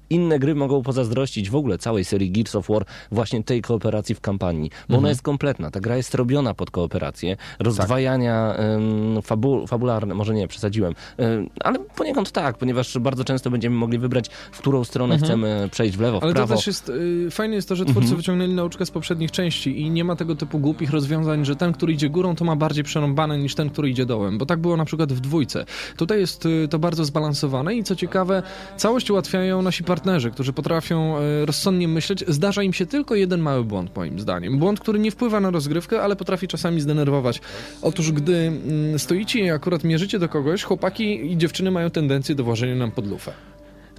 Inne 0.09 0.39
gry 0.39 0.55
mogą 0.55 0.81
pozazdrościć 0.83 1.49
w 1.49 1.55
ogóle 1.55 1.77
całej 1.77 2.05
serii 2.05 2.31
Gears 2.31 2.55
of 2.55 2.67
War 2.67 2.85
właśnie 3.11 3.43
tej 3.43 3.61
kooperacji 3.61 4.15
w 4.15 4.21
kampanii, 4.21 4.69
bo 4.69 4.85
ona 4.87 4.95
Mhm. 4.97 5.09
jest 5.09 5.21
kompletna. 5.21 5.71
Ta 5.71 5.79
gra 5.79 5.97
jest 5.97 6.15
robiona 6.15 6.53
pod 6.53 6.71
kooperację, 6.71 7.37
rozdwajania 7.59 8.55
ym, 8.75 9.21
fabu 9.21 9.67
fabularne, 9.67 10.13
może 10.15 10.33
nie, 10.33 10.47
przesadziłem, 10.47 10.93
ym, 11.19 11.49
ale 11.59 11.79
poniekąd 11.79 12.31
tak, 12.31 12.57
ponieważ 12.57 12.97
bardzo 12.97 13.23
często 13.23 13.49
będziemy 13.49 13.75
mogli 13.75 13.97
wybrać, 13.99 14.29
w 14.51 14.57
którą 14.59 14.83
stronę 14.83 15.13
Mhm. 15.15 15.27
chcemy 15.31 15.69
przejść, 15.71 15.97
w 15.97 16.01
lewo, 16.01 16.19
w 16.19 16.23
Ale 16.23 16.31
to 16.33 16.35
prawo. 16.35 16.55
też 16.55 16.67
jest, 16.67 16.89
y, 16.89 17.27
fajne 17.31 17.55
jest 17.55 17.69
to, 17.69 17.75
że 17.75 17.83
twórcy 17.85 17.99
Mhm. 17.99 18.17
wyciągnęli 18.17 18.53
nauczkę 18.53 18.85
z 18.85 18.91
poprzednich 18.91 19.31
części 19.31 19.81
i 19.81 19.89
nie 19.89 20.03
ma 20.03 20.15
tego 20.15 20.35
typu 20.35 20.59
głupich 20.59 20.89
rozwiązań, 20.91 21.45
że 21.45 21.54
ten, 21.55 21.73
który 21.73 21.93
idzie 21.93 22.09
górą, 22.09 22.35
to 22.35 22.45
ma 22.45 22.55
bardziej 22.55 22.83
przerąbane 22.83 23.37
niż 23.37 23.55
ten, 23.55 23.69
który 23.69 23.89
idzie 23.89 24.05
dołem, 24.05 24.37
bo 24.37 24.45
tak 24.45 24.59
było 24.59 24.77
na 24.77 24.85
przykład 24.85 25.13
w 25.13 25.19
dwójce. 25.19 25.65
Tutaj 25.97 26.19
jest 26.19 26.45
y, 26.45 26.67
to 26.67 26.79
bardzo 26.79 27.05
zbalansowane 27.05 27.75
i 27.75 27.83
co 27.83 27.95
ciekawe, 27.95 28.43
całość 28.77 29.11
ułatwiają 29.11 29.61
nasi 29.61 29.83
partnerzy, 29.83 30.31
którzy 30.31 30.53
potrafią 30.53 31.19
y, 31.19 31.45
rozsądnie 31.45 31.87
myśleć. 31.87 32.23
Zdarza 32.27 32.63
im 32.63 32.73
się 32.73 32.85
tylko 32.85 33.15
jeden 33.15 33.41
mały 33.41 33.63
błąd, 33.63 33.95
moim 33.95 34.19
zdaniem. 34.19 34.59
Błąd, 34.59 34.79
który 34.79 34.99
nie 34.99 35.11
wpływa 35.11 35.39
na 35.39 35.51
rozgrywkę, 35.51 36.01
ale 36.01 36.15
potrafi 36.15 36.47
czasami 36.47 36.81
zdenerwować. 36.81 37.41
Otóż, 37.81 38.11
gdy 38.11 38.35
mm, 38.35 38.99
stoicie 38.99 39.39
i 39.39 39.49
akurat 39.49 39.83
mierzycie 39.83 40.19
do 40.19 40.29
kogoś, 40.29 40.63
chłopaki 40.63 41.31
i 41.31 41.37
dziewczyny 41.37 41.71
mają 41.71 41.89
tendencję 41.89 42.35
do 42.35 42.43
włożenia 42.43 42.75
nam 42.75 42.91
pod 42.91 43.07
lufę. 43.07 43.54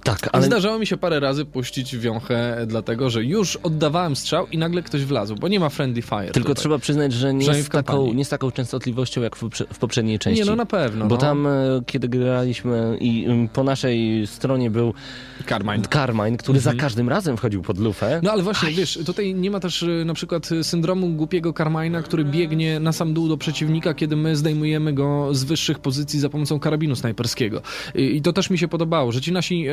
Tak, 0.07 0.29
Ale... 0.31 0.45
Zdarzało 0.45 0.79
mi 0.79 0.87
się 0.87 0.97
parę 0.97 1.19
razy 1.19 1.45
puścić 1.45 1.97
wiąchę, 1.97 2.65
dlatego 2.67 3.09
że 3.09 3.23
już 3.23 3.55
oddawałem 3.55 4.15
strzał 4.15 4.47
i 4.47 4.57
nagle 4.57 4.81
ktoś 4.83 5.05
wlazł, 5.05 5.35
bo 5.35 5.47
nie 5.47 5.59
ma 5.59 5.69
friendly 5.69 6.01
fire. 6.01 6.31
tylko 6.31 6.49
tutaj. 6.49 6.55
trzeba 6.61 6.79
przyznać, 6.79 7.13
że 7.13 7.33
nie 7.33 7.53
z, 7.63 7.69
taką, 7.69 8.13
nie 8.13 8.25
z 8.25 8.29
taką 8.29 8.51
częstotliwością 8.51 9.21
jak 9.21 9.35
w, 9.35 9.43
poprze- 9.43 9.65
w 9.73 9.77
poprzedniej 9.77 10.19
części. 10.19 10.39
Nie, 10.43 10.49
no 10.49 10.55
na 10.55 10.65
pewno. 10.65 11.05
Bo 11.05 11.15
no. 11.15 11.21
tam, 11.21 11.47
e, 11.47 11.51
kiedy 11.85 12.09
graliśmy 12.09 12.97
i 13.01 13.25
ym, 13.29 13.47
po 13.49 13.63
naszej 13.63 14.27
stronie 14.27 14.71
był 14.71 14.93
Carmine. 15.49 15.81
Carmine, 15.93 16.37
który 16.37 16.57
Mhm. 16.57 16.75
za 16.75 16.81
każdym 16.81 17.09
razem 17.09 17.37
wchodził 17.37 17.61
pod 17.61 17.77
lufę. 17.77 18.19
No 18.23 18.31
ale 18.31 18.43
właśnie, 18.43 18.71
wiesz, 18.71 18.99
tutaj 19.05 19.35
nie 19.35 19.51
ma 19.51 19.59
też 19.59 19.83
y, 19.83 20.03
na 20.05 20.13
przykład 20.13 20.49
syndromu 20.61 21.09
głupiego 21.09 21.53
Carmina, 21.53 22.01
który 22.01 22.25
biegnie 22.25 22.79
na 22.79 22.91
sam 22.91 23.13
dół 23.13 23.27
do 23.27 23.37
przeciwnika, 23.37 23.93
kiedy 23.93 24.15
my 24.15 24.35
zdejmujemy 24.35 24.93
go 24.93 25.29
z 25.35 25.43
wyższych 25.43 25.79
pozycji 25.79 26.19
za 26.19 26.29
pomocą 26.29 26.59
karabinu 26.59 26.95
snajperskiego. 26.95 27.61
I, 27.95 28.21
to 28.21 28.33
też 28.33 28.49
mi 28.49 28.57
się 28.57 28.67
podobało, 28.67 29.11
że 29.11 29.21
ci 29.21 29.31
nasi, 29.31 29.65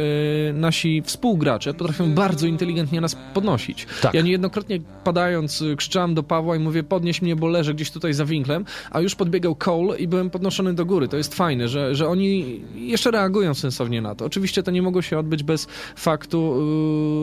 nasi 0.55 1.03
współgracze 1.03 1.75
potrafią 1.75 2.15
bardzo 2.15 2.47
inteligentnie 2.47 3.01
nas 3.01 3.17
podnosić. 3.35 3.87
Tak. 4.03 4.15
Ja 4.15 4.23
niejednokrotnie 4.23 4.81
padając 5.05 5.63
y, 5.63 5.77
krzyczałem 5.77 6.15
do 6.15 6.23
Pawła 6.23 6.57
i 6.57 6.59
mówię 6.59 6.83
podnieś 6.83 7.23
mnie, 7.23 7.37
bo 7.37 7.49
leżę 7.49 7.75
gdzieś 7.75 7.91
tutaj 7.91 8.15
za 8.15 8.25
winklem, 8.25 8.65
a 8.91 9.01
już 9.01 9.15
podbiegał 9.15 9.55
Cole 9.55 9.99
i 9.99 10.09
byłem 10.09 10.31
podnoszony 10.31 10.75
do 10.75 10.87
góry. 10.87 11.09
To 11.09 11.17
jest 11.17 11.35
fajne, 11.35 11.69
że, 11.69 11.95
że 11.95 12.09
oni 12.09 12.61
jeszcze 12.75 13.11
reagują 13.11 13.55
sensownie 13.55 14.01
na 14.01 14.15
to. 14.15 14.25
Oczywiście 14.25 14.63
to 14.63 14.71
nie 14.71 14.83
mogło 14.83 15.03
się 15.03 15.19
odbyć 15.19 15.43
bez 15.43 15.67
faktu, 15.97 16.55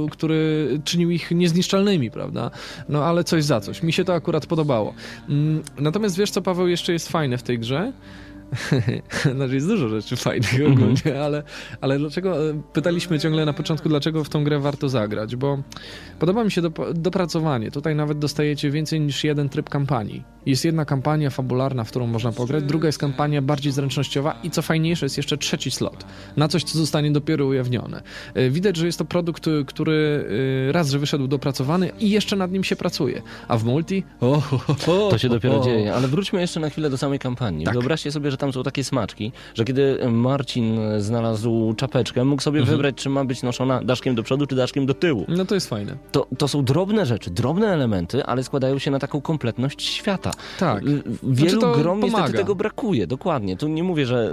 y, 0.07 0.09
który 0.09 0.69
czynił 0.83 1.11
ich 1.11 1.31
niezniszczalnymi, 1.31 2.11
prawda? 2.11 2.51
No 2.89 3.05
ale 3.05 3.23
coś 3.23 3.43
za 3.43 3.61
coś. 3.61 3.83
Mi 3.83 3.93
się 3.93 4.03
to 4.03 4.13
akurat 4.13 4.45
podobało. 4.45 4.93
Mm, 5.29 5.63
Natomiast 5.79 6.17
wiesz 6.17 6.31
co, 6.31 6.41
Paweł, 6.41 6.67
jeszcze 6.67 6.93
jest 6.93 7.09
fajne 7.09 7.37
w 7.37 7.43
tej 7.43 7.59
grze? 7.59 7.93
znaczy 9.35 9.55
jest 9.55 9.67
dużo 9.67 9.89
rzeczy 9.89 10.15
fajnych 10.15 10.55
ogólnie, 10.71 11.21
ale, 11.23 11.43
ale 11.81 11.99
dlaczego, 11.99 12.49
e, 12.49 12.61
pytaliśmy 12.73 13.19
ciągle 13.19 13.45
na 13.45 13.53
początku, 13.53 13.89
dlaczego 13.89 14.23
w 14.23 14.29
tą 14.29 14.43
grę 14.43 14.59
warto 14.59 14.89
zagrać, 14.89 15.35
bo 15.35 15.57
podoba 16.19 16.43
mi 16.43 16.51
się 16.51 16.61
dop- 16.61 16.93
dopracowanie. 16.93 17.71
Tutaj 17.71 17.95
nawet 17.95 18.19
dostajecie 18.19 18.71
więcej 18.71 19.01
niż 19.01 19.23
jeden 19.23 19.49
tryb 19.49 19.69
kampanii. 19.69 20.23
Jest 20.45 20.65
jedna 20.65 20.85
kampania 20.85 21.29
fabularna, 21.29 21.83
w 21.83 21.89
którą 21.89 22.07
można 22.07 22.31
pograć, 22.31 22.63
druga 22.63 22.87
jest 22.87 22.99
kampania 22.99 23.41
bardziej 23.41 23.71
zręcznościowa 23.73 24.39
i 24.43 24.49
co 24.51 24.61
fajniejsze, 24.61 25.05
jest 25.05 25.17
jeszcze 25.17 25.37
trzeci 25.37 25.71
slot. 25.71 26.05
Na 26.37 26.47
coś, 26.47 26.63
co 26.63 26.77
zostanie 26.77 27.11
dopiero 27.11 27.45
ujawnione. 27.45 28.01
E, 28.33 28.49
Widać, 28.49 28.77
że 28.77 28.85
jest 28.85 28.97
to 28.97 29.05
produkt, 29.05 29.47
y, 29.47 29.65
który 29.67 30.25
raz, 30.71 30.89
że 30.89 30.99
wyszedł 30.99 31.27
dopracowany 31.27 31.91
i 31.99 32.09
jeszcze 32.09 32.35
nad 32.35 32.51
nim 32.51 32.63
się 32.63 32.75
pracuje. 32.75 33.21
A 33.47 33.57
w 33.57 33.63
multi? 33.63 34.03
O, 34.19 34.41
ho, 34.41 34.57
ho, 34.57 34.75
ho, 34.85 35.07
To 35.11 35.17
się 35.17 35.29
dopiero 35.29 35.59
dzieje, 35.63 35.93
ale 35.93 36.07
wróćmy 36.07 36.41
jeszcze 36.41 36.59
na 36.59 36.69
chwilę 36.69 36.89
do 36.89 36.97
samej 36.97 37.19
kampanii. 37.19 37.65
Tak. 37.65 37.73
Wyobraźcie 37.73 38.11
sobie, 38.11 38.31
że 38.31 38.37
tam 38.41 38.53
są 38.53 38.63
takie 38.63 38.83
smaczki, 38.83 39.31
że 39.55 39.65
kiedy 39.65 39.99
Marcin 40.11 40.79
znalazł 40.97 41.73
czapeczkę, 41.77 42.25
mógł 42.25 42.41
sobie 42.41 42.59
Mhm. 42.59 42.77
wybrać, 42.77 42.95
czy 42.95 43.09
ma 43.09 43.25
być 43.25 43.43
noszona 43.43 43.81
daszkiem 43.83 44.15
do 44.15 44.23
przodu, 44.23 44.45
czy 44.47 44.55
daszkiem 44.55 44.85
do 44.85 44.93
tyłu. 44.93 45.25
No 45.27 45.45
to 45.45 45.55
jest 45.55 45.69
fajne. 45.69 45.95
To, 46.11 46.27
to 46.37 46.47
są 46.47 46.63
drobne 46.63 47.05
rzeczy, 47.05 47.29
drobne 47.31 47.67
elementy, 47.67 48.25
ale 48.25 48.43
składają 48.43 48.79
się 48.79 48.91
na 48.91 48.99
taką 48.99 49.21
kompletność 49.21 49.81
świata. 49.83 50.31
Tak. 50.59 50.83
Y, 50.87 51.03
Wielu 51.23 51.59
Znaczy 51.59 51.81
grom 51.81 51.99
niestety 51.99 52.21
pomaga. 52.21 52.37
tego 52.39 52.55
brakuje, 52.55 53.07
dokładnie. 53.07 53.57
Tu 53.57 53.67
nie 53.67 53.83
mówię, 53.83 54.05
że 54.05 54.31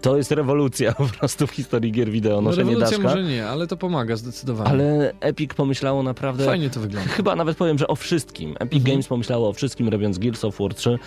to 0.00 0.16
jest 0.16 0.30
rewolucja 0.32 0.92
po 1.04 1.04
prostu 1.06 1.46
w 1.46 1.50
historii 1.50 1.92
gier 1.92 2.10
wideo, 2.10 2.34
No 2.36 2.40
noszenie 2.40 2.70
rewolucja 2.70 2.98
daszka. 2.98 3.16
może 3.16 3.28
nie, 3.28 3.46
ale 3.46 3.66
to 3.66 3.76
pomaga 3.76 4.16
zdecydowanie. 4.16 4.70
Ale 4.70 5.12
Epic 5.20 5.54
pomyślało 5.54 6.02
naprawdę... 6.02 6.44
Fajnie 6.44 6.70
to 6.70 6.80
wygląda. 6.80 7.10
Chyba 7.10 7.36
nawet 7.36 7.56
powiem, 7.56 7.78
że 7.78 7.88
o 7.88 7.96
wszystkim. 7.96 8.50
Epic 8.60 8.78
Mhm. 8.80 8.84
Games 8.94 9.06
pomyślało 9.08 9.48
o 9.48 9.52
wszystkim, 9.52 9.88
robiąc 9.88 10.18
Gears 10.18 10.44
of 10.44 10.58
War 10.60 10.74
3. 10.74 10.98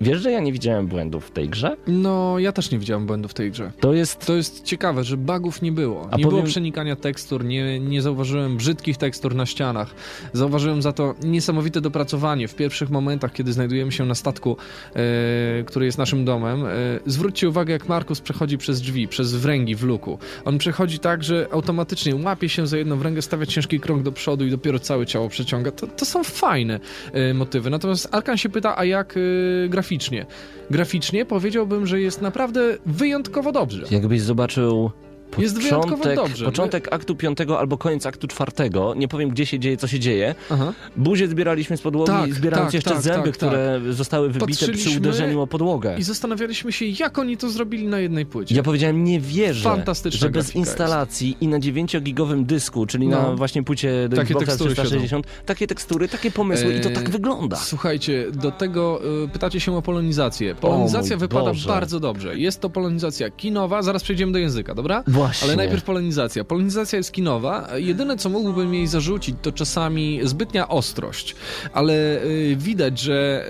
Wiesz, 0.00 0.20
że 0.22 0.32
ja 0.32 0.40
nie 0.40 0.52
widziałem 0.52 0.86
błędów 0.86 1.26
w 1.26 1.30
tej 1.30 1.48
grze? 1.48 1.76
No, 1.86 2.38
ja 2.38 2.52
też 2.52 2.70
nie 2.70 2.78
widziałem 2.78 3.06
błędów 3.06 3.30
w 3.30 3.34
tej 3.34 3.50
grze. 3.50 3.72
To 3.80 3.94
jest... 3.94 4.26
To 4.26 4.36
jest 4.36 4.64
ciekawe, 4.64 5.04
że 5.04 5.16
bugów 5.16 5.62
nie 5.62 5.72
było. 5.72 6.00
A 6.10 6.16
nie 6.16 6.24
powiem- 6.24 6.28
było 6.28 6.42
przenikania 6.42 6.96
tekstur, 6.96 7.44
nie, 7.44 7.80
nie 7.80 8.02
zauważyłem 8.02 8.56
brzydkich 8.56 8.96
tekstur 8.96 9.34
na 9.34 9.46
ścianach. 9.46 9.94
Zauważyłem 10.32 10.82
za 10.82 10.92
to 10.92 11.14
niesamowite 11.22 11.80
dopracowanie 11.80 12.48
w 12.48 12.54
pierwszych 12.54 12.90
momentach, 12.90 13.32
kiedy 13.32 13.52
znajdujemy 13.52 13.92
się 13.92 14.06
na 14.06 14.14
statku, 14.14 14.56
e, 14.94 15.64
który 15.66 15.86
jest 15.86 15.98
naszym 15.98 16.24
domem. 16.24 16.66
E, 16.66 16.70
zwróćcie 17.06 17.48
uwagę, 17.48 17.72
jak 17.72 17.88
Markus 17.88 18.20
przechodzi 18.20 18.58
przez 18.58 18.80
drzwi, 18.80 19.08
przez 19.08 19.34
wręgi 19.34 19.74
w 19.74 19.82
luku. 19.82 20.18
On 20.44 20.58
przechodzi 20.58 20.98
tak, 20.98 21.24
że 21.24 21.48
automatycznie 21.50 22.16
łapie 22.16 22.48
się 22.48 22.66
za 22.66 22.76
jedną 22.78 22.96
wręgę, 22.96 23.22
stawia 23.22 23.46
ciężki 23.46 23.80
krok 23.80 24.02
do 24.02 24.12
przodu 24.12 24.46
i 24.46 24.50
dopiero 24.50 24.78
całe 24.78 25.06
ciało 25.06 25.28
przeciąga. 25.28 25.70
To, 25.70 25.86
to 25.86 26.04
są 26.04 26.24
fajne 26.24 26.80
e, 27.12 27.34
motywy. 27.34 27.70
Natomiast 27.70 28.08
Arkan 28.14 28.36
się 28.36 28.48
pyta, 28.48 28.78
a 28.78 28.84
jak 28.84 29.14
e, 29.16 29.68
graficznie? 29.86 30.26
Graficznie 30.70 31.24
powiedziałbym, 31.24 31.86
że 31.86 32.00
jest 32.00 32.22
naprawdę 32.22 32.76
wyjątkowo 32.86 33.52
dobrze. 33.52 33.86
Jakbyś 33.90 34.20
zobaczył 34.20 34.90
Jest 35.38 35.56
początek, 35.70 36.16
dobrze. 36.16 36.44
początek 36.44 36.88
aktu 36.92 37.14
piątego 37.14 37.58
albo 37.58 37.78
koniec 37.78 38.06
aktu 38.06 38.26
czwartego, 38.28 38.94
nie 38.94 39.08
powiem 39.08 39.30
gdzie 39.30 39.46
się 39.46 39.58
dzieje, 39.58 39.76
co 39.76 39.86
się 39.86 39.98
dzieje. 40.00 40.34
Aha. 40.50 40.72
Buzię 40.96 41.28
zbieraliśmy 41.28 41.76
z 41.76 41.80
podłogi, 41.82 42.12
Tak, 42.12 42.34
zbierając 42.34 42.68
tak, 42.68 42.74
jeszcze 42.74 42.90
tak, 42.90 43.00
zęby, 43.02 43.28
tak, 43.28 43.36
które 43.36 43.80
zostały 43.90 44.30
wybite 44.30 44.72
przy 44.72 44.96
uderzeniu 44.98 45.40
o 45.40 45.46
podłogę. 45.46 45.96
I 45.98 46.02
zastanawialiśmy 46.02 46.72
się, 46.72 46.86
jak 46.86 47.18
oni 47.18 47.36
to 47.36 47.50
zrobili 47.50 47.86
na 47.86 47.98
jednej 47.98 48.26
płycie. 48.26 48.54
Ja 48.54 48.62
powiedziałem, 48.62 49.04
nie 49.04 49.20
wierzę, 49.20 49.84
że 50.08 50.30
bez 50.30 50.54
instalacji 50.54 51.36
i 51.40 51.48
na 51.48 51.58
9-gigowym 51.58 52.44
dysku, 52.46 52.86
czyli 52.86 53.08
na 53.08 53.22
No. 53.22 53.36
właśnie 53.36 53.62
płycie 53.62 54.08
Takie 54.10 54.22
Xboxa 54.22 54.46
tekstury 54.46 54.74
360, 54.74 55.26
takie 55.46 55.66
tekstury, 55.66 56.08
takie 56.08 56.30
pomysły 56.30 56.74
i 56.74 56.80
to 56.80 56.88
Eee, 56.88 56.94
tak 56.94 57.10
wygląda. 57.10 57.56
Słuchajcie, 57.56 58.26
do 58.32 58.50
tego 58.50 59.00
y, 59.24 59.28
pytacie 59.28 59.60
się 59.60 59.76
o 59.76 59.82
polonizację. 59.82 60.54
Polonizacja 60.54 61.16
mój 61.16 61.20
wypada 61.20 61.44
Boże. 61.44 61.68
bardzo 61.68 62.00
dobrze. 62.00 62.38
Jest 62.38 62.60
to 62.60 62.70
polonizacja 62.70 63.30
kinowa, 63.30 63.82
zaraz 63.82 64.02
przejdziemy 64.02 64.32
do 64.32 64.38
języka, 64.38 64.74
dobra? 64.74 65.02
Właśnie. 65.16 65.46
Ale 65.46 65.56
najpierw 65.56 65.84
polonizacja. 65.84 66.44
Polonizacja 66.44 66.96
jest 66.96 67.12
kinowa. 67.12 67.68
Jedyne, 67.76 68.16
co 68.16 68.28
mógłbym 68.28 68.74
jej 68.74 68.86
zarzucić, 68.86 69.36
to 69.42 69.52
czasami 69.52 70.20
zbytnia 70.22 70.68
ostrość. 70.68 71.36
Ale 71.72 72.22
y, 72.24 72.56
widać, 72.58 72.98
że... 73.00 73.46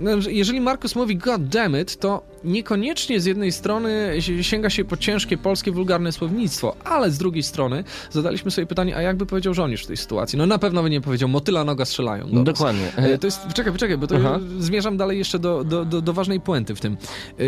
No, 0.00 0.20
że 0.20 0.32
jeżeli 0.32 0.60
Markus 0.60 0.96
mówi 0.96 1.16
God 1.16 1.48
damn 1.48 1.80
it, 1.80 1.96
to 1.96 2.22
niekoniecznie 2.44 3.20
z 3.20 3.24
jednej 3.24 3.52
strony 3.52 4.12
si- 4.20 4.44
sięga 4.44 4.70
się 4.70 4.84
po 4.84 4.96
ciężkie 4.96 5.38
polskie 5.38 5.72
wulgarne 5.72 6.12
słownictwo, 6.12 6.76
ale 6.84 7.10
z 7.10 7.18
drugiej 7.18 7.42
strony 7.42 7.84
zadaliśmy 8.10 8.50
sobie 8.50 8.66
pytanie, 8.66 8.96
a 8.96 9.02
jakby 9.02 9.26
powiedział 9.26 9.54
żołnierz 9.54 9.84
w 9.84 9.86
tej 9.86 9.96
sytuacji? 9.96 10.38
No 10.38 10.46
na 10.46 10.58
pewno 10.58 10.82
by 10.82 10.90
nie 10.90 11.00
powiedział, 11.00 11.28
motyla 11.28 11.64
noga 11.64 11.84
strzelają. 11.84 12.26
do 12.28 12.32
nas. 12.34 12.44
Dokładnie. 12.44 12.92
E, 12.96 13.18
To 13.18 13.26
jest, 13.26 13.40
czekaj, 13.54 13.72
czekaj, 13.76 13.98
bo 13.98 14.06
to 14.06 14.16
Aha. 14.16 14.38
zmierzam 14.58 14.96
dalej 14.96 15.18
jeszcze 15.18 15.38
do, 15.38 15.64
do, 15.64 15.84
do, 15.84 16.00
do 16.02 16.12
ważnej 16.12 16.40
puenty 16.40 16.74
w 16.74 16.80
tym. 16.80 16.92
E, 17.40 17.44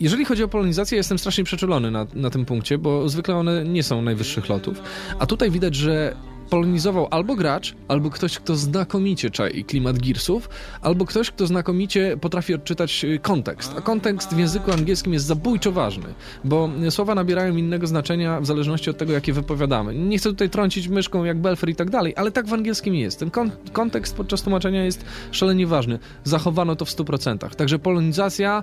Jeżeli 0.00 0.24
chodzi 0.24 0.42
o 0.44 0.48
polonizację, 0.48 0.96
jestem 0.96 1.18
strasznie 1.18 1.44
przeczulony 1.44 1.90
na, 1.90 2.06
na 2.14 2.30
tym 2.30 2.44
punkcie, 2.44 2.78
bo 2.78 3.08
zwykle 3.08 3.36
one 3.36 3.64
nie 3.64 3.82
są 3.82 4.02
najwyższych 4.02 4.48
lotów, 4.48 4.82
a 5.18 5.26
tutaj 5.26 5.50
widać, 5.50 5.74
że 5.74 6.16
polonizował 6.50 7.08
albo 7.10 7.36
gracz, 7.36 7.74
albo 7.88 8.10
ktoś, 8.10 8.38
kto 8.38 8.56
znakomicie 8.56 9.30
czai 9.30 9.64
klimat 9.64 9.98
Gearsów, 9.98 10.48
albo 10.80 11.04
ktoś, 11.04 11.30
kto 11.30 11.46
znakomicie 11.46 12.16
potrafi 12.20 12.54
odczytać 12.54 13.04
y, 13.04 13.18
kontekst. 13.18 13.74
A 13.78 13.80
kontekst 13.80 14.34
w 14.34 14.38
języku 14.38 14.72
angielskim 14.72 15.12
jest 15.12 15.26
zabójczo 15.26 15.72
ważny, 15.72 16.14
bo 16.44 16.70
y, 16.86 16.90
słowa 16.90 17.14
nabierają 17.14 17.56
innego 17.56 17.86
znaczenia 17.86 18.40
w 18.40 18.46
zależności 18.46 18.90
od 18.90 18.98
tego, 18.98 19.12
jakie 19.12 19.32
wypowiadamy. 19.32 19.94
Nie 19.94 20.18
chcę 20.18 20.30
tutaj 20.30 20.50
trącić 20.50 20.88
myszką 20.88 21.24
jak 21.24 21.40
Belfer 21.40 21.68
i 21.68 21.74
tak 21.74 21.90
dalej, 21.90 22.14
ale 22.16 22.30
tak 22.30 22.46
w 22.46 22.54
angielskim 22.54 22.94
jest. 22.94 23.18
Ten 23.18 23.30
kon 23.30 23.50
kontekst 23.72 24.16
podczas 24.16 24.42
tłumaczenia 24.42 24.84
jest 24.84 25.04
szalenie 25.30 25.66
ważny. 25.66 25.98
Zachowano 26.24 26.76
to 26.76 26.84
w 26.84 26.88
100%. 26.90 27.54
Także 27.54 27.78
polonizacja 27.78 28.62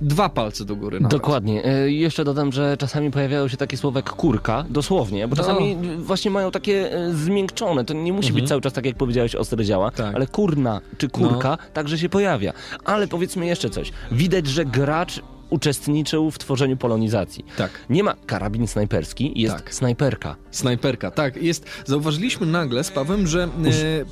dwa 0.00 0.28
palce 0.28 0.64
do 0.64 0.76
góry 0.76 1.00
nawet. 1.00 1.18
Dokładnie. 1.18 1.64
E, 1.64 1.90
jeszcze 1.90 2.24
dodam, 2.24 2.52
że 2.52 2.76
czasami 2.76 3.10
pojawiają 3.10 3.48
się 3.48 3.56
takie 3.56 3.76
słowa 3.76 3.98
jak 3.98 4.10
kurka, 4.10 4.64
dosłownie, 4.70 5.28
bo 5.28 5.36
No. 5.36 5.42
czasami 5.42 5.76
właśnie 5.98 6.30
mają 6.30 6.50
takie 6.50 6.92
e, 6.92 7.12
zmiękczone. 7.14 7.84
To 7.84 7.94
nie 7.94 8.12
musi 8.12 8.28
Mhm. 8.28 8.34
być 8.42 8.48
cały 8.48 8.60
czas 8.60 8.72
tak, 8.72 8.86
jak 8.86 8.96
powiedziałeś, 8.96 9.34
ostre 9.34 9.64
działa, 9.64 9.90
Tak. 9.90 10.14
ale 10.14 10.26
kurna 10.26 10.80
czy 10.98 11.08
kurka 11.08 11.58
także 11.72 11.98
się 11.98 12.08
pojawia. 12.08 12.52
Ale 12.84 13.08
powiedzmy 13.08 13.46
jeszcze 13.46 13.70
coś. 13.70 13.92
Widać, 14.12 14.46
że 14.46 14.64
gracz 14.64 15.20
uczestniczył 15.50 16.30
w 16.30 16.38
tworzeniu 16.38 16.76
polonizacji. 16.76 17.44
Tak. 17.56 17.70
Nie 17.90 18.02
ma 18.04 18.14
karabin 18.26 18.66
snajperski, 18.66 19.32
jest 19.40 19.56
Tak. 19.56 19.74
snajperka. 19.74 20.36
Snajperka, 20.50 21.10
tak. 21.10 21.36
Jest, 21.42 21.64
zauważyliśmy 21.86 22.46
nagle 22.46 22.84
z 22.84 22.90
Pawłem, 22.90 23.26
że 23.26 23.42
e, 23.44 23.48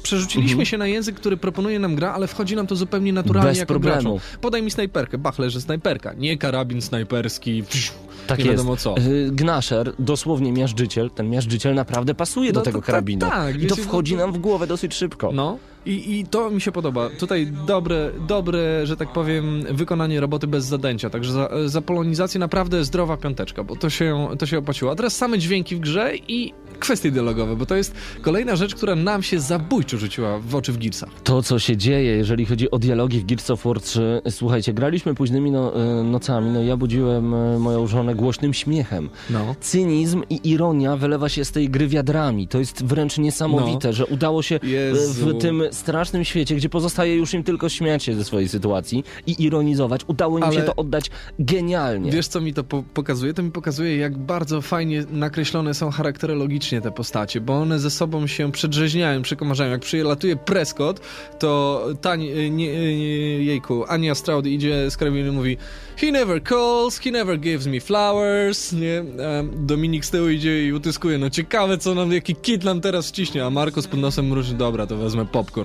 przerzuciliśmy 0.02 0.50
Mhm. 0.52 0.66
się 0.66 0.78
na 0.78 0.86
język, 0.86 1.16
który 1.16 1.36
proponuje 1.36 1.78
nam 1.78 1.94
gra, 1.96 2.12
ale 2.12 2.26
wchodzi 2.26 2.56
nam 2.56 2.66
to 2.66 2.76
zupełnie 2.76 3.12
naturalnie 3.12 3.50
Bez 3.50 3.58
jako 3.58 3.68
problemu. 3.74 4.00
graczom. 4.14 4.38
Podaj 4.40 4.62
mi 4.62 4.70
snajperkę, 4.70 5.18
bach, 5.18 5.38
leży 5.38 5.60
snajperka. 5.60 6.12
Nie 6.12 6.38
karabin 6.38 6.82
snajperski, 6.82 7.62
psz, 7.62 7.92
Tak 8.26 8.38
nie 8.38 8.44
jest. 8.44 8.56
wiadomo 8.56 8.76
co. 8.76 8.94
Y, 8.98 9.28
Gnasher, 9.32 9.92
dosłownie 9.98 10.52
miażdżyciel, 10.52 11.10
ten 11.10 11.30
miażdżyciel 11.30 11.74
naprawdę 11.74 12.14
pasuje 12.14 12.52
do 12.52 12.60
No 12.60 12.64
to 12.64 12.64
tego 12.64 12.78
tak, 12.78 12.86
karabinu. 12.86 13.20
tak, 13.20 13.62
I 13.62 13.66
to 13.66 13.76
wchodzi 13.76 14.16
nam 14.16 14.32
w 14.32 14.38
głowę 14.38 14.66
dosyć 14.66 14.94
szybko. 14.94 15.30
No. 15.32 15.58
I, 15.86 16.18
I 16.18 16.26
to 16.26 16.50
mi 16.50 16.60
się 16.60 16.72
podoba. 16.72 17.10
Tutaj 17.18 17.46
dobre, 17.66 18.10
dobre, 18.28 18.86
że 18.86 18.96
tak 18.96 19.12
powiem, 19.12 19.64
wykonanie 19.70 20.20
roboty 20.20 20.46
bez 20.46 20.64
zadęcia. 20.64 21.10
Także 21.10 21.32
za, 21.32 21.50
za 21.66 21.80
polonizację 21.80 22.40
naprawdę 22.40 22.84
zdrowa 22.84 23.16
piąteczka, 23.16 23.64
bo 23.64 23.76
to 23.76 23.90
się, 23.90 24.28
to 24.38 24.46
się 24.46 24.58
opłaciło. 24.58 24.92
A 24.92 24.94
teraz 24.94 25.16
same 25.16 25.38
dźwięki 25.38 25.76
w 25.76 25.80
grze 25.80 26.12
i 26.28 26.52
kwestie 26.78 27.10
dialogowe, 27.10 27.56
bo 27.56 27.66
to 27.66 27.76
jest 27.76 27.94
kolejna 28.22 28.56
rzecz, 28.56 28.74
która 28.74 28.94
nam 28.94 29.22
się 29.22 29.40
zabójczo 29.40 29.98
rzuciła 29.98 30.38
w 30.38 30.54
oczy 30.54 30.72
w 30.72 30.78
Gearsach. 30.78 31.08
To, 31.24 31.42
co 31.42 31.58
się 31.58 31.76
dzieje, 31.76 32.16
jeżeli 32.16 32.46
chodzi 32.46 32.70
o 32.70 32.78
dialogi 32.78 33.20
w 33.20 33.26
Gears 33.26 33.50
of 33.50 33.64
War 33.64 33.80
3, 33.80 34.22
słuchajcie, 34.30 34.72
graliśmy 34.72 35.14
późnymi 35.14 35.50
no, 35.50 35.72
y, 36.00 36.04
nocami, 36.04 36.50
no 36.50 36.62
ja 36.62 36.76
budziłem 36.76 37.34
y, 37.34 37.58
moją 37.58 37.86
żonę 37.86 38.14
głośnym 38.14 38.54
śmiechem. 38.54 39.10
No. 39.30 39.54
Cynizm 39.60 40.22
i 40.30 40.50
ironia 40.50 40.96
wylewa 40.96 41.28
się 41.28 41.44
z 41.44 41.52
tej 41.52 41.70
gry 41.70 41.88
wiadrami. 41.88 42.48
To 42.48 42.58
jest 42.58 42.84
wręcz 42.84 43.18
niesamowite, 43.18 43.92
że 43.92 44.06
udało 44.06 44.42
się 44.42 44.60
y, 44.64 44.68
Jezu. 44.68 45.26
w 45.26 45.40
tym 45.40 45.62
strasznym 45.74 46.24
świecie, 46.24 46.56
gdzie 46.56 46.68
pozostaje 46.68 47.16
już 47.16 47.34
im 47.34 47.44
tylko 47.44 47.68
śmiać 47.68 48.02
się 48.02 48.14
ze 48.14 48.24
swojej 48.24 48.48
sytuacji 48.48 49.04
i 49.26 49.42
ironizować, 49.44 50.00
udało 50.06 50.38
im 50.38 50.44
Ale- 50.44 50.54
się 50.54 50.62
to 50.62 50.76
oddać 50.76 51.10
genialnie. 51.38 52.10
Wiesz, 52.10 52.28
co 52.28 52.40
mi 52.40 52.54
to 52.54 52.64
po 52.64 52.82
pokazuje? 52.94 53.34
To 53.34 53.42
mi 53.42 53.50
pokazuje, 53.50 53.96
jak 53.96 54.18
bardzo 54.18 54.60
fajnie 54.60 55.04
nakreślone 55.10 55.74
są 55.74 55.90
charakterologicznie 55.90 56.80
te 56.80 56.90
postacie, 56.90 57.40
bo 57.40 57.54
one 57.54 57.78
ze 57.78 57.90
sobą 57.90 58.26
się 58.26 58.52
przedrzeźniają, 58.52 59.22
przekomarzają. 59.22 59.70
Jak 59.70 59.80
przylatuje 59.80 60.36
Prescott, 60.36 61.00
to 61.38 61.80
Tani, 62.00 62.50
nie, 62.50 62.96
nie, 62.96 63.44
jejku, 63.44 63.84
Ania 63.88 64.14
Stroud 64.14 64.46
idzie 64.46 64.90
z 64.90 64.96
karabinem 64.96 65.32
i 65.32 65.36
mówi 65.36 65.56
He 65.96 66.12
never 66.12 66.42
calls, 66.42 66.98
he 66.98 67.10
never 67.10 67.38
gives 67.38 67.66
me 67.66 67.80
flowers, 67.80 68.72
nie? 68.72 69.04
Dominik 69.56 70.04
z 70.04 70.10
tyłu 70.10 70.28
idzie 70.28 70.66
i 70.66 70.72
utyskuje, 70.72 71.18
no 71.18 71.30
ciekawe, 71.30 71.78
co 71.78 71.94
nam, 71.94 72.12
jaki 72.12 72.34
kit 72.34 72.64
nam 72.64 72.80
teraz 72.80 73.08
wciśnie, 73.08 73.44
a 73.44 73.50
Markus 73.50 73.86
pod 73.86 74.00
nosem 74.00 74.26
mruży, 74.28 74.54
dobra, 74.54 74.86
to 74.86 74.96
wezmę 74.96 75.26
popcorn. 75.26 75.63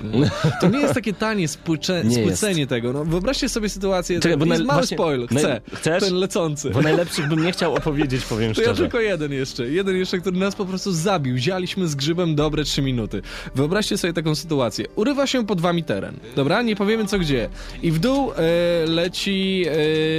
To 0.62 0.70
nie 0.70 0.80
jest 0.80 0.93
takie 0.93 1.14
tanie 1.14 1.47
spłycze, 1.47 2.02
Nie 2.06 2.16
spłycenie 2.16 2.68
tego, 2.68 2.93
no 2.93 3.06
wyobraźcie 3.06 3.50
sobie 3.50 3.70
sytuację, 3.70 4.20
Czekaj, 4.20 4.38
bo 4.38 4.45
jest 4.45 4.64
mały 4.64 4.80
właśnie- 4.80 4.97
spoil, 4.97 5.28
chcę, 5.28 5.62
chcesz? 5.74 6.04
ten 6.04 6.16
lecący. 6.16 6.70
Bo 6.70 6.82
najlepszych 6.82 7.28
bym 7.28 7.43
nie 7.43 7.52
chciał 7.52 7.76
opowiedzieć, 7.76 8.26
powiem 8.26 8.54
To 8.54 8.62
ja 8.62 8.68
szczerze. 8.68 8.82
tylko 8.84 9.00
jeden 9.00 9.32
jeszcze. 9.34 9.68
Jeden 9.70 9.97
jeszcze, 9.97 10.18
który 10.20 10.38
nas 10.38 10.56
po 10.56 10.66
prostu 10.66 10.91
zabił. 10.91 11.38
Zialiśmy 11.38 11.88
z 11.88 11.95
grzybem 11.95 12.36
dobre 12.36 12.64
trzy 12.64 12.82
minuty. 12.82 13.22
Wyobraźcie 13.56 13.97
sobie 13.97 14.14
taką 14.14 14.36
sytuację. 14.36 14.86
Urywa 14.95 15.28
się 15.28 15.45
pod 15.45 15.62
wami 15.62 15.84
teren. 15.84 16.16
Dobra? 16.36 16.62
Nie 16.62 16.76
powiemy 16.76 17.06
co 17.06 17.20
gdzie. 17.20 17.50
I 17.84 17.91
w 17.91 18.00
dół 18.00 18.32
e, 18.32 18.36
leci... 18.88 19.66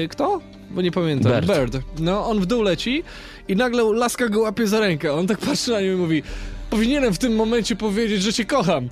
E, 0.05 0.09
kto? 0.09 0.41
Bo 0.71 0.83
nie 0.83 0.91
pamiętam. 0.93 1.33
Bird. 1.41 1.79
No, 1.99 2.27
on 2.27 2.41
w 2.41 2.47
dół 2.47 2.63
leci 2.63 3.03
i 3.49 3.57
nagle 3.57 3.83
laska 3.83 4.29
go 4.29 4.41
łapie 4.41 4.67
za 4.67 4.81
rękę. 4.81 5.13
On 5.15 5.27
tak 5.27 5.39
patrzy 5.39 5.71
na 5.71 5.81
nią 5.81 5.93
i 5.93 5.97
mówi 5.97 6.23
powinienem 6.71 7.15
w 7.15 7.19
tym 7.19 7.35
momencie 7.37 7.77
powiedzieć, 7.77 8.23
że 8.23 8.33
cię 8.33 8.45
kocham. 8.45 8.89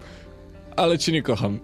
Ale 0.79 0.99
cię 0.99 1.13
nie 1.13 1.23
kocham. 1.23 1.59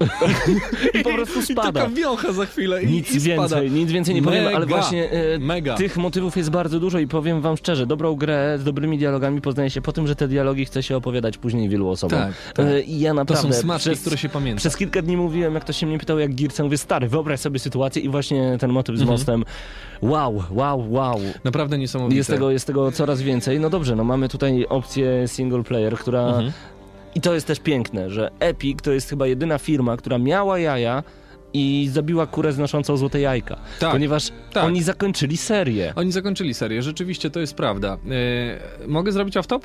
I 0.95 1.03
po 1.03 1.11
prostu 1.15 1.41
I 1.41 1.43
spada. 1.43 1.73
taka 1.73 1.89
wiącha 1.95 2.33
za 2.33 2.47
chwilę 2.47 2.83
i, 2.83 2.87
Nic 2.87 3.11
i 3.15 3.21
spada. 3.21 3.37
więcej, 3.43 3.71
nic 3.71 3.91
więcej 3.93 4.15
nie 4.15 4.23
powiem, 4.23 4.47
ale 4.47 4.61
Mega. 4.61 4.67
właśnie 4.77 5.11
e, 5.11 5.39
Mega. 5.39 5.75
tych 5.75 5.97
motywów 5.97 6.37
jest 6.37 6.51
bardzo 6.51 6.81
dużo 6.81 6.99
i 6.99 7.07
powiem 7.07 7.41
wam 7.41 7.57
szczerze, 7.57 7.87
dobrą 7.87 8.15
grę 8.17 8.57
z 8.59 8.65
dobrymi 8.65 8.99
dialogami 8.99 9.41
poznaje 9.41 9.71
się 9.71 9.81
po 9.83 9.93
tym, 9.93 10.07
że 10.07 10.17
te 10.17 10.29
dialogi 10.29 10.65
chce 10.65 10.83
się 10.83 10.97
opowiadać 10.97 11.39
później 11.39 11.69
wielu 11.69 11.89
osobom. 11.89 12.19
Tak, 12.19 12.33
tak. 12.55 12.67
E, 12.67 12.81
I 12.81 13.01
ja 13.01 13.11
To 13.11 13.15
naprawdę 13.15 13.43
są 13.55 13.61
smaczki, 13.61 13.89
przez, 13.91 14.01
które 14.01 14.17
się 14.19 14.29
pamięta. 14.29 14.59
przez 14.59 14.77
kilka 14.77 15.03
dni 15.03 15.17
mówiłem, 15.17 15.55
jak 15.55 15.63
ktoś 15.65 15.77
się 15.77 15.87
mnie 15.87 15.99
pytał, 15.99 16.19
jak 16.19 16.35
Gearsem, 16.35 16.67
mówię, 16.67 16.79
stary, 16.79 17.09
wyobraź 17.09 17.41
sobie 17.41 17.59
sytuację 17.59 18.03
i 18.03 18.09
właśnie 18.09 18.57
ten 18.61 18.71
motyw 18.73 18.97
z 18.97 19.01
Mhm. 19.01 19.19
mostem, 19.19 19.45
wow, 20.03 20.43
wow, 20.51 20.93
wow. 20.93 21.21
Naprawdę 21.45 21.79
niesamowite. 21.79 22.17
Jest 22.17 22.31
tego, 22.31 22.51
jest 22.51 22.67
tego 22.67 22.93
coraz 22.93 23.23
więcej. 23.23 23.61
No 23.61 23.71
dobrze, 23.71 23.97
no 23.97 24.05
mamy 24.05 24.29
tutaj 24.29 24.67
opcję 24.69 25.29
single 25.29 25.63
player, 25.65 25.95
która... 25.99 26.27
Mhm. 26.27 26.53
I 27.15 27.21
to 27.21 27.35
jest 27.35 27.47
też 27.47 27.61
piękne, 27.61 28.11
że 28.11 28.31
Epic 28.41 28.79
to 28.83 28.93
jest 28.93 29.11
chyba 29.11 29.27
jedyna 29.27 29.59
firma, 29.59 29.97
która 29.97 30.19
miała 30.19 30.59
jaja 30.59 31.03
i 31.53 31.89
zabiła 31.93 32.27
kurę 32.27 32.53
znoszącą 32.53 32.97
złote 32.97 33.21
jajka. 33.21 33.57
Tak, 33.81 33.93
Ponieważ 33.93 34.31
tak. 34.53 34.65
oni 34.65 34.83
zakończyli 34.83 35.37
serię. 35.37 35.93
Oni 35.97 36.13
zakończyli 36.13 36.55
serię, 36.55 36.83
rzeczywiście 36.83 37.31
to 37.31 37.41
jest 37.41 37.55
prawda. 37.55 37.99
E, 38.83 38.87
mogę 38.89 39.13
zrobić 39.13 39.37
off-top? 39.37 39.61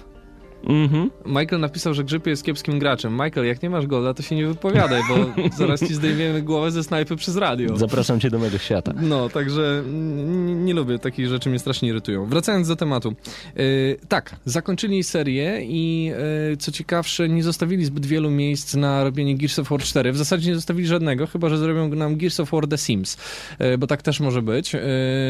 Mhm. 0.63 1.09
Michael 1.25 1.61
napisał, 1.61 1.93
że 1.93 2.03
Grzyb 2.03 2.27
jest 2.27 2.43
kiepskim 2.43 2.79
graczem. 2.79 3.13
Michael, 3.13 3.47
jak 3.47 3.63
nie 3.63 3.69
masz 3.69 3.87
golda, 3.87 4.13
to 4.13 4.23
się 4.23 4.35
nie 4.35 4.47
wypowiadaj, 4.47 5.01
bo 5.09 5.15
zaraz 5.57 5.79
ci 5.79 5.93
zdejmiemy 5.93 6.41
głowę 6.41 6.71
ze 6.71 6.83
snajpy 6.83 7.15
przez 7.15 7.37
radio. 7.37 7.77
Zapraszam 7.77 8.19
cię 8.19 8.29
do 8.29 8.39
mego 8.39 8.57
świata. 8.57 8.93
No, 9.01 9.29
także 9.29 9.79
mm, 9.79 10.65
nie 10.65 10.73
lubię, 10.73 10.99
takich 10.99 11.27
rzeczy 11.27 11.49
mnie 11.49 11.59
strasznie 11.59 11.89
irytują. 11.89 12.25
Wracając 12.25 12.67
do 12.67 12.75
tematu. 12.75 13.13
E, 13.55 13.63
tak, 14.07 14.35
zakończyli 14.45 15.03
serię 15.03 15.59
i 15.63 16.11
e, 16.53 16.57
co 16.57 16.71
ciekawsze, 16.71 17.29
nie 17.29 17.43
zostawili 17.43 17.85
zbyt 17.85 18.05
wielu 18.05 18.29
miejsc 18.29 18.75
na 18.75 19.03
robienie 19.03 19.37
Gears 19.37 19.59
of 19.59 19.69
War 19.69 19.81
4. 19.81 20.11
W 20.11 20.17
zasadzie 20.17 20.49
nie 20.49 20.55
zostawili 20.55 20.87
żadnego, 20.87 21.27
chyba 21.27 21.49
że 21.49 21.57
zrobią 21.57 21.89
nam 21.89 22.17
Gears 22.17 22.39
of 22.39 22.51
War 22.51 22.67
The 22.67 22.77
Sims, 22.77 23.17
e, 23.59 23.77
bo 23.77 23.87
tak 23.87 24.01
też 24.01 24.19
może 24.19 24.41
być. 24.41 24.75
E, 24.75 24.79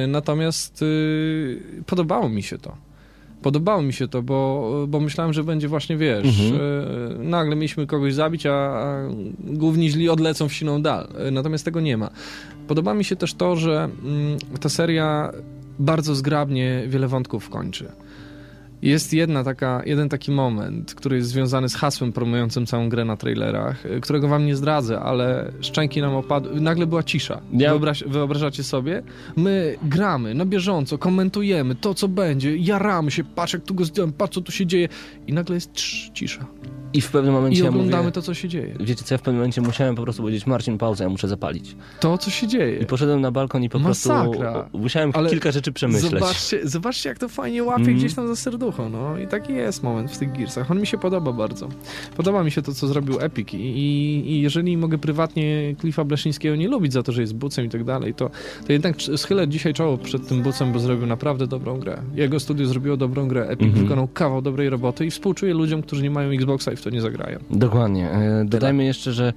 natomiast 0.08 0.82
e, 0.82 1.84
podobało 1.84 2.30
mi 2.30 2.44
się 2.44 2.58
to. 2.58 2.89
Podobało 3.42 3.82
mi 3.82 3.94
się 3.94 4.08
to, 4.08 4.22
bo, 4.22 4.72
bo 4.88 5.00
myślałem, 5.00 5.34
że 5.34 5.44
będzie 5.44 5.68
właśnie, 5.68 5.98
wiesz, 5.98 6.26
Mhm. 6.26 6.62
e, 7.22 7.24
nagle 7.24 7.56
mieliśmy 7.56 7.88
kogoś 7.88 8.14
zabić, 8.14 8.46
a, 8.46 8.52
a 8.54 9.10
główni 9.40 9.90
źli 9.90 10.10
odlecą 10.10 10.50
w 10.50 10.54
siną 10.54 10.82
dal. 10.82 11.08
E, 11.28 11.32
Natomiast 11.32 11.66
tego 11.66 11.80
nie 11.82 11.98
ma. 11.98 12.10
Podoba 12.68 12.94
mi 12.94 13.04
się 13.04 13.16
też 13.16 13.34
to, 13.34 13.56
że 13.56 13.90
mm, 14.06 14.38
ta 14.60 14.70
seria 14.70 15.32
bardzo 15.80 16.16
zgrabnie 16.16 16.84
wiele 16.88 17.08
wątków 17.08 17.50
kończy. 17.50 17.92
Jest 18.82 19.14
jedna 19.14 19.44
taka, 19.44 19.82
jeden 19.86 20.10
taki 20.10 20.32
moment, 20.32 20.94
który 20.94 21.16
jest 21.18 21.30
związany 21.30 21.70
z 21.70 21.76
hasłem 21.76 22.12
promującym 22.14 22.66
całą 22.66 22.90
grę 22.90 23.06
na 23.06 23.18
trailerach, 23.18 23.86
y, 23.86 24.02
którego 24.02 24.28
wam 24.28 24.46
nie 24.46 24.56
zdradzę, 24.56 25.00
ale 25.00 25.52
szczęki 25.62 26.02
nam 26.02 26.16
opadły. 26.16 26.62
Nagle 26.62 26.88
była 26.88 27.04
cisza. 27.04 27.42
Ja- 27.54 27.70
Wyobraź, 27.70 28.04
wyobrażacie 28.08 28.64
sobie? 28.64 29.04
My 29.36 29.76
gramy 29.84 30.34
na 30.34 30.46
bieżąco, 30.46 30.98
komentujemy 30.98 31.76
to, 31.76 31.94
co 31.94 32.08
będzie, 32.08 32.58
jaramy 32.58 33.12
się, 33.12 33.24
patrz 33.24 33.54
jak 33.54 33.64
tu 33.64 33.74
go 33.76 33.86
zdjąłem, 33.86 34.14
patrz 34.14 34.36
co 34.36 34.42
tu 34.42 34.52
się 34.52 34.66
dzieje 34.66 34.90
i 35.28 35.34
nagle 35.34 35.56
jest 35.56 35.74
trz, 35.74 36.12
cisza. 36.14 36.46
I 36.94 37.02
w 37.02 37.12
pewnym 37.12 37.34
momencie 37.34 37.60
I 37.60 37.64
ja 37.64 37.70
oglądamy 37.70 38.04
mówię, 38.04 38.12
to, 38.12 38.22
co 38.22 38.34
się 38.34 38.48
dzieje. 38.50 38.76
Wiecie 38.80 39.04
co, 39.04 39.14
ja 39.14 39.18
w 39.18 39.22
pewnym 39.22 39.36
momencie 39.40 39.62
musiałem 39.62 39.96
po 39.96 40.04
prostu 40.04 40.22
powiedzieć 40.22 40.48
Marcin, 40.48 40.78
pauzę, 40.78 41.04
ja 41.04 41.10
muszę 41.10 41.28
zapalić. 41.28 41.76
To, 42.00 42.18
co 42.18 42.30
się 42.32 42.48
dzieje. 42.48 42.78
I 42.80 42.86
poszedłem 42.86 43.22
na 43.22 43.32
balkon 43.32 43.64
i 43.64 43.70
po 43.70 43.80
Masakra. 43.80 44.54
prostu 44.54 44.78
musiałem 44.78 45.12
Ale 45.14 45.30
kilka 45.30 45.52
rzeczy 45.52 45.72
przemyśleć. 45.72 46.12
Zobaczcie, 46.12 46.60
zobaczcie, 46.68 47.10
jak 47.10 47.18
to 47.20 47.30
fajnie 47.30 47.64
łapie 47.64 47.80
Mhm. 47.80 47.98
gdzieś 47.98 48.14
tam 48.14 48.28
za 48.28 48.36
serducho, 48.36 48.90
no 48.90 49.18
i 49.20 49.28
taki 49.28 49.54
jest 49.54 49.84
moment 49.84 50.12
w 50.12 50.18
tych 50.18 50.32
Gearsach. 50.32 50.72
On 50.72 50.80
mi 50.82 50.88
się 50.88 50.98
podoba 50.98 51.32
bardzo. 51.34 51.70
Podoba 52.18 52.44
mi 52.44 52.52
się 52.52 52.62
to, 52.62 52.74
co 52.74 52.88
zrobił 52.88 53.20
Epic 53.20 53.54
i, 53.54 53.58
i, 53.58 54.42
jeżeli 54.42 54.78
mogę 54.78 54.98
prywatnie 54.98 55.76
Cliffa 55.82 56.04
Bleszyńskiego 56.04 56.56
nie 56.56 56.68
lubić 56.68 56.94
za 56.94 57.04
to, 57.04 57.12
że 57.12 57.22
jest 57.22 57.36
bucem 57.36 57.66
i 57.66 57.70
tak 57.70 57.84
dalej, 57.84 58.14
to, 58.14 58.30
to 58.68 58.74
jednak 58.74 58.96
schylę 59.16 59.48
dzisiaj 59.48 59.74
czoło 59.74 59.98
przed 59.98 60.28
tym 60.28 60.42
bucem, 60.42 60.72
bo 60.74 60.80
zrobił 60.80 61.08
naprawdę 61.08 61.48
dobrą 61.48 61.80
grę. 61.80 62.02
Jego 62.16 62.40
studio 62.40 62.66
zrobiło 62.68 62.98
dobrą 62.98 63.28
grę, 63.28 63.48
Epic 63.48 63.68
Mhm. 63.68 63.84
wykonał 63.86 64.08
kawał 64.08 64.42
dobrej 64.42 64.70
roboty 64.70 65.06
i 65.06 65.12
współczuję 65.12 65.54
ludziom, 65.54 65.82
którzy 65.82 66.04
nie 66.04 66.12
mają 66.12 66.30
Xboxa 66.32 66.72
i 66.72 66.76
w 66.80 66.84
to 66.84 66.90
nie 66.90 67.02
zagrają. 67.02 67.40
Dokładnie. 67.52 68.10
E, 68.12 68.46
Dodajmy 68.46 68.86
jeszcze, 68.86 69.14
że 69.14 69.34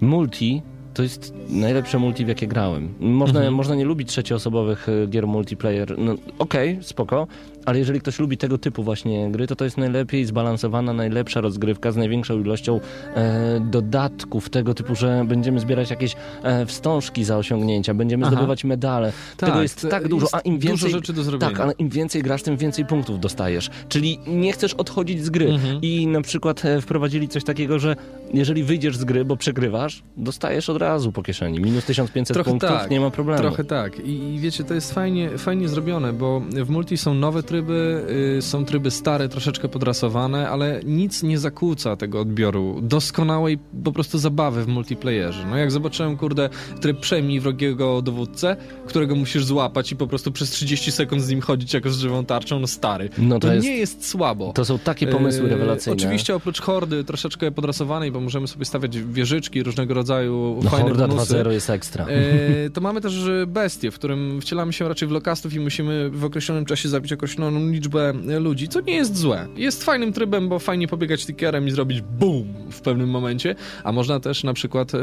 multi 0.00 0.62
to 0.94 1.02
jest 1.02 1.34
najlepsze 1.48 1.98
multi, 1.98 2.24
w 2.24 2.28
jakie 2.28 2.46
grałem. 2.46 2.94
Można, 3.00 3.38
Mhm. 3.40 3.54
można 3.54 3.74
nie 3.74 3.84
lubić 3.84 4.08
trzecioosobowych 4.08 4.88
e, 4.88 5.06
gier 5.06 5.26
multiplayer. 5.26 5.98
No, 5.98 6.14
Okej, 6.38 6.78
spoko, 6.82 7.26
ale 7.66 7.78
jeżeli 7.78 8.00
ktoś 8.00 8.18
lubi 8.18 8.36
tego 8.36 8.58
typu 8.58 8.82
właśnie 8.82 9.30
gry, 9.30 9.46
to 9.46 9.56
to 9.56 9.64
jest 9.64 9.76
najlepiej 9.76 10.24
zbalansowana, 10.24 10.92
najlepsza 10.92 11.40
rozgrywka 11.40 11.92
z 11.92 11.96
największą 11.96 12.40
ilością 12.40 12.80
e, 13.14 13.60
dodatków 13.70 14.50
tego 14.50 14.74
typu, 14.74 14.94
że 14.94 15.24
będziemy 15.28 15.60
zbierać 15.60 15.90
jakieś 15.90 16.16
e, 16.42 16.66
wstążki 16.66 17.24
za 17.24 17.36
osiągnięcia, 17.36 17.94
będziemy 17.94 18.26
Aha. 18.26 18.32
zdobywać 18.32 18.64
medale. 18.64 19.12
Tak, 19.36 19.50
tego 19.50 19.62
jest 19.62 19.86
tak 19.90 20.08
dużo, 20.08 20.24
jest 20.24 20.34
a 20.34 20.40
im 20.40 20.58
dużo 20.58 20.70
więcej... 20.70 20.90
rzeczy 20.90 21.12
do 21.12 21.22
zrobienia. 21.22 21.52
Tak, 21.52 21.60
ale 21.60 21.72
im 21.72 21.88
więcej 21.88 22.22
grasz, 22.22 22.42
tym 22.42 22.56
więcej 22.56 22.84
punktów 22.84 23.20
dostajesz. 23.20 23.70
Czyli 23.88 24.18
nie 24.26 24.52
chcesz 24.52 24.74
odchodzić 24.74 25.24
z 25.24 25.30
gry. 25.30 25.50
Mhm. 25.50 25.78
I 25.82 26.06
na 26.06 26.20
przykład 26.20 26.64
e, 26.64 26.80
wprowadzili 26.80 27.28
coś 27.28 27.44
takiego, 27.44 27.78
że 27.78 27.96
jeżeli 28.34 28.64
wyjdziesz 28.64 28.96
z 28.96 29.04
gry, 29.04 29.24
bo 29.24 29.36
przegrywasz, 29.36 30.02
dostajesz 30.16 30.70
od 30.70 30.76
razu 30.76 31.12
po 31.12 31.22
kieszeni. 31.22 31.60
Minus 31.60 31.84
1500 31.84 32.34
Trochę 32.34 32.50
punktów, 32.50 32.70
tak, 32.70 32.90
nie 32.90 33.00
ma 33.00 33.10
problemu. 33.10 33.40
Trochę 33.40 33.64
tak. 33.64 33.98
I, 33.98 34.34
I 34.34 34.38
wiecie, 34.38 34.64
to 34.64 34.74
jest 34.74 34.94
fajnie, 34.94 35.38
fajnie 35.38 35.68
zrobione, 35.68 36.12
bo 36.12 36.40
w 36.40 36.70
multi 36.70 36.96
są 36.96 37.14
nowe 37.14 37.42
tryby, 37.50 38.04
y, 38.38 38.42
są 38.42 38.64
tryby 38.64 38.90
stare, 38.90 39.28
troszeczkę 39.28 39.68
podrasowane, 39.68 40.48
ale 40.50 40.80
nic 40.84 41.22
nie 41.22 41.38
zakłóca 41.38 41.96
tego 41.96 42.20
odbioru 42.20 42.78
doskonałej 42.82 43.58
po 43.84 43.92
prostu 43.92 44.18
zabawy 44.18 44.64
w 44.64 44.68
multiplayerze. 44.68 45.46
No 45.50 45.56
jak 45.56 45.70
zobaczyłem, 45.70 46.16
kurde, 46.16 46.48
tryb 46.80 47.00
przejmij 47.00 47.40
wrogiego 47.40 48.02
dowódcę, 48.02 48.56
którego 48.86 49.14
musisz 49.16 49.44
złapać 49.44 49.92
i 49.92 49.96
po 49.96 50.06
prostu 50.06 50.32
przez 50.32 50.50
30 50.50 50.92
sekund 50.92 51.22
z 51.22 51.30
nim 51.30 51.40
chodzić 51.40 51.74
jako 51.74 51.90
z 51.90 51.98
żywą 51.98 52.24
tarczą, 52.24 52.58
no 52.60 52.66
stary. 52.66 53.08
No 53.18 53.38
to 53.38 53.48
to 53.48 53.54
jest- 53.54 53.66
nie 53.66 53.76
jest 53.76 54.08
słabo. 54.08 54.52
To 54.52 54.64
są 54.64 54.78
takie 54.78 55.06
pomysły 55.06 55.42
Yy, 55.42 55.48
rewelacyjne. 55.50 55.96
Oczywiście 55.96 56.34
oprócz 56.34 56.60
hordy 56.60 57.04
troszeczkę 57.04 57.50
podrasowanej, 57.50 58.12
bo 58.12 58.20
możemy 58.20 58.48
sobie 58.48 58.64
stawiać 58.64 58.98
wieżyczki, 58.98 59.62
różnego 59.62 59.94
rodzaju 59.94 60.60
No 60.62 60.70
fajne 60.70 60.88
Horda 60.88 61.08
bonusy. 61.08 61.34
2.0 61.34 61.50
jest 61.50 61.70
ekstra. 61.70 62.06
E, 62.06 62.70
to 62.70 62.80
mamy 62.80 63.00
też 63.00 63.30
bestię, 63.46 63.90
w 63.90 63.94
którym 63.94 64.40
wcielamy 64.40 64.72
się 64.72 64.88
raczej 64.88 65.08
w 65.08 65.10
lokastów 65.10 65.54
i 65.54 65.60
musimy 65.60 66.10
w 66.10 66.24
określonym 66.24 66.64
czasie 66.64 66.88
zabić 66.88 67.12
określoną 67.12 67.39
liczbę 67.70 68.12
e, 68.28 68.40
ludzi, 68.40 68.68
co 68.68 68.80
nie 68.80 68.92
jest 68.94 69.16
złe. 69.16 69.46
Jest 69.56 69.84
fajnym 69.84 70.12
trybem, 70.12 70.48
bo 70.48 70.58
fajnie 70.58 70.88
pobiegać 70.88 71.26
tickerem 71.26 71.68
i 71.68 71.70
zrobić 71.70 72.00
BUM 72.00 72.54
w 72.70 72.80
pewnym 72.80 73.10
momencie, 73.10 73.54
a 73.84 73.92
można 73.92 74.20
też 74.20 74.44
na 74.44 74.54
przykład 74.54 74.92
e, 74.94 74.98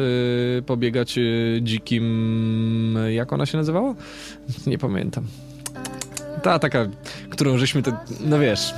pobiegać 0.65 1.17
e, 1.17 1.21
dzikim... 1.61 2.97
e, 2.97 3.13
jak 3.13 3.33
ona 3.33 3.45
się 3.45 3.57
nazywała? 3.57 3.95
Nie 4.67 4.77
pamiętam. 4.77 5.23
Ta 6.43 6.59
taka, 6.59 6.87
którą 7.29 7.57
żeśmy 7.57 7.83
te, 7.83 7.97
no 8.25 8.39
wiesz, 8.39 8.73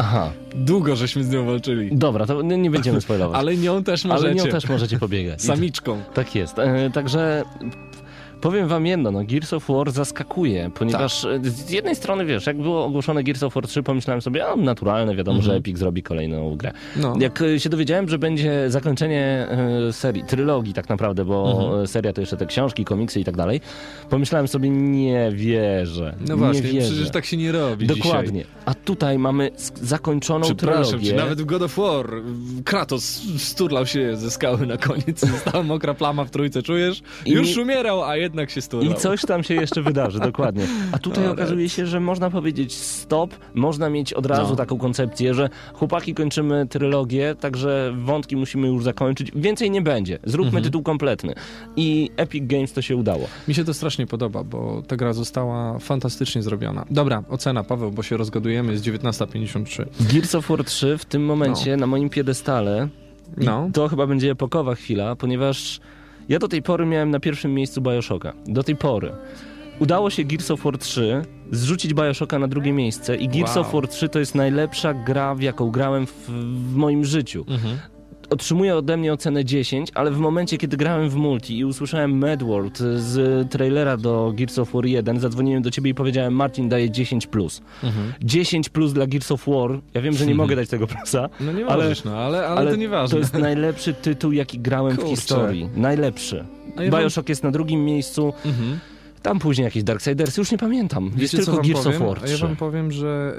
Aha, 0.00 0.32
długo 0.54 0.96
żeśmy 0.96 1.24
z 1.24 1.30
nią 1.30 1.46
walczyli. 1.46 1.88
dobra, 1.92 2.26
to 2.26 2.42
nie, 2.42 2.58
nie 2.58 2.70
będziemy 2.70 3.00
spoilować. 3.06 3.38
Ale 3.38 3.56
nią 3.56 3.84
też 3.84 4.04
możecie. 4.04 4.26
Ale 4.26 4.34
nią 4.34 4.46
też 4.46 4.68
możecie 4.68 4.98
pobiegać. 4.98 5.42
Samiczką. 5.42 6.02
Tak 6.14 6.34
jest. 6.34 6.58
E, 6.58 6.90
także 6.90 7.42
powiem 8.40 8.68
wam 8.68 8.86
jedno, 8.86 9.10
no 9.10 9.24
Gears 9.24 9.52
of 9.52 9.68
War 9.68 9.90
zaskakuje, 9.90 10.70
ponieważ 10.74 11.22
Tak. 11.22 11.30
e, 11.46 11.50
z 11.50 11.70
jednej 11.70 11.96
strony, 11.96 12.24
wiesz, 12.24 12.46
jak 12.46 12.56
było 12.62 12.84
ogłoszone 12.84 13.22
Gears 13.22 13.42
of 13.42 13.54
War 13.54 13.66
3, 13.66 13.82
pomyślałem 13.82 14.22
sobie, 14.22 14.46
a 14.46 14.56
naturalne, 14.56 15.14
wiadomo, 15.16 15.36
że 15.42 15.44
Mhm. 15.50 15.58
Epic 15.58 15.78
zrobi 15.78 16.02
kolejną 16.02 16.56
grę. 16.56 16.72
No. 16.96 17.14
Jak 17.20 17.42
e, 17.42 17.60
się 17.60 17.68
dowiedziałem, 17.68 18.08
że 18.08 18.18
będzie 18.18 18.70
zakończenie 18.70 19.46
e, 19.88 19.92
serii, 19.92 20.24
trylogii 20.24 20.74
tak 20.74 20.88
naprawdę, 20.88 21.24
bo 21.24 21.60
Mhm. 21.62 21.86
seria 21.86 22.12
to 22.12 22.20
jeszcze 22.20 22.36
te 22.36 22.46
książki, 22.46 22.84
komiksy 22.84 23.20
i 23.20 23.24
tak 23.24 23.36
dalej, 23.36 23.60
pomyślałem 24.10 24.48
sobie, 24.48 24.70
nie 24.70 25.30
wierzę, 25.32 26.14
No 26.28 26.36
właśnie, 26.36 26.62
nie 26.62 26.68
wierzę. 26.72 26.90
przecież 26.92 27.10
tak 27.10 27.24
się 27.24 27.36
nie 27.36 27.52
robi 27.52 27.86
Dokładnie. 27.86 28.32
Dzisiaj. 28.40 28.54
A 28.66 28.74
tutaj 28.74 29.18
mamy 29.18 29.50
zakończoną 29.74 30.44
Przepraszam 30.44 30.84
trylogię. 30.84 31.10
cię, 31.10 31.16
nawet 31.16 31.40
w 31.42 31.44
God 31.44 31.62
of 31.62 31.76
War 31.76 32.06
Kratos 32.64 33.22
sturlał 33.38 33.86
się 33.86 34.16
ze 34.16 34.30
skały 34.30 34.66
na 34.66 34.76
koniec. 34.76 35.20
Została 35.30 35.62
mokra 35.64 35.94
plama 35.94 36.24
w 36.24 36.30
trójce, 36.30 36.62
czujesz? 36.62 37.02
I 37.26 37.30
Już 37.32 37.56
mi- 37.56 37.62
umierał, 37.62 38.04
a 38.04 38.16
jednak 38.28 38.50
się. 38.50 38.60
I 38.82 38.94
coś 38.94 39.20
tam 39.22 39.42
się 39.42 39.54
jeszcze 39.54 39.82
wydarzy, 39.82 40.20
dokładnie. 40.20 40.66
A 40.92 40.98
tutaj 40.98 41.24
No, 41.24 41.30
okazuje 41.32 41.68
się, 41.68 41.86
że 41.86 42.00
można 42.00 42.30
powiedzieć 42.30 42.74
stop, 42.74 43.34
można 43.54 43.90
mieć 43.90 44.12
od 44.12 44.26
razu 44.26 44.50
No. 44.50 44.56
taką 44.56 44.78
koncepcję, 44.78 45.34
że 45.34 45.48
chłopaki 45.74 46.14
kończymy 46.14 46.66
trylogię, 46.66 47.34
także 47.40 47.94
wątki 48.04 48.36
musimy 48.36 48.68
już 48.68 48.84
zakończyć. 48.84 49.32
Więcej 49.34 49.70
nie 49.70 49.82
będzie. 49.82 50.18
Zróbmy 50.24 50.48
Mhm. 50.48 50.64
tytuł 50.64 50.82
kompletny. 50.82 51.34
I 51.76 52.10
Epic 52.16 52.44
Games 52.46 52.72
to 52.72 52.82
się 52.82 52.96
udało. 52.96 53.26
Mi 53.48 53.54
się 53.54 53.64
to 53.64 53.74
strasznie 53.74 54.06
podoba, 54.06 54.44
bo 54.44 54.82
ta 54.88 54.96
gra 54.96 55.12
została 55.12 55.78
fantastycznie 55.78 56.42
zrobiona. 56.42 56.84
Dobra, 56.90 57.22
ocena, 57.28 57.64
Paweł, 57.64 57.90
bo 57.92 58.02
się 58.02 58.16
rozgadujemy, 58.16 58.72
jest 58.72 58.84
19.53. 58.84 59.84
Gears 60.12 60.34
of 60.34 60.48
War 60.48 60.64
3 60.64 60.98
w 60.98 61.04
tym 61.04 61.24
momencie 61.24 61.76
na 61.76 61.86
moim 61.86 62.10
piedestale 62.10 62.88
i 63.40 63.44
No. 63.44 63.70
to 63.72 63.88
chyba 63.88 64.06
będzie 64.06 64.30
epokowa 64.30 64.74
chwila, 64.74 65.16
ponieważ 65.16 65.80
ja 66.28 66.38
do 66.38 66.48
tej 66.48 66.62
pory 66.62 66.86
miałem 66.86 67.10
na 67.10 67.20
pierwszym 67.20 67.54
miejscu 67.54 67.80
Bioshocka. 67.80 68.32
Do 68.46 68.62
tej 68.62 68.76
pory. 68.76 69.12
Udało 69.78 70.10
się 70.10 70.24
Gears 70.24 70.50
of 70.50 70.62
War 70.62 70.78
3 70.78 71.22
zrzucić 71.50 71.94
Bioshocka 71.94 72.38
na 72.38 72.48
drugie 72.48 72.72
miejsce 72.72 73.16
i 73.16 73.28
Gears 73.28 73.56
Wow. 73.56 73.64
of 73.64 73.72
War 73.72 73.88
3 73.88 74.08
to 74.08 74.18
jest 74.18 74.34
najlepsza 74.34 74.94
gra, 74.94 75.34
w 75.34 75.40
jaką 75.40 75.70
grałem 75.70 76.06
w, 76.06 76.12
w 76.72 76.74
moim 76.74 77.04
życiu. 77.04 77.44
Mhm. 77.48 77.78
Otrzymuje 78.30 78.76
ode 78.76 78.96
mnie 78.96 79.12
ocenę 79.12 79.44
10, 79.44 79.90
ale 79.94 80.10
w 80.10 80.18
momencie, 80.18 80.58
kiedy 80.58 80.76
grałem 80.76 81.08
w 81.10 81.14
multi 81.14 81.58
i 81.58 81.64
usłyszałem 81.64 82.18
Mad 82.18 82.42
World 82.42 82.78
z 82.96 83.50
trailera 83.50 83.96
do 83.96 84.32
Gears 84.36 84.58
of 84.58 84.72
War 84.72 84.86
1, 84.86 85.20
zadzwoniłem 85.20 85.62
do 85.62 85.70
ciebie 85.70 85.90
i 85.90 85.94
powiedziałem, 85.94 86.34
Martin 86.34 86.68
daje 86.68 86.90
10+. 86.90 87.26
Plus. 87.26 87.62
Mhm. 87.84 88.12
10 88.22 88.68
plus 88.68 88.92
dla 88.92 89.06
Gears 89.06 89.32
of 89.32 89.46
War. 89.46 89.70
Ja 89.94 90.00
wiem, 90.02 90.14
że 90.14 90.26
nie 90.26 90.34
mogę 90.44 90.56
dać 90.56 90.68
tego 90.68 90.86
plusa. 90.86 91.28
No 91.40 91.52
nie 91.52 91.66
ale, 91.66 91.82
możesz, 91.84 92.04
no, 92.04 92.16
ale, 92.16 92.46
ale, 92.46 92.70
to 92.70 92.76
nieważne. 92.76 93.12
To 93.14 93.18
jest 93.18 93.34
najlepszy 93.34 93.94
tytuł, 93.94 94.32
jaki 94.32 94.58
grałem 94.58 94.96
Kurczę. 94.96 95.08
w 95.08 95.10
historii. 95.10 95.68
Najlepszy. 95.76 96.44
A 96.76 96.82
ja 96.82 96.90
wam- 96.90 97.00
Bioshock 97.02 97.28
jest 97.28 97.42
na 97.42 97.50
drugim 97.50 97.84
miejscu. 97.84 98.32
Mhm. 98.44 98.78
Tam 99.22 99.38
później 99.38 99.64
jakieś 99.64 99.82
Darksiders, 99.82 100.36
już 100.36 100.52
nie 100.52 100.58
pamiętam. 100.58 101.04
jest 101.04 101.16
Wiecie, 101.16 101.36
tylko 101.36 101.50
co 101.50 101.56
wam 101.56 101.66
Gears 101.66 101.84
powiem? 101.84 102.02
of 102.02 102.08
War 102.08 102.18
A 102.24 102.28
ja 102.28 102.36
3. 102.36 102.46
wam 102.46 102.56
powiem, 102.56 102.92
że 102.92 103.36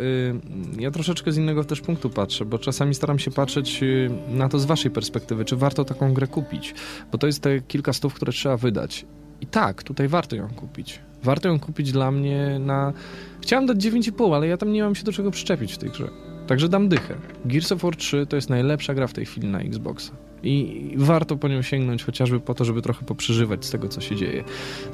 y, 0.78 0.82
ja 0.82 0.92
troszeczkę 0.92 1.32
z 1.32 1.38
innego 1.38 1.64
też 1.64 1.82
punktu 1.82 2.10
patrzę, 2.10 2.46
bo 2.46 2.60
czasami 2.60 2.96
staram 2.96 3.20
się 3.20 3.32
patrzeć 3.32 3.84
y, 3.84 4.10
na 4.30 4.50
to 4.50 4.60
z 4.60 4.66
waszej 4.66 4.92
perspektywy, 4.92 5.46
czy 5.46 5.56
warto 5.56 5.86
taką 5.86 6.14
grę 6.14 6.28
kupić, 6.28 6.74
bo 7.12 7.18
to 7.18 7.28
jest 7.28 7.42
te 7.44 7.62
kilka 7.62 7.94
stów, 7.94 8.14
które 8.14 8.32
trzeba 8.32 8.58
wydać. 8.58 9.06
I 9.42 9.46
tak, 9.48 9.84
tutaj 9.84 10.08
warto 10.08 10.36
ją 10.36 10.50
kupić. 10.50 11.00
Warto 11.24 11.50
ją 11.50 11.60
kupić 11.60 11.92
dla 11.92 12.12
mnie 12.12 12.58
na... 12.60 12.94
Chciałem 13.42 13.66
dać 13.66 13.78
9,5, 13.78 14.36
ale 14.36 14.48
ja 14.48 14.58
tam 14.58 14.72
nie 14.72 14.84
mam 14.84 14.96
się 14.96 15.04
do 15.04 15.12
czego 15.12 15.32
przyczepić 15.32 15.74
w 15.74 15.78
tej 15.78 15.90
grze. 15.90 16.10
Także 16.48 16.70
dam 16.70 16.90
dychę. 16.90 17.16
Gears 17.46 17.72
of 17.72 17.82
War 17.82 17.96
3 17.96 18.26
to 18.26 18.36
jest 18.36 18.50
najlepsza 18.50 18.94
gra 18.94 19.08
w 19.08 19.14
tej 19.14 19.26
chwili 19.26 19.48
na 19.48 19.60
Xboxa. 19.60 20.12
I 20.44 20.94
warto 20.98 21.36
po 21.36 21.48
nią 21.48 21.62
sięgnąć 21.62 22.04
chociażby 22.04 22.40
po 22.40 22.54
to, 22.54 22.66
żeby 22.66 22.82
trochę 22.82 23.06
poprzeżywać 23.06 23.66
z 23.66 23.72
tego, 23.72 23.88
co 23.88 24.02
się 24.02 24.16
dzieje. 24.16 24.44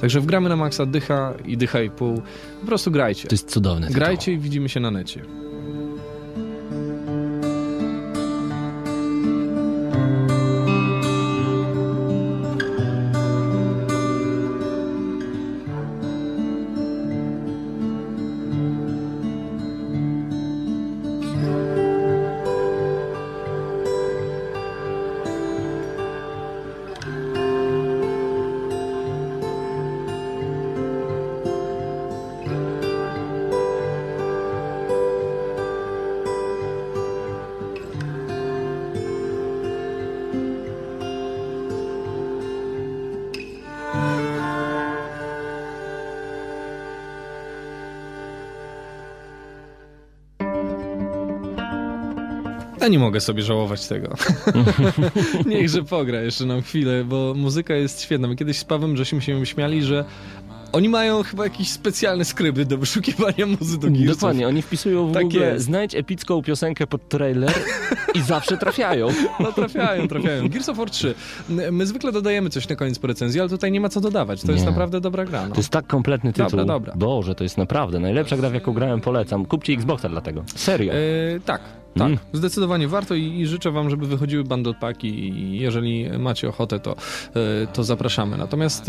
Także 0.00 0.20
wgramy 0.20 0.48
na 0.48 0.56
maksa 0.56 0.86
dycha 0.86 1.34
i 1.44 1.56
dycha 1.56 1.82
i 1.82 1.90
pół. 1.90 2.22
Po 2.60 2.66
prostu 2.66 2.90
grajcie. 2.90 3.28
To 3.28 3.34
jest 3.34 3.50
cudowne. 3.50 3.88
Grajcie 3.90 4.32
i 4.32 4.38
widzimy 4.38 4.68
się 4.68 4.80
na 4.80 4.90
necie. 4.90 5.45
Ja 52.80 52.88
nie 52.88 52.98
mogę 52.98 53.20
sobie 53.20 53.42
żałować 53.42 53.86
tego. 53.88 54.14
Niechże 55.46 55.82
pogra 55.84 56.20
jeszcze 56.20 56.46
nam 56.46 56.62
chwilę, 56.62 57.04
bo 57.04 57.34
muzyka 57.36 57.74
jest 57.74 58.02
świetna. 58.02 58.28
My 58.28 58.36
kiedyś 58.36 58.58
z 58.58 58.64
Pawem 58.64 58.96
żeśmy 58.96 59.20
się 59.20 59.46
śmiali, 59.46 59.82
że 59.82 60.04
oni 60.72 60.88
mają 60.88 61.22
chyba 61.22 61.44
jakiś 61.44 61.70
specjalny 61.70 62.24
skrypt 62.24 62.62
do 62.62 62.78
wyszukiwania 62.78 63.46
muzy 63.46 63.78
do 63.78 63.88
Gearsów. 63.90 64.06
Dokładnie, 64.06 64.48
oni 64.48 64.62
wpisują 64.62 65.08
w 65.08 65.14
Tak 65.14 65.32
jest. 65.34 65.64
znajdź 65.64 65.94
epicką 65.94 66.42
piosenkę 66.42 66.86
pod 66.86 67.08
trailer 67.08 67.52
i 68.14 68.22
zawsze 68.22 68.56
trafiają. 68.56 69.08
No 69.40 69.52
trafiają, 69.52 70.08
trafiają. 70.08 70.48
Gears 70.48 70.68
of 70.68 70.76
War 70.76 70.90
3. 70.90 71.14
My 71.72 71.86
zwykle 71.86 72.12
dodajemy 72.12 72.50
coś 72.50 72.68
na 72.68 72.76
koniec 72.76 72.98
po 72.98 73.06
recenzji, 73.06 73.40
ale 73.40 73.48
tutaj 73.48 73.72
nie 73.72 73.80
ma 73.80 73.88
co 73.88 74.00
dodawać. 74.00 74.42
To 74.42 74.52
jest 74.52 74.64
Nie. 74.64 74.70
naprawdę 74.70 75.00
dobra 75.00 75.24
gra. 75.24 75.42
No. 75.48 75.54
To 75.54 75.60
jest 75.60 75.70
tak 75.70 75.86
kompletny 75.86 76.32
tytuł. 76.32 76.50
Dobra, 76.50 76.64
dobra. 76.64 76.92
Boże, 76.96 77.34
to 77.34 77.44
jest 77.44 77.58
naprawdę 77.58 78.00
najlepsza 78.00 78.36
gra, 78.36 78.50
w 78.50 78.54
jaką 78.54 78.72
grałem, 78.72 79.00
polecam. 79.00 79.44
Kupcie 79.46 79.72
Xboxa 79.72 80.08
dlatego. 80.08 80.44
Serio. 80.56 80.92
E, 80.92 80.96
tak, 81.44 81.60
Tak, 81.98 82.06
Mm. 82.06 82.18
zdecydowanie 82.32 82.88
warto 82.88 83.14
i, 83.14 83.40
i 83.40 83.46
życzę 83.46 83.70
wam, 83.70 83.90
żeby 83.90 84.06
wychodziły 84.06 84.44
bundle 84.44 84.74
paki 84.74 85.08
i 85.08 85.58
jeżeli 85.60 86.18
macie 86.18 86.48
ochotę, 86.48 86.80
to, 86.80 86.92
e, 86.92 87.66
to 87.72 87.84
zapraszamy. 87.84 88.36
Natomiast 88.36 88.84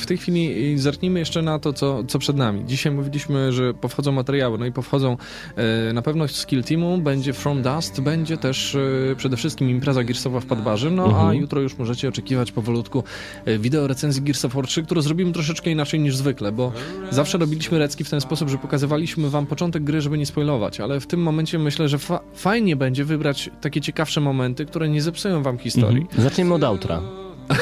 w 0.00 0.06
tej 0.06 0.18
chwili 0.18 0.78
zerknijmy 0.78 1.18
jeszcze 1.18 1.42
na 1.42 1.58
to, 1.58 1.72
co, 1.72 2.04
co 2.04 2.18
przed 2.18 2.36
nami. 2.36 2.64
Dzisiaj 2.66 2.92
mówiliśmy, 2.92 3.52
że 3.52 3.74
powchodzą 3.74 4.12
materiały, 4.12 4.58
no 4.58 4.66
i 4.66 4.72
powchodzą 4.72 5.16
e, 5.56 5.92
na 5.92 6.02
pewno 6.02 6.28
Skill 6.28 6.62
Teamu, 6.64 6.98
będzie 6.98 7.32
From 7.32 7.62
Dust, 7.62 8.00
będzie 8.00 8.36
też 8.36 8.74
e, 8.74 9.16
przede 9.16 9.36
wszystkim 9.36 9.70
impreza 9.70 10.04
Gearsowa 10.04 10.40
w 10.40 10.46
Padbarze, 10.46 10.90
no 10.90 11.04
a 11.04 11.06
Mhm. 11.20 11.34
jutro 11.40 11.60
już 11.60 11.78
możecie 11.78 12.08
oczekiwać 12.08 12.52
powolutku 12.52 13.04
wideo 13.58 13.86
recenzji 13.86 14.22
Gears 14.22 14.44
of 14.44 14.54
War 14.54 14.66
3, 14.66 14.82
które 14.82 15.02
zrobimy 15.02 15.32
troszeczkę 15.32 15.70
inaczej 15.70 16.00
niż 16.00 16.16
zwykle, 16.16 16.52
bo 16.52 16.72
zawsze 17.10 17.38
robiliśmy 17.38 17.78
recki 17.78 18.04
w 18.04 18.10
ten 18.10 18.20
sposób, 18.20 18.48
że 18.48 18.58
pokazywaliśmy 18.58 19.30
wam 19.30 19.46
początek 19.46 19.84
gry, 19.84 20.00
żeby 20.00 20.18
nie 20.18 20.26
spoilować, 20.26 20.80
ale 20.80 21.00
w 21.00 21.06
tym 21.06 21.20
momencie 21.22 21.58
myślę, 21.58 21.88
że 21.88 21.98
fa- 22.00 22.20
fajnie 22.34 22.76
będzie 22.76 23.04
wybrać 23.04 23.50
takie 23.60 23.80
ciekawsze 23.80 24.20
momenty, 24.20 24.66
które 24.66 24.88
nie 24.88 25.02
zepsują 25.02 25.42
wam 25.42 25.58
historii. 25.58 26.02
Mhm. 26.02 26.22
Zaczniemy 26.22 26.54
od 26.54 26.64
outra. 26.64 27.00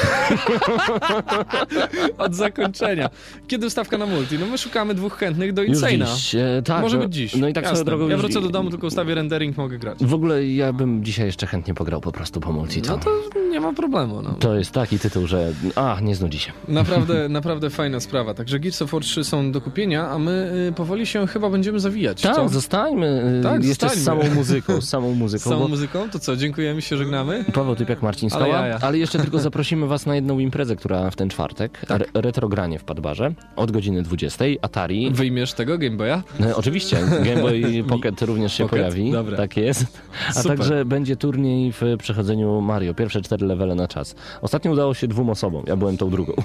Od 2.17 2.35
zakończenia. 2.35 3.09
Kiedy 3.47 3.69
stawka 3.69 3.97
na 3.97 4.05
multi? 4.05 4.39
No 4.39 4.45
my 4.45 4.57
szukamy 4.57 4.93
dwóch 4.93 5.17
chętnych 5.17 5.53
do 5.53 5.65
dziś. 5.67 6.35
E, 6.35 6.61
tak, 6.65 6.81
Może 6.81 6.97
no, 6.97 7.03
być 7.03 7.13
dziś. 7.13 7.35
No 7.35 7.47
i 7.47 7.53
tak 7.53 7.63
Jasne. 7.63 7.77
swoją 7.77 7.85
drogą 7.85 8.07
Ja 8.09 8.17
wrócę 8.17 8.41
do 8.41 8.49
domu, 8.49 8.69
tylko 8.69 8.87
ustawię 8.87 9.15
rendering, 9.15 9.57
mogę 9.57 9.77
grać. 9.77 9.97
W 10.01 10.13
ogóle 10.13 10.45
ja 10.47 10.73
bym 10.73 11.03
dzisiaj 11.03 11.25
jeszcze 11.25 11.47
chętnie 11.47 11.73
pograł 11.73 12.01
po 12.01 12.11
prostu 12.11 12.39
po 12.39 12.51
multi. 12.51 12.81
To, 12.81 12.91
No 12.91 12.97
to 12.97 13.09
nie 13.51 13.59
ma 13.59 13.73
problemu. 13.73 14.21
No. 14.21 14.35
to 14.39 14.55
jest 14.55 14.71
taki 14.71 14.99
tytuł, 14.99 15.27
że 15.27 15.51
a, 15.75 15.97
nie 16.01 16.15
znudzi 16.15 16.39
się. 16.39 16.51
Naprawdę, 16.67 17.29
naprawdę 17.39 17.69
fajna 17.69 17.99
sprawa. 17.99 18.33
Także 18.33 18.59
Gears 18.59 18.81
of 18.81 18.91
War 18.91 19.01
3 19.01 19.23
są 19.23 19.51
do 19.51 19.61
kupienia, 19.61 20.09
a 20.09 20.19
my 20.19 20.51
y, 20.69 20.73
powoli 20.73 21.05
się 21.05 21.27
chyba 21.27 21.49
będziemy 21.49 21.79
zawijać. 21.79 22.21
Tak, 22.21 22.35
co? 22.35 22.49
zostańmy 22.49 23.37
y, 23.39 23.43
Tak, 23.43 23.63
jeszcze 23.63 23.89
z 23.89 23.93
zostańmy. 23.93 24.23
samą 24.23 24.35
muzyką, 24.35 24.81
z 24.81 24.89
samą 24.93 25.13
Z 25.13 25.17
muzyką. 25.17 25.49
całą 25.49 25.61
bo 25.61 25.67
muzyką? 25.67 26.09
To 26.09 26.19
co, 26.19 26.35
dziękujemy 26.35 26.81
się, 26.81 26.97
żegnamy? 26.97 27.45
Paweł 27.53 27.75
Typiak, 27.75 28.01
Marcin 28.01 28.29
Ale 28.33 28.45
Skała, 28.45 28.59
jaja. 28.61 28.77
ale 28.81 28.97
jeszcze 28.97 29.19
tylko 29.19 29.39
zaprosimy 29.39 29.78
was 29.87 30.05
na 30.05 30.15
jedną 30.15 30.39
imprezę, 30.39 30.75
która 30.75 31.11
w 31.11 31.15
ten 31.15 31.29
czwartek, 31.29 31.85
Tak. 31.87 32.01
re- 32.01 32.21
retrogranie 32.21 32.79
w 32.79 32.83
Padbarze, 32.83 33.33
od 33.55 33.71
godziny 33.71 34.03
20, 34.03 34.45
Atari. 34.61 35.11
Wyjmiesz 35.11 35.53
tego 35.53 35.77
Game 35.77 35.97
Boya? 35.97 36.23
No, 36.39 36.55
oczywiście, 36.55 36.97
Game 37.25 37.41
Boy 37.41 37.61
Pocket 37.89 38.21
również 38.21 38.53
się 38.53 38.63
Pocket? 38.63 38.79
pojawi. 38.79 39.11
Dobra. 39.11 39.37
Tak 39.37 39.57
jest. 39.57 39.85
A 40.29 40.33
Super. 40.33 40.57
także 40.57 40.85
będzie 40.85 41.15
turniej 41.15 41.71
w 41.73 41.81
przechodzeniu 41.99 42.61
Mario, 42.61 42.93
pierwsze 42.93 43.21
cztery 43.21 43.47
levele 43.47 43.75
na 43.75 43.87
czas. 43.87 44.15
Ostatnio 44.41 44.71
udało 44.71 44.93
się 44.93 45.07
dwóm 45.07 45.29
osobom, 45.29 45.63
ja 45.67 45.75
byłem 45.75 45.97
tą 45.97 46.09
drugą. 46.09 46.33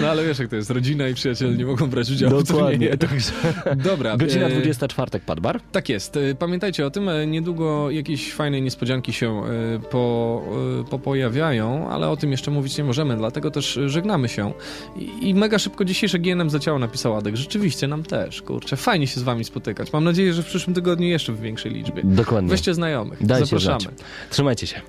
No 0.00 0.08
ale 0.08 0.24
wiesz 0.24 0.38
jak 0.38 0.48
to 0.48 0.56
jest, 0.56 0.70
rodzina 0.70 1.08
i 1.08 1.14
przyjaciele 1.14 1.52
nie 1.56 1.66
mogą 1.66 1.86
brać 1.86 2.10
udziału 2.10 2.40
w 2.40 2.44
Dokładnie. 2.44 2.72
turnieju. 2.88 2.96
Także 3.08 3.32
Dobra. 3.76 4.16
godzina 4.16 4.46
e, 4.46 4.50
20 4.50 4.88
czwartek 4.88 5.22
Padbar. 5.22 5.60
Tak 5.72 5.88
jest. 5.88 6.16
E, 6.16 6.34
Pamiętajcie 6.34 6.86
o 6.86 6.90
tym, 6.90 7.08
e, 7.08 7.26
niedługo 7.26 7.90
jakieś 7.90 8.32
fajne 8.32 8.60
niespodzianki 8.60 9.12
się 9.12 9.42
e, 9.44 9.78
po, 9.90 10.42
e, 10.80 10.84
popojawiają, 10.90 11.90
ale 11.94 12.08
o 12.08 12.16
tym 12.16 12.30
jeszcze 12.30 12.50
mówić 12.50 12.78
nie 12.78 12.84
możemy, 12.84 13.16
dlatego 13.16 13.50
też 13.50 13.76
e, 13.76 13.88
żegnamy 13.88 14.28
się. 14.28 14.52
I, 14.96 15.28
I 15.28 15.34
mega 15.34 15.58
szybko 15.58 15.84
dzisiejsze 15.84 16.18
GNM 16.18 16.50
zaciało 16.50 16.78
napisał 16.78 17.16
Adek. 17.16 17.36
Rzeczywiście, 17.36 17.88
nam 17.88 18.02
też, 18.02 18.42
kurczę. 18.42 18.76
Fajnie 18.76 19.06
się 19.06 19.20
z 19.20 19.22
wami 19.22 19.44
spotykać. 19.44 19.92
Mam 19.92 20.04
nadzieję, 20.04 20.32
że 20.32 20.42
w 20.42 20.46
przyszłym 20.46 20.74
tygodniu 20.74 21.06
jeszcze 21.08 21.32
w 21.32 21.40
większej 21.40 21.72
liczbie. 21.72 22.02
Dokładnie. 22.04 22.50
Weźcie 22.50 22.74
znajomych. 22.74 23.26
Dajcie 23.26 23.46
Zapraszamy. 23.46 23.80
znać. 23.80 23.94
Trzymajcie 24.30 24.66
się. 24.66 24.80